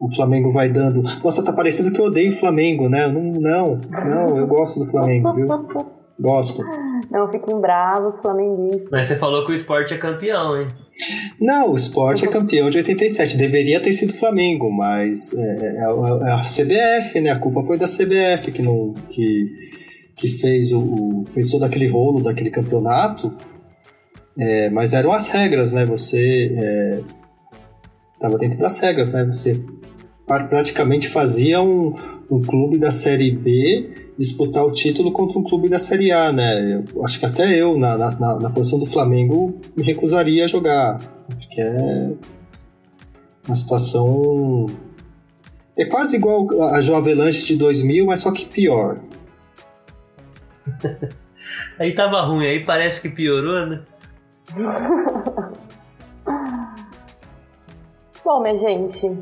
o 0.00 0.14
Flamengo 0.14 0.52
vai 0.52 0.68
dando. 0.72 1.02
Nossa, 1.24 1.42
tá 1.42 1.52
parecendo 1.52 1.90
que 1.92 2.00
eu 2.00 2.04
odeio 2.04 2.30
o 2.30 2.36
Flamengo, 2.36 2.88
né? 2.88 3.08
Não, 3.08 3.20
não, 3.20 3.80
não, 3.80 4.36
eu 4.36 4.46
gosto 4.46 4.78
do 4.78 4.86
Flamengo, 4.88 5.34
viu? 5.34 5.46
Gosto. 6.20 6.62
Não 7.10 7.30
fiquem 7.30 7.58
bravos, 7.60 8.20
flamenguistas. 8.20 8.90
Mas 8.92 9.06
você 9.06 9.16
falou 9.16 9.44
que 9.46 9.52
o 9.52 9.54
esporte 9.54 9.94
é 9.94 9.98
campeão, 9.98 10.60
hein? 10.60 10.68
Não, 11.40 11.72
o 11.72 11.76
esporte 11.76 12.24
é 12.24 12.28
campeão 12.28 12.68
de 12.68 12.76
87. 12.78 13.36
Deveria 13.38 13.80
ter 13.80 13.92
sido 13.92 14.12
Flamengo, 14.12 14.70
mas 14.70 15.32
é, 15.32 15.76
é 15.76 15.80
a- 15.84 16.28
é 16.28 16.32
a 16.32 16.42
CBF, 16.42 17.20
né? 17.20 17.30
A 17.30 17.38
culpa 17.38 17.62
foi 17.62 17.78
da 17.78 17.86
CBF 17.88 18.52
que, 18.52 18.60
não, 18.62 18.92
que, 19.08 19.46
que 20.16 20.28
fez, 20.28 20.72
o, 20.72 20.80
o- 20.82 21.24
fez 21.32 21.50
todo 21.50 21.64
aquele 21.64 21.86
rolo 21.88 22.22
daquele 22.22 22.50
campeonato. 22.50 23.32
É, 24.38 24.68
mas 24.70 24.92
eram 24.92 25.12
as 25.12 25.28
regras, 25.30 25.72
né? 25.72 25.86
Você 25.86 26.52
é, 26.56 27.00
tava 28.20 28.36
dentro 28.38 28.58
das 28.58 28.78
regras, 28.80 29.12
né? 29.12 29.24
Você 29.24 29.62
pra- 30.26 30.44
praticamente 30.46 31.08
fazia 31.08 31.60
um, 31.62 31.94
um 32.30 32.42
clube 32.42 32.78
da 32.78 32.90
Série 32.90 33.30
B 33.30 34.07
disputar 34.18 34.64
o 34.64 34.72
título 34.72 35.12
contra 35.12 35.38
um 35.38 35.44
clube 35.44 35.68
da 35.68 35.78
Série 35.78 36.10
A, 36.10 36.32
né? 36.32 36.82
Eu 36.94 37.04
acho 37.04 37.20
que 37.20 37.26
até 37.26 37.56
eu, 37.56 37.78
na, 37.78 37.96
na, 37.96 38.10
na- 38.40 38.50
posição 38.50 38.80
do 38.80 38.86
Flamengo, 38.86 39.60
me 39.76 39.84
recusaria 39.84 40.44
a 40.44 40.48
jogar. 40.48 40.98
Porque 41.26 41.60
é 41.60 42.10
uma 43.46 43.54
situação. 43.54 44.66
É 45.76 45.84
quase 45.84 46.16
igual 46.16 46.48
a 46.74 46.80
João 46.80 46.98
Avelanche 46.98 47.44
de 47.46 47.56
2000, 47.56 48.06
mas 48.06 48.20
só 48.20 48.32
que 48.32 48.46
pior. 48.46 48.98
Aí 51.78 51.94
tava 51.94 52.20
ruim, 52.22 52.44
aí 52.44 52.64
parece 52.66 53.00
que 53.00 53.08
piorou, 53.08 53.64
né? 53.66 53.80
Bom, 58.24 58.42
minha 58.42 58.56
gente, 58.56 59.16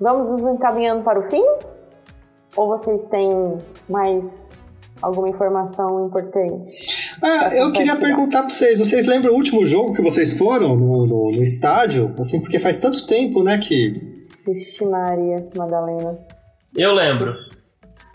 vamos 0.00 0.28
nos 0.30 0.46
encaminhando 0.52 1.02
para 1.02 1.18
o 1.18 1.22
fim? 1.22 1.44
Ou 2.56 2.68
vocês 2.68 3.08
têm 3.08 3.58
mais 3.88 4.52
alguma 5.02 5.28
informação 5.28 6.06
importante? 6.06 7.16
Ah, 7.22 7.54
eu 7.56 7.72
queria 7.72 7.96
perguntar 7.96 8.40
pra 8.40 8.50
vocês, 8.50 8.78
vocês 8.78 9.06
lembram 9.06 9.32
o 9.32 9.36
último 9.36 9.64
jogo 9.64 9.92
que 9.92 10.02
vocês 10.02 10.36
foram 10.38 10.76
no, 10.76 11.06
no, 11.06 11.30
no 11.30 11.42
estádio? 11.42 12.14
Assim, 12.18 12.40
porque 12.40 12.58
faz 12.58 12.80
tanto 12.80 13.06
tempo, 13.06 13.42
né, 13.42 13.58
que... 13.58 14.26
Vixe 14.46 14.84
Maria, 14.84 15.48
Madalena. 15.56 16.18
Eu 16.74 16.94
lembro. 16.94 17.34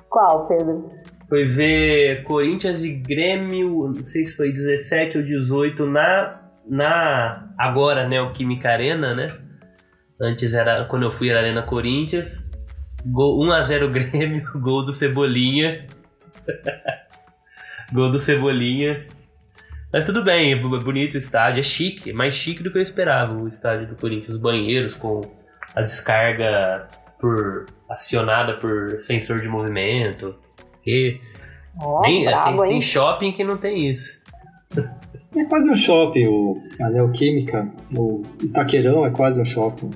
Qual, 0.09 0.47
Pedro? 0.47 0.89
Foi 1.27 1.45
ver 1.45 2.23
Corinthians 2.23 2.83
e 2.83 2.93
Grêmio, 2.93 3.87
não 3.87 4.05
sei 4.05 4.25
se 4.25 4.35
foi 4.35 4.51
17 4.51 5.17
ou 5.17 5.23
18 5.23 5.85
na 5.85 6.41
na 6.67 7.53
agora 7.57 8.07
Neoquímica 8.07 8.69
Arena, 8.69 9.13
né? 9.13 9.35
Antes 10.21 10.53
era 10.53 10.85
quando 10.85 11.03
eu 11.03 11.11
fui 11.11 11.29
era 11.29 11.39
Arena 11.39 11.63
Corinthians. 11.63 12.45
Gol 13.05 13.43
1 13.45 13.51
a 13.51 13.61
0 13.63 13.89
Grêmio, 13.89 14.49
gol 14.59 14.85
do 14.85 14.93
Cebolinha. 14.93 15.85
gol 17.91 18.11
do 18.11 18.19
Cebolinha. 18.19 19.05
Mas 19.91 20.05
tudo 20.05 20.23
bem, 20.23 20.53
é 20.53 20.55
bonito 20.55 21.15
o 21.15 21.17
estádio, 21.17 21.59
é 21.59 21.63
chique, 21.63 22.11
é 22.11 22.13
mais 22.13 22.33
chique 22.33 22.63
do 22.63 22.71
que 22.71 22.77
eu 22.77 22.81
esperava 22.81 23.33
o 23.33 23.47
estádio 23.47 23.87
do 23.87 23.95
Corinthians, 23.95 24.35
os 24.35 24.41
banheiros 24.41 24.95
com 24.95 25.21
a 25.75 25.81
descarga 25.81 26.87
por 27.19 27.65
acionada 27.89 28.53
por 28.53 29.01
sensor 29.01 29.41
de 29.41 29.49
movimento. 29.49 30.35
Porque 30.71 31.19
Ó, 31.77 32.01
nem, 32.01 32.25
é, 32.25 32.31
brabo, 32.31 32.61
tem, 32.61 32.71
tem 32.71 32.81
shopping 32.81 33.31
que 33.33 33.43
não 33.43 33.57
tem 33.57 33.89
isso. 33.89 34.19
É 35.35 35.43
quase 35.45 35.69
um 35.69 35.75
shopping, 35.75 36.27
o, 36.27 36.61
a 36.81 36.89
Neoquímica, 36.91 37.69
o 37.93 38.23
Itaquerão 38.41 39.05
é 39.05 39.09
quase 39.09 39.41
um 39.41 39.45
shopping. 39.45 39.91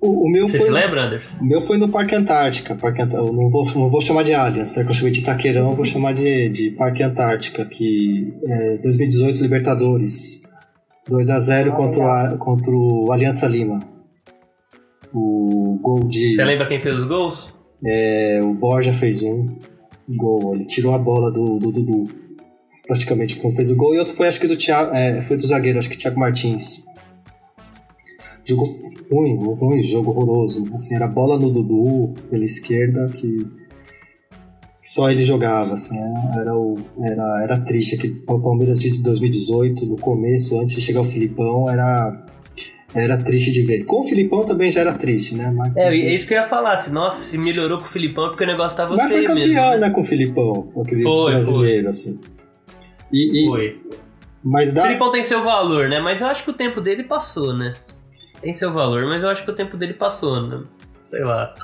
O, 0.00 0.26
o 0.28 0.30
meu 0.30 0.46
Você 0.46 0.58
foi, 0.58 0.66
se 0.66 0.72
lembra, 0.72 1.06
Anderson? 1.06 1.36
o 1.40 1.44
meu 1.44 1.60
foi 1.60 1.76
no 1.76 1.88
Parque 1.88 2.14
Antártica. 2.14 2.76
Parque 2.76 3.02
Ant- 3.02 3.14
eu 3.14 3.32
não 3.32 3.50
vou, 3.50 3.64
não 3.74 3.90
vou 3.90 4.00
chamar 4.00 4.22
de 4.22 4.32
Allianz, 4.32 4.76
né? 4.76 4.84
Que 4.84 4.90
eu 4.90 4.94
chamei 4.94 5.12
de 5.12 5.20
Itaquerão, 5.20 5.74
vou 5.74 5.84
chamar 5.84 6.14
de, 6.14 6.48
de 6.50 6.70
Parque 6.72 7.02
Antártica, 7.02 7.64
que 7.64 8.32
é 8.44 8.78
2018 8.82 9.42
Libertadores. 9.42 10.42
2x0 11.10 11.68
Ah, 11.68 11.72
contra, 11.72 12.00
o 12.00 12.06
A- 12.06 12.36
contra 12.38 12.70
o 12.70 13.10
Aliança 13.12 13.46
Lima. 13.48 13.80
O 15.12 15.78
gol 15.82 16.00
de. 16.08 16.36
Você 16.36 16.44
lembra 16.44 16.68
quem 16.68 16.80
fez 16.82 16.98
os 16.98 17.08
gols? 17.08 17.54
É, 17.84 18.40
o 18.42 18.52
Borja 18.54 18.92
fez 18.92 19.22
um 19.22 19.56
gol, 20.16 20.54
ele 20.54 20.64
tirou 20.66 20.92
a 20.94 20.98
bola 20.98 21.32
do, 21.32 21.58
do 21.58 21.72
Dudu. 21.72 22.06
Praticamente 22.86 23.34
fez 23.54 23.70
o 23.70 23.76
gol. 23.76 23.94
E 23.94 23.98
outro 23.98 24.14
foi, 24.14 24.28
acho 24.28 24.40
que 24.40 24.46
do 24.46 24.56
Thiago, 24.56 24.94
é, 24.94 25.22
foi 25.22 25.36
do 25.36 25.46
zagueiro, 25.46 25.78
acho 25.78 25.88
que 25.90 25.96
Thiago 25.96 26.18
Martins. 26.18 26.84
Jogo 28.48 28.64
ruim, 29.10 29.36
ruim, 29.36 29.82
jogo 29.82 30.10
horroroso. 30.10 30.66
Assim, 30.74 30.94
era 30.94 31.06
bola 31.08 31.38
no 31.38 31.50
Dudu, 31.50 32.14
pela 32.30 32.44
esquerda, 32.44 33.08
que, 33.10 33.44
que 34.82 34.88
só 34.88 35.10
ele 35.10 35.22
jogava. 35.22 35.74
Assim, 35.74 35.96
era, 35.98 36.40
era, 36.40 36.56
o, 36.56 36.76
era, 37.04 37.42
era 37.42 37.64
triste. 37.64 37.96
Aquele 37.96 38.22
o 38.26 38.40
Palmeiras 38.40 38.78
de 38.78 39.02
2018, 39.02 39.86
no 39.86 39.96
começo, 39.98 40.58
antes 40.58 40.74
de 40.76 40.80
chegar 40.80 41.00
o 41.02 41.04
Filipão, 41.04 41.68
era, 41.68 42.26
era 42.94 43.22
triste 43.22 43.52
de 43.52 43.62
ver. 43.62 43.84
Com 43.84 44.00
o 44.00 44.04
Filipão 44.04 44.44
também 44.46 44.70
já 44.70 44.80
era 44.80 44.94
triste, 44.94 45.34
né? 45.34 45.50
Mas, 45.54 45.76
É, 45.76 45.88
é 45.94 46.14
isso 46.14 46.26
que 46.26 46.32
eu 46.32 46.38
ia 46.38 46.46
falar. 46.48 46.78
Se, 46.78 46.90
nossa, 46.90 47.22
se 47.22 47.36
melhorou 47.36 47.78
com 47.78 47.84
o 47.84 47.88
Filipão 47.88 48.28
porque 48.28 48.44
o 48.44 48.46
negócio 48.46 48.76
tava 48.76 48.96
mas 48.96 49.10
foi 49.10 49.24
campeão, 49.24 49.44
mesmo. 49.70 49.80
né, 49.80 49.90
com 49.90 50.00
o 50.00 50.04
Filipão, 50.04 50.72
aquele 50.82 51.02
Foi, 51.02 51.32
brasileiro, 51.32 51.90
assim. 51.90 52.18
E, 53.12 53.44
e- 53.44 53.46
Foi. 53.48 53.80
mas 54.42 54.70
O 54.72 54.74
dá. 54.74 54.82
Filipão 54.84 55.10
tem 55.10 55.22
seu 55.22 55.42
valor, 55.42 55.88
né? 55.90 56.00
Mas 56.00 56.18
eu 56.20 56.26
acho 56.28 56.44
que 56.44 56.50
o 56.50 56.54
tempo 56.54 56.80
dele 56.80 57.04
passou, 57.04 57.54
né? 57.54 57.74
Tem 58.40 58.52
seu 58.52 58.72
valor, 58.72 59.04
mas 59.06 59.22
eu 59.22 59.28
acho 59.28 59.44
que 59.44 59.50
o 59.50 59.54
tempo 59.54 59.76
dele 59.76 59.94
passou, 59.94 60.46
né? 60.46 60.62
Sei 61.04 61.22
lá. 61.24 61.54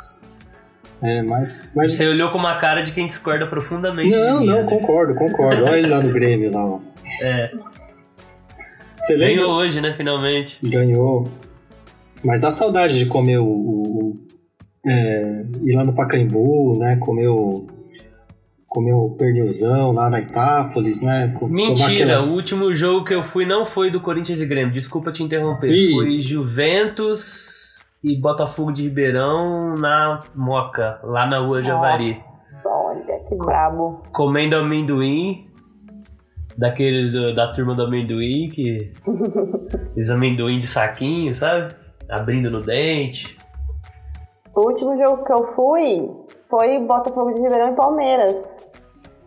É, 1.02 1.22
mas. 1.22 1.72
mas 1.76 1.92
Você 1.92 2.06
olhou 2.06 2.30
com 2.30 2.38
uma 2.38 2.56
cara 2.58 2.80
de 2.82 2.92
quem 2.92 3.06
discorda 3.06 3.46
profundamente. 3.46 4.10
não, 4.14 4.40
mim, 4.40 4.46
não, 4.46 4.62
né? 4.62 4.68
concordo, 4.68 5.14
concordo. 5.14 5.64
Olha 5.64 5.76
ele 5.78 5.88
lá 5.88 6.00
no 6.02 6.12
Grêmio 6.12 6.50
lá. 6.52 6.80
É, 7.22 7.50
Você 8.98 9.14
lembra? 9.16 9.34
ganhou 9.36 9.52
hoje, 9.52 9.80
né? 9.80 9.92
Finalmente. 9.94 10.58
Ganhou. 10.62 11.28
Mas 12.24 12.40
dá 12.40 12.50
saudade 12.50 12.98
de 12.98 13.06
comer 13.06 13.38
o. 13.38 13.44
o- 13.46 13.98
o- 14.10 14.20
é, 14.86 15.44
ir 15.62 15.74
lá 15.76 15.84
no 15.84 15.94
Pacaembu, 15.94 16.78
né? 16.78 16.96
Comer 16.96 17.28
o. 17.28 17.66
Comer 18.74 18.92
o 18.92 19.10
pernilzão 19.10 19.92
lá 19.92 20.10
na 20.10 20.20
Itápolis, 20.20 21.00
né? 21.00 21.28
co- 21.38 21.46
tomar 21.46 21.54
Mentira, 21.54 21.92
aquela- 22.16 22.22
o 22.26 22.32
último 22.32 22.74
jogo 22.74 23.04
que 23.04 23.14
eu 23.14 23.22
fui 23.22 23.46
não 23.46 23.64
foi 23.64 23.88
do 23.88 24.00
Corinthians 24.00 24.40
e 24.40 24.46
Grêmio. 24.46 24.72
Desculpa 24.72 25.12
te 25.12 25.22
interromper. 25.22 25.70
Ih. 25.70 25.92
Foi 25.92 26.20
Juventus 26.20 27.78
e 28.02 28.16
Botafogo 28.20 28.72
de 28.72 28.82
Ribeirão 28.82 29.74
na 29.76 30.24
Moca, 30.34 30.98
lá 31.04 31.24
na 31.24 31.38
rua 31.38 31.62
Javari. 31.62 32.08
Nossa, 32.08 32.68
olha 32.68 33.18
que 33.28 33.36
brabo. 33.36 34.02
Comendo 34.12 34.56
amendoim. 34.56 35.46
Daqueles 36.58 37.12
do- 37.12 37.32
da 37.34 37.52
turma 37.52 37.74
do 37.74 37.82
amendoim, 37.82 38.48
que. 38.52 38.92
Aqueles 39.92 40.10
amendoim 40.10 40.58
de 40.58 40.66
saquinho, 40.66 41.34
sabe? 41.36 41.74
Abrindo 42.08 42.50
no 42.50 42.60
dente. 42.60 43.36
O 44.54 44.68
último 44.68 44.96
jogo 44.96 45.24
que 45.24 45.32
eu 45.32 45.44
fui 45.46 46.10
foi 46.48 46.78
Botafogo 46.80 47.32
de 47.32 47.40
Ribeirão 47.40 47.72
e 47.72 47.76
Palmeiras, 47.76 48.68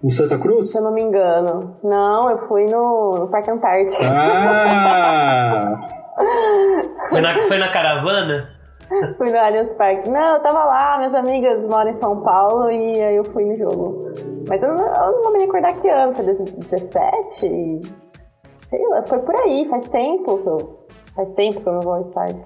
No 0.03 0.09
Santa 0.09 0.38
Cruz? 0.39 0.72
se 0.72 0.78
eu 0.78 0.84
não 0.84 0.91
me 0.91 1.01
engano. 1.01 1.76
Não, 1.84 2.30
eu 2.30 2.38
fui 2.47 2.65
no, 2.65 3.18
no 3.20 3.28
Parque 3.28 3.49
Antártico. 3.51 4.01
Ah! 4.11 5.80
Foi 7.09 7.22
na, 7.22 7.38
foi 7.47 7.57
na 7.59 7.70
caravana? 7.72 8.49
Fui 9.18 9.30
no 9.32 9.38
Allianz 9.38 9.72
Parque. 9.76 10.09
Não, 10.09 10.36
eu 10.38 10.41
tava 10.41 10.63
lá, 10.65 10.97
minhas 10.97 11.13
amigas 11.13 11.68
moram 11.68 11.91
em 11.91 11.93
São 11.93 12.22
Paulo 12.22 12.72
e 12.72 13.01
aí 13.03 13.15
eu 13.15 13.24
fui 13.24 13.45
no 13.45 13.55
jogo. 13.55 14.09
Mas 14.47 14.63
eu 14.63 14.74
não, 14.74 14.82
eu 14.84 15.11
não 15.11 15.24
vou 15.24 15.34
me 15.34 15.39
recordar 15.39 15.76
que 15.76 15.88
ano, 15.88 16.15
foi 16.15 16.26
2017? 16.26 17.82
Sei 18.65 18.88
lá, 18.88 19.03
foi 19.03 19.20
por 19.20 19.36
aí, 19.36 19.65
faz 19.70 19.89
tempo 19.91 20.39
que 20.39 20.47
eu. 20.47 20.88
Faz 21.15 21.34
tempo 21.34 21.61
que 21.61 21.68
eu 21.68 21.74
não 21.74 21.82
vou 21.82 21.93
ao 21.93 22.01
estádio. 22.01 22.43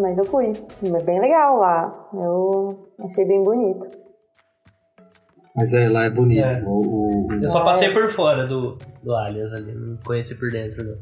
Mas 0.00 0.16
eu 0.18 0.24
fui. 0.24 0.52
É 0.82 1.02
bem 1.02 1.20
legal 1.20 1.58
lá. 1.58 2.08
Eu 2.14 2.88
achei 3.04 3.24
bem 3.26 3.42
bonito. 3.42 3.86
Mas 5.56 5.72
é, 5.74 5.88
lá 5.88 6.04
é 6.04 6.10
bonito. 6.10 6.56
É. 6.56 6.64
O, 6.66 6.70
o- 6.70 7.26
o- 7.26 7.32
Eu 7.42 7.48
só 7.50 7.64
passei 7.64 7.90
por 7.90 8.10
fora 8.12 8.46
do, 8.46 8.78
do 9.02 9.14
Alias 9.14 9.52
ali, 9.52 9.72
não 9.74 9.96
conheci 10.04 10.34
por 10.34 10.50
dentro, 10.50 10.84
não. 10.84 10.96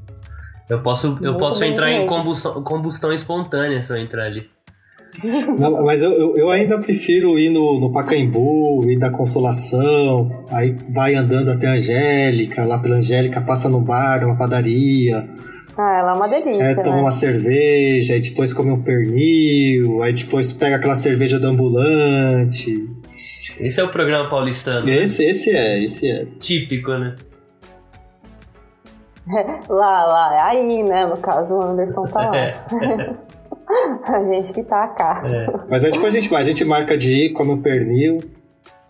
Eu 0.69 0.83
posso, 0.83 1.07
eu 1.09 1.13
Muito 1.33 1.39
posso 1.39 1.63
entrar 1.65 1.93
em 1.93 2.07
combustão, 2.07 2.63
combustão 2.65 3.13
espontânea 3.13 3.83
se 3.83 3.93
eu 3.93 3.99
entrar 3.99 4.25
ali. 4.25 4.49
Não, 5.61 5.85
mas 5.85 6.03
eu, 6.03 6.13
eu, 6.13 6.37
eu 6.37 6.51
ainda 6.51 6.79
prefiro 6.81 7.39
ir 7.39 7.49
no, 7.51 7.79
no 7.81 7.93
Pacaembu, 7.93 8.85
ir 8.91 8.99
da 8.99 9.11
Consolação, 9.11 10.45
aí 10.51 10.77
vai 10.93 11.15
andando 11.15 11.51
até 11.51 11.69
a 11.69 11.73
Angélica, 11.73 12.65
lá 12.67 12.83
pela 12.83 12.97
Angélica, 12.97 13.41
passa 13.41 13.69
no 13.69 13.81
bar, 13.83 14.21
numa 14.23 14.37
padaria, 14.37 15.27
Ah, 15.79 15.99
ela 15.99 16.13
é 16.13 16.15
uma 16.15 16.25
aí 16.27 16.43
delícia, 16.43 16.83
toma 16.83 16.97
né? 16.97 17.03
uma 17.03 17.11
cerveja, 17.11 18.15
aí 18.15 18.21
depois 18.21 18.53
come 18.53 18.71
um 18.71 18.83
pernil, 18.83 20.03
aí 20.03 20.13
depois 20.13 20.53
pega 20.53 20.77
aquela 20.77 20.97
cerveja 20.97 21.39
do 21.39 21.47
ambulante. 21.49 22.89
Esse 23.61 23.81
é 23.81 23.85
o 23.85 23.91
programa 23.91 24.29
paulistano. 24.29 24.89
Esse, 24.89 25.25
esse 25.25 25.51
é, 25.51 25.83
esse 25.83 26.11
é. 26.11 26.27
Típico, 26.39 26.93
né? 26.93 27.15
Lá, 29.69 30.07
lá, 30.07 30.35
é 30.37 30.41
aí, 30.41 30.83
né? 30.85 31.05
No 31.05 31.17
caso, 31.17 31.59
o 31.59 31.63
Anderson 31.63 32.07
tá 32.07 32.31
lá. 32.31 32.37
É, 33.27 33.27
A 34.05 34.25
gente 34.25 34.53
que 34.53 34.63
tá 34.63 34.87
cá. 34.89 35.21
é. 35.25 35.47
Mas 35.69 35.85
aí 35.85 35.91
depois 35.91 36.15
a 36.15 36.19
gente 36.21 36.33
a 36.35 36.43
gente 36.43 36.65
marca 36.65 36.97
de 36.97 37.25
ir, 37.27 37.31
come 37.31 37.51
um 37.51 37.61
pernil, 37.61 38.21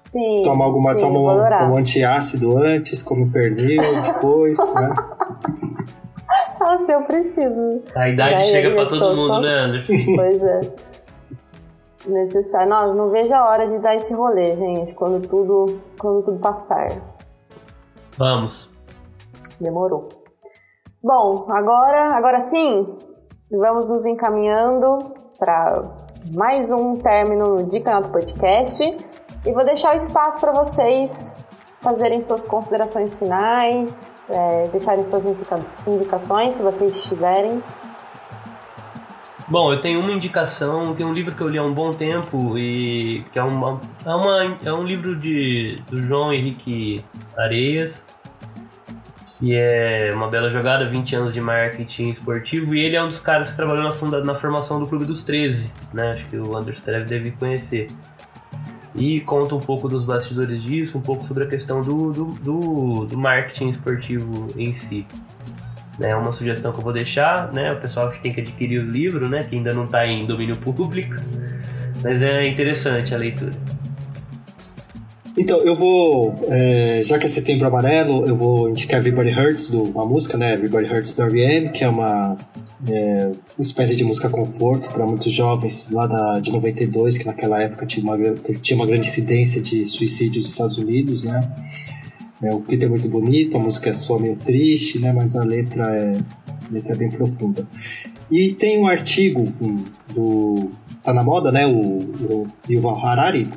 Sim. 0.07 0.43
toma 0.45 0.65
alguma, 0.65 0.93
sim, 0.93 0.99
toma 0.99 1.19
um, 1.19 1.57
toma 1.57 1.73
um 1.73 1.77
antiácido 1.77 2.59
antes, 2.59 3.03
come 3.03 3.25
um 3.25 3.31
pernil 3.31 3.81
depois, 4.07 4.59
né? 4.75 4.95
Nossa, 6.77 6.93
eu 6.93 7.03
preciso. 7.05 7.83
A 7.95 8.09
idade 8.11 8.35
Daí 8.35 8.45
chega 8.45 8.71
pra 8.73 8.85
tô 8.85 8.99
todo 8.99 9.17
mundo, 9.17 9.27
só- 9.29 9.41
né, 9.41 9.49
Anderson? 9.49 9.93
Pois 10.15 10.43
é. 10.43 10.61
Necessário. 12.07 12.69
Não, 12.69 12.95
não 12.95 13.11
vejo 13.11 13.35
a 13.35 13.49
hora 13.49 13.67
de 13.67 13.81
dar 13.81 13.97
esse 13.97 14.15
rolê, 14.15 14.55
gente. 14.57 14.95
Quando 14.95 15.27
tudo, 15.27 15.81
quando 15.99 16.23
tudo 16.23 16.39
passar. 16.39 16.89
Vamos. 18.19 18.71
Demorou. 19.59 20.09
Bom, 21.03 21.47
agora, 21.49 22.15
agora 22.15 22.41
sim, 22.41 22.95
vamos 23.51 23.91
nos 23.91 24.05
encaminhando 24.05 25.15
para 25.39 25.83
mais 26.35 26.71
um 26.73 26.97
término 26.97 27.67
de 27.67 27.81
canal 27.81 28.03
do 28.03 28.11
podcast 28.11 28.85
e 29.47 29.53
vou 29.53 29.65
deixar 29.65 29.95
o 29.95 29.97
espaço 29.97 30.41
para 30.41 30.53
vocês 30.53 31.51
fazerem 31.87 32.21
suas 32.21 32.49
considerações 32.49 33.17
finais, 33.17 34.29
é, 34.33 34.69
deixarem 34.73 35.05
suas 35.05 35.25
indica- 35.25 35.65
indicações, 35.87 36.55
se 36.55 36.63
vocês 36.65 37.05
tiverem. 37.05 37.63
Bom, 39.47 39.73
eu 39.73 39.81
tenho 39.81 40.01
uma 40.01 40.11
indicação, 40.11 40.93
tem 40.97 41.07
um 41.07 41.13
livro 41.13 41.33
que 41.33 41.41
eu 41.41 41.47
li 41.47 41.57
há 41.57 41.63
um 41.63 41.73
bom 41.73 41.93
tempo 41.93 42.59
e 42.59 43.25
que 43.33 43.39
é, 43.39 43.43
uma, 43.45 43.81
é, 44.05 44.11
uma, 44.13 44.59
é 44.65 44.73
um 44.73 44.83
livro 44.83 45.15
de, 45.15 45.81
do 45.89 46.03
João 46.03 46.33
Henrique 46.33 47.05
Areias, 47.39 48.03
que 49.39 49.55
é 49.55 50.13
uma 50.13 50.27
bela 50.27 50.51
jogada, 50.51 50.85
20 50.87 51.15
anos 51.15 51.33
de 51.33 51.41
marketing 51.41 52.11
esportivo, 52.11 52.75
e 52.75 52.81
ele 52.81 52.97
é 52.97 53.05
um 53.05 53.09
dos 53.09 53.21
caras 53.21 53.49
que 53.49 53.55
trabalhou 53.55 53.85
na, 53.85 53.93
funda, 53.93 54.25
na 54.25 54.35
formação 54.35 54.81
do 54.81 54.89
Clube 54.89 55.05
dos 55.05 55.23
13, 55.23 55.71
né? 55.95 56.11
Acho 56.11 56.27
que 56.27 56.37
o 56.37 56.57
Anderson 56.57 56.83
deve, 57.07 57.31
conhecer. 57.31 57.87
E 58.97 59.21
conta 59.21 59.55
um 59.55 59.61
pouco 59.61 59.89
dos 59.89 60.05
bastidores 60.05 60.63
disso, 60.63 60.97
um 60.97 61.01
pouco 61.01 61.25
sobre 61.27 61.45
a 61.45 61.47
questão 61.47 61.81
do, 61.83 62.13
do, 62.13 62.25
do, 62.25 63.05
do 63.05 63.19
marketing 63.19 63.69
esportivo 63.69 64.47
em 64.57 64.73
si. 64.73 65.07
É 66.01 66.15
uma 66.15 66.33
sugestão 66.33 66.73
que 66.73 66.79
eu 66.79 66.85
vou 66.85 66.93
deixar, 66.93 67.53
né? 67.53 67.73
O 67.73 67.81
pessoal 67.81 68.11
que 68.11 68.21
tem 68.21 68.33
que 68.33 68.41
adquirir 68.41 68.81
o 68.81 68.91
livro, 68.91 69.29
né? 69.29 69.43
Que 69.43 69.57
ainda 69.57 69.73
não 69.73 69.85
está 69.85 70.07
em 70.07 70.27
domínio 70.27 70.57
público. 70.57 71.15
Mas 72.03 72.23
é 72.23 72.47
interessante 72.47 73.15
a 73.15 73.19
leitura. 73.19 73.53
Então, 75.39 75.59
eu 75.59 75.75
vou, 75.75 76.47
é, 76.51 77.01
já 77.03 77.19
que 77.19 77.27
é 77.27 77.29
setembro 77.29 77.67
amarelo, 77.67 78.27
eu 78.27 78.37
vou 78.37 78.71
indicar 78.71 79.01
Everybody 79.01 79.39
Hurts, 79.39 79.69
do, 79.69 79.83
uma 79.83 80.07
música, 80.07 80.39
né? 80.39 80.55
Everybody 80.55 80.91
Hurts 80.91 81.13
do 81.13 81.23
R.E.M., 81.25 81.69
que 81.71 81.85
é 81.85 81.89
uma, 81.89 82.37
é, 82.89 83.31
uma 83.57 83.63
espécie 83.63 83.97
de 83.97 84.05
música 84.05 84.29
conforto 84.29 84.91
para 84.91 85.07
muitos 85.07 85.33
jovens 85.33 85.89
lá 85.91 86.07
da, 86.07 86.41
de 86.41 86.53
92, 86.53 87.19
que 87.19 87.27
naquela 87.27 87.63
época 87.63 87.87
tinha 87.87 88.05
uma, 88.05 88.17
tinha 88.61 88.77
uma 88.77 88.87
grande 88.87 89.09
incidência 89.09 89.63
de 89.63 89.87
suicídios 89.87 90.45
nos 90.45 90.53
Estados 90.53 90.79
Unidos, 90.79 91.25
né? 91.25 91.41
É, 92.43 92.53
o 92.53 92.61
clipe 92.61 92.85
é 92.85 92.89
muito 92.89 93.09
bonito, 93.09 93.57
a 93.57 93.61
música 93.61 93.89
é 93.89 93.95
só 93.95 94.19
meio 94.19 94.37
triste, 94.37 94.99
né? 94.99 95.13
Mas 95.13 95.37
a 95.37 95.45
letra 95.45 95.97
é, 95.97 96.13
a 96.69 96.73
letra 96.73 96.95
é 96.95 96.97
bem 96.97 97.11
profunda. 97.11 97.67
E 98.31 98.53
tem 98.53 98.79
um 98.79 98.87
artigo 98.87 99.45
do. 100.15 100.71
Tá 101.03 101.15
na 101.15 101.23
moda, 101.23 101.51
né? 101.51 101.67
O, 101.67 101.99
o 101.99 102.47
Yuval 102.69 103.05
Harari. 103.05 103.49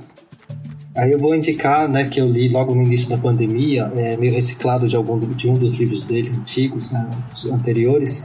Aí 0.96 1.12
eu 1.12 1.20
vou 1.20 1.34
indicar, 1.34 1.88
né, 1.88 2.06
que 2.06 2.20
eu 2.20 2.28
li 2.28 2.50
logo 2.50 2.76
no 2.76 2.84
início 2.84 3.08
da 3.08 3.18
pandemia, 3.18 3.90
é, 3.96 4.18
meio 4.18 4.34
reciclado 4.34 4.86
de 4.88 4.98
algum 4.98 5.18
de 5.20 5.50
um 5.50 5.54
dos 5.54 5.76
livros 5.76 6.04
dele 6.04 6.30
antigos, 6.30 6.92
né, 6.92 7.10
anteriores, 7.54 8.22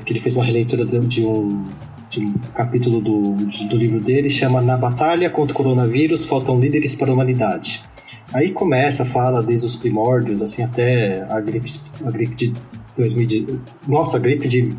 que 0.00 0.12
ele 0.12 0.20
fez 0.20 0.36
uma 0.36 0.44
releitura 0.44 0.84
de, 0.84 0.98
de 1.00 1.24
um 1.24 1.64
de 2.12 2.20
um 2.20 2.34
capítulo 2.54 3.00
do, 3.00 3.32
do 3.70 3.76
livro 3.76 3.98
dele, 3.98 4.28
chama 4.28 4.60
Na 4.60 4.76
Batalha 4.76 5.30
contra 5.30 5.54
o 5.54 5.56
Coronavírus 5.56 6.26
Faltam 6.26 6.60
Líderes 6.60 6.94
para 6.94 7.10
a 7.10 7.14
Humanidade. 7.14 7.82
Aí 8.34 8.50
começa, 8.50 9.04
fala 9.04 9.42
desde 9.42 9.64
os 9.64 9.76
primórdios, 9.76 10.42
assim, 10.42 10.62
até 10.62 11.22
a 11.30 11.40
gripe, 11.40 11.72
a 12.04 12.10
gripe 12.10 12.34
de 12.34 12.52
2000, 12.98 13.60
nossa, 13.88 14.18
a 14.18 14.20
gripe 14.20 14.46
de 14.46 14.74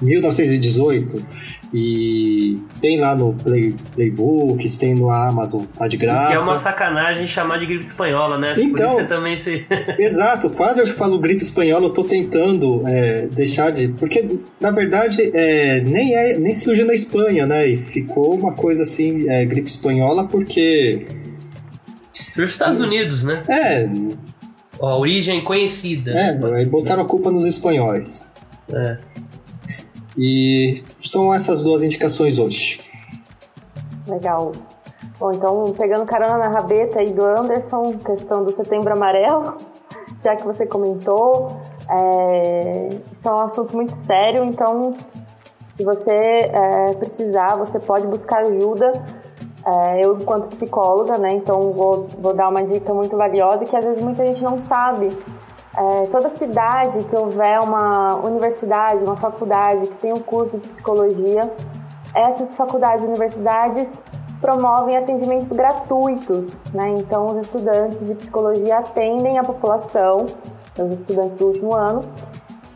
1918 0.00 1.24
e 1.72 2.58
tem 2.80 2.98
lá 2.98 3.14
no 3.14 3.32
Play, 3.32 3.74
Playbooks, 3.94 4.76
tem 4.76 4.94
no 4.94 5.10
Amazon, 5.10 5.64
tá 5.76 5.88
de 5.88 5.96
graça. 5.96 6.32
Que 6.32 6.38
é 6.38 6.40
uma 6.40 6.58
sacanagem 6.58 7.26
chamar 7.26 7.58
de 7.58 7.66
gripe 7.66 7.84
espanhola, 7.84 8.38
né? 8.38 8.54
Então, 8.58 9.04
também 9.06 9.36
se... 9.38 9.66
exato, 9.98 10.50
quase 10.50 10.80
eu 10.80 10.86
falo 10.86 11.18
gripe 11.18 11.42
espanhola, 11.42 11.86
eu 11.86 11.90
tô 11.90 12.04
tentando 12.04 12.82
é, 12.86 13.26
deixar 13.28 13.70
de... 13.70 13.88
Porque, 13.88 14.38
na 14.60 14.70
verdade, 14.70 15.20
é, 15.34 15.80
nem, 15.80 16.14
é, 16.14 16.38
nem 16.38 16.52
surgiu 16.52 16.86
na 16.86 16.94
Espanha, 16.94 17.46
né? 17.46 17.66
E 17.66 17.76
ficou 17.76 18.34
uma 18.34 18.52
coisa 18.52 18.82
assim, 18.82 19.28
é, 19.28 19.44
gripe 19.44 19.68
espanhola, 19.68 20.28
porque... 20.28 21.06
Nos 22.36 22.50
Estados 22.50 22.80
Unidos, 22.80 23.22
né? 23.22 23.42
É... 23.48 23.88
A 24.80 24.96
origem 24.96 25.42
conhecida. 25.42 26.12
É, 26.12 26.64
botaram 26.66 27.02
a 27.02 27.06
culpa 27.06 27.30
nos 27.30 27.44
espanhóis. 27.44 28.28
É. 28.72 28.96
E 30.16 30.82
são 31.00 31.34
essas 31.34 31.62
duas 31.62 31.82
indicações 31.82 32.38
hoje. 32.38 32.90
Legal. 34.06 34.52
Bom, 35.18 35.30
então, 35.32 35.74
pegando 35.76 36.04
carona 36.04 36.38
na 36.38 36.48
rabeta 36.48 37.00
aí 37.00 37.12
do 37.12 37.24
Anderson, 37.24 37.94
questão 38.04 38.44
do 38.44 38.52
setembro 38.52 38.92
amarelo, 38.92 39.56
já 40.22 40.36
que 40.36 40.44
você 40.44 40.66
comentou, 40.66 41.48
é, 41.88 42.88
isso 43.12 43.28
é 43.28 43.32
um 43.32 43.40
assunto 43.40 43.74
muito 43.76 43.92
sério, 43.92 44.44
então, 44.44 44.94
se 45.70 45.84
você 45.84 46.12
é, 46.12 46.94
precisar, 46.94 47.56
você 47.56 47.80
pode 47.80 48.06
buscar 48.06 48.44
ajuda. 48.44 48.92
É, 49.66 50.04
eu, 50.04 50.18
enquanto 50.18 50.50
psicóloga, 50.50 51.16
né, 51.16 51.32
então 51.32 51.72
vou, 51.72 52.06
vou 52.18 52.34
dar 52.34 52.48
uma 52.50 52.62
dica 52.62 52.92
muito 52.92 53.16
valiosa 53.16 53.64
que 53.64 53.74
às 53.74 53.84
vezes 53.84 54.02
muita 54.02 54.26
gente 54.26 54.44
não 54.44 54.60
sabe 54.60 55.08
é, 55.76 56.06
toda 56.06 56.30
cidade 56.30 57.02
que 57.04 57.16
houver 57.16 57.60
uma 57.60 58.14
universidade, 58.16 59.04
uma 59.04 59.16
faculdade 59.16 59.88
que 59.88 59.94
tem 59.94 60.12
um 60.12 60.20
curso 60.20 60.58
de 60.58 60.68
psicologia, 60.68 61.52
essas 62.14 62.56
faculdades 62.56 63.04
e 63.04 63.08
universidades 63.08 64.06
promovem 64.40 64.96
atendimentos 64.96 65.50
gratuitos, 65.52 66.62
né? 66.72 66.94
Então, 66.98 67.26
os 67.26 67.46
estudantes 67.46 68.06
de 68.06 68.14
psicologia 68.14 68.78
atendem 68.78 69.38
a 69.38 69.42
população, 69.42 70.26
os 70.78 70.92
estudantes 70.92 71.38
do 71.38 71.46
último 71.46 71.74
ano. 71.74 72.02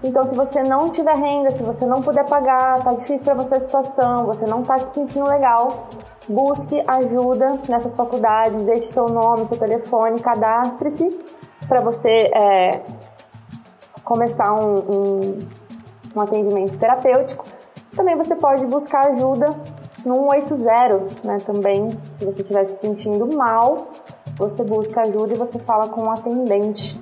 Então, 0.03 0.26
se 0.26 0.36
você 0.36 0.62
não 0.62 0.90
tiver 0.90 1.14
renda, 1.14 1.51
se 1.51 1.64
você 1.64 1.84
não 1.84 2.01
puder 2.01 2.24
pagar, 2.24 2.82
tá 2.82 2.94
difícil 2.94 3.24
para 3.24 3.34
você 3.34 3.57
a 3.57 3.61
situação, 3.61 4.26
você 4.26 4.46
não 4.46 4.62
tá 4.62 4.78
se 4.78 4.94
sentindo 4.94 5.26
legal, 5.26 5.88
busque 6.28 6.82
ajuda 6.86 7.59
nessas 7.68 7.96
faculdades, 7.96 8.64
deixe 8.64 8.86
seu 8.86 9.09
nome, 9.09 9.44
seu 9.44 9.59
telefone, 9.59 10.20
cadastre-se 10.20 11.38
para 11.69 11.81
você 11.83 12.31
é, 12.35 12.83
começar 14.03 14.55
um, 14.55 14.79
um, 14.79 15.39
um, 16.16 16.21
atendimento 16.21 16.79
terapêutico. 16.79 17.45
Também 17.95 18.16
você 18.16 18.37
pode 18.37 18.66
buscar 18.66 19.12
ajuda 19.12 19.55
no 20.05 20.31
180, 20.31 21.27
né? 21.27 21.39
Também, 21.45 21.91
se 22.14 22.25
você 22.25 22.43
estiver 22.43 22.64
se 22.64 22.81
sentindo 22.81 23.37
mal, 23.37 23.89
você 24.37 24.64
busca 24.64 25.03
ajuda 25.03 25.35
e 25.35 25.37
você 25.37 25.59
fala 25.59 25.89
com 25.89 26.03
o 26.03 26.05
um 26.05 26.11
atendente. 26.11 27.01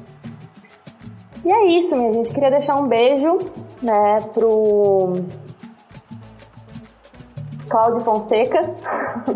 E 1.45 1.53
é 1.53 1.67
isso, 1.67 1.97
minha 1.97 2.13
gente. 2.13 2.35
Queria 2.35 2.51
deixar 2.51 2.75
um 2.77 2.89
beijo, 2.89 3.39
né, 3.81 4.21
pro 4.35 5.13
Cláudio 7.69 8.01
Fonseca. 8.01 8.75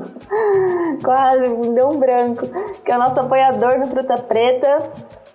Quase 1.04 1.48
me 1.48 1.72
deu 1.72 1.88
um 1.88 1.98
branco. 1.98 2.46
Que 2.84 2.90
é 2.90 2.96
o 2.96 2.98
nosso 2.98 3.20
apoiador 3.20 3.78
no 3.78 3.86
Fruta 3.86 4.14
Preta. 4.18 4.90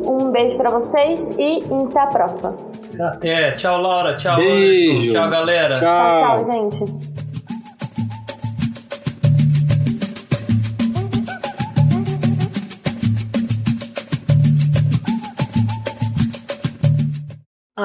Um 0.04 0.32
beijo 0.32 0.56
para 0.56 0.70
vocês 0.70 1.36
e 1.38 1.62
até 1.88 2.00
a 2.00 2.08
próxima. 2.08 2.56
Até, 2.98 3.52
tchau 3.52 3.80
Laura, 3.80 4.16
tchau 4.16 4.34
Beijo. 4.36 5.12
tchau 5.12 5.28
galera. 5.28 5.74
Tchau, 5.74 5.84
tchau, 5.84 6.44
tchau 6.44 6.52
gente. 6.52 7.15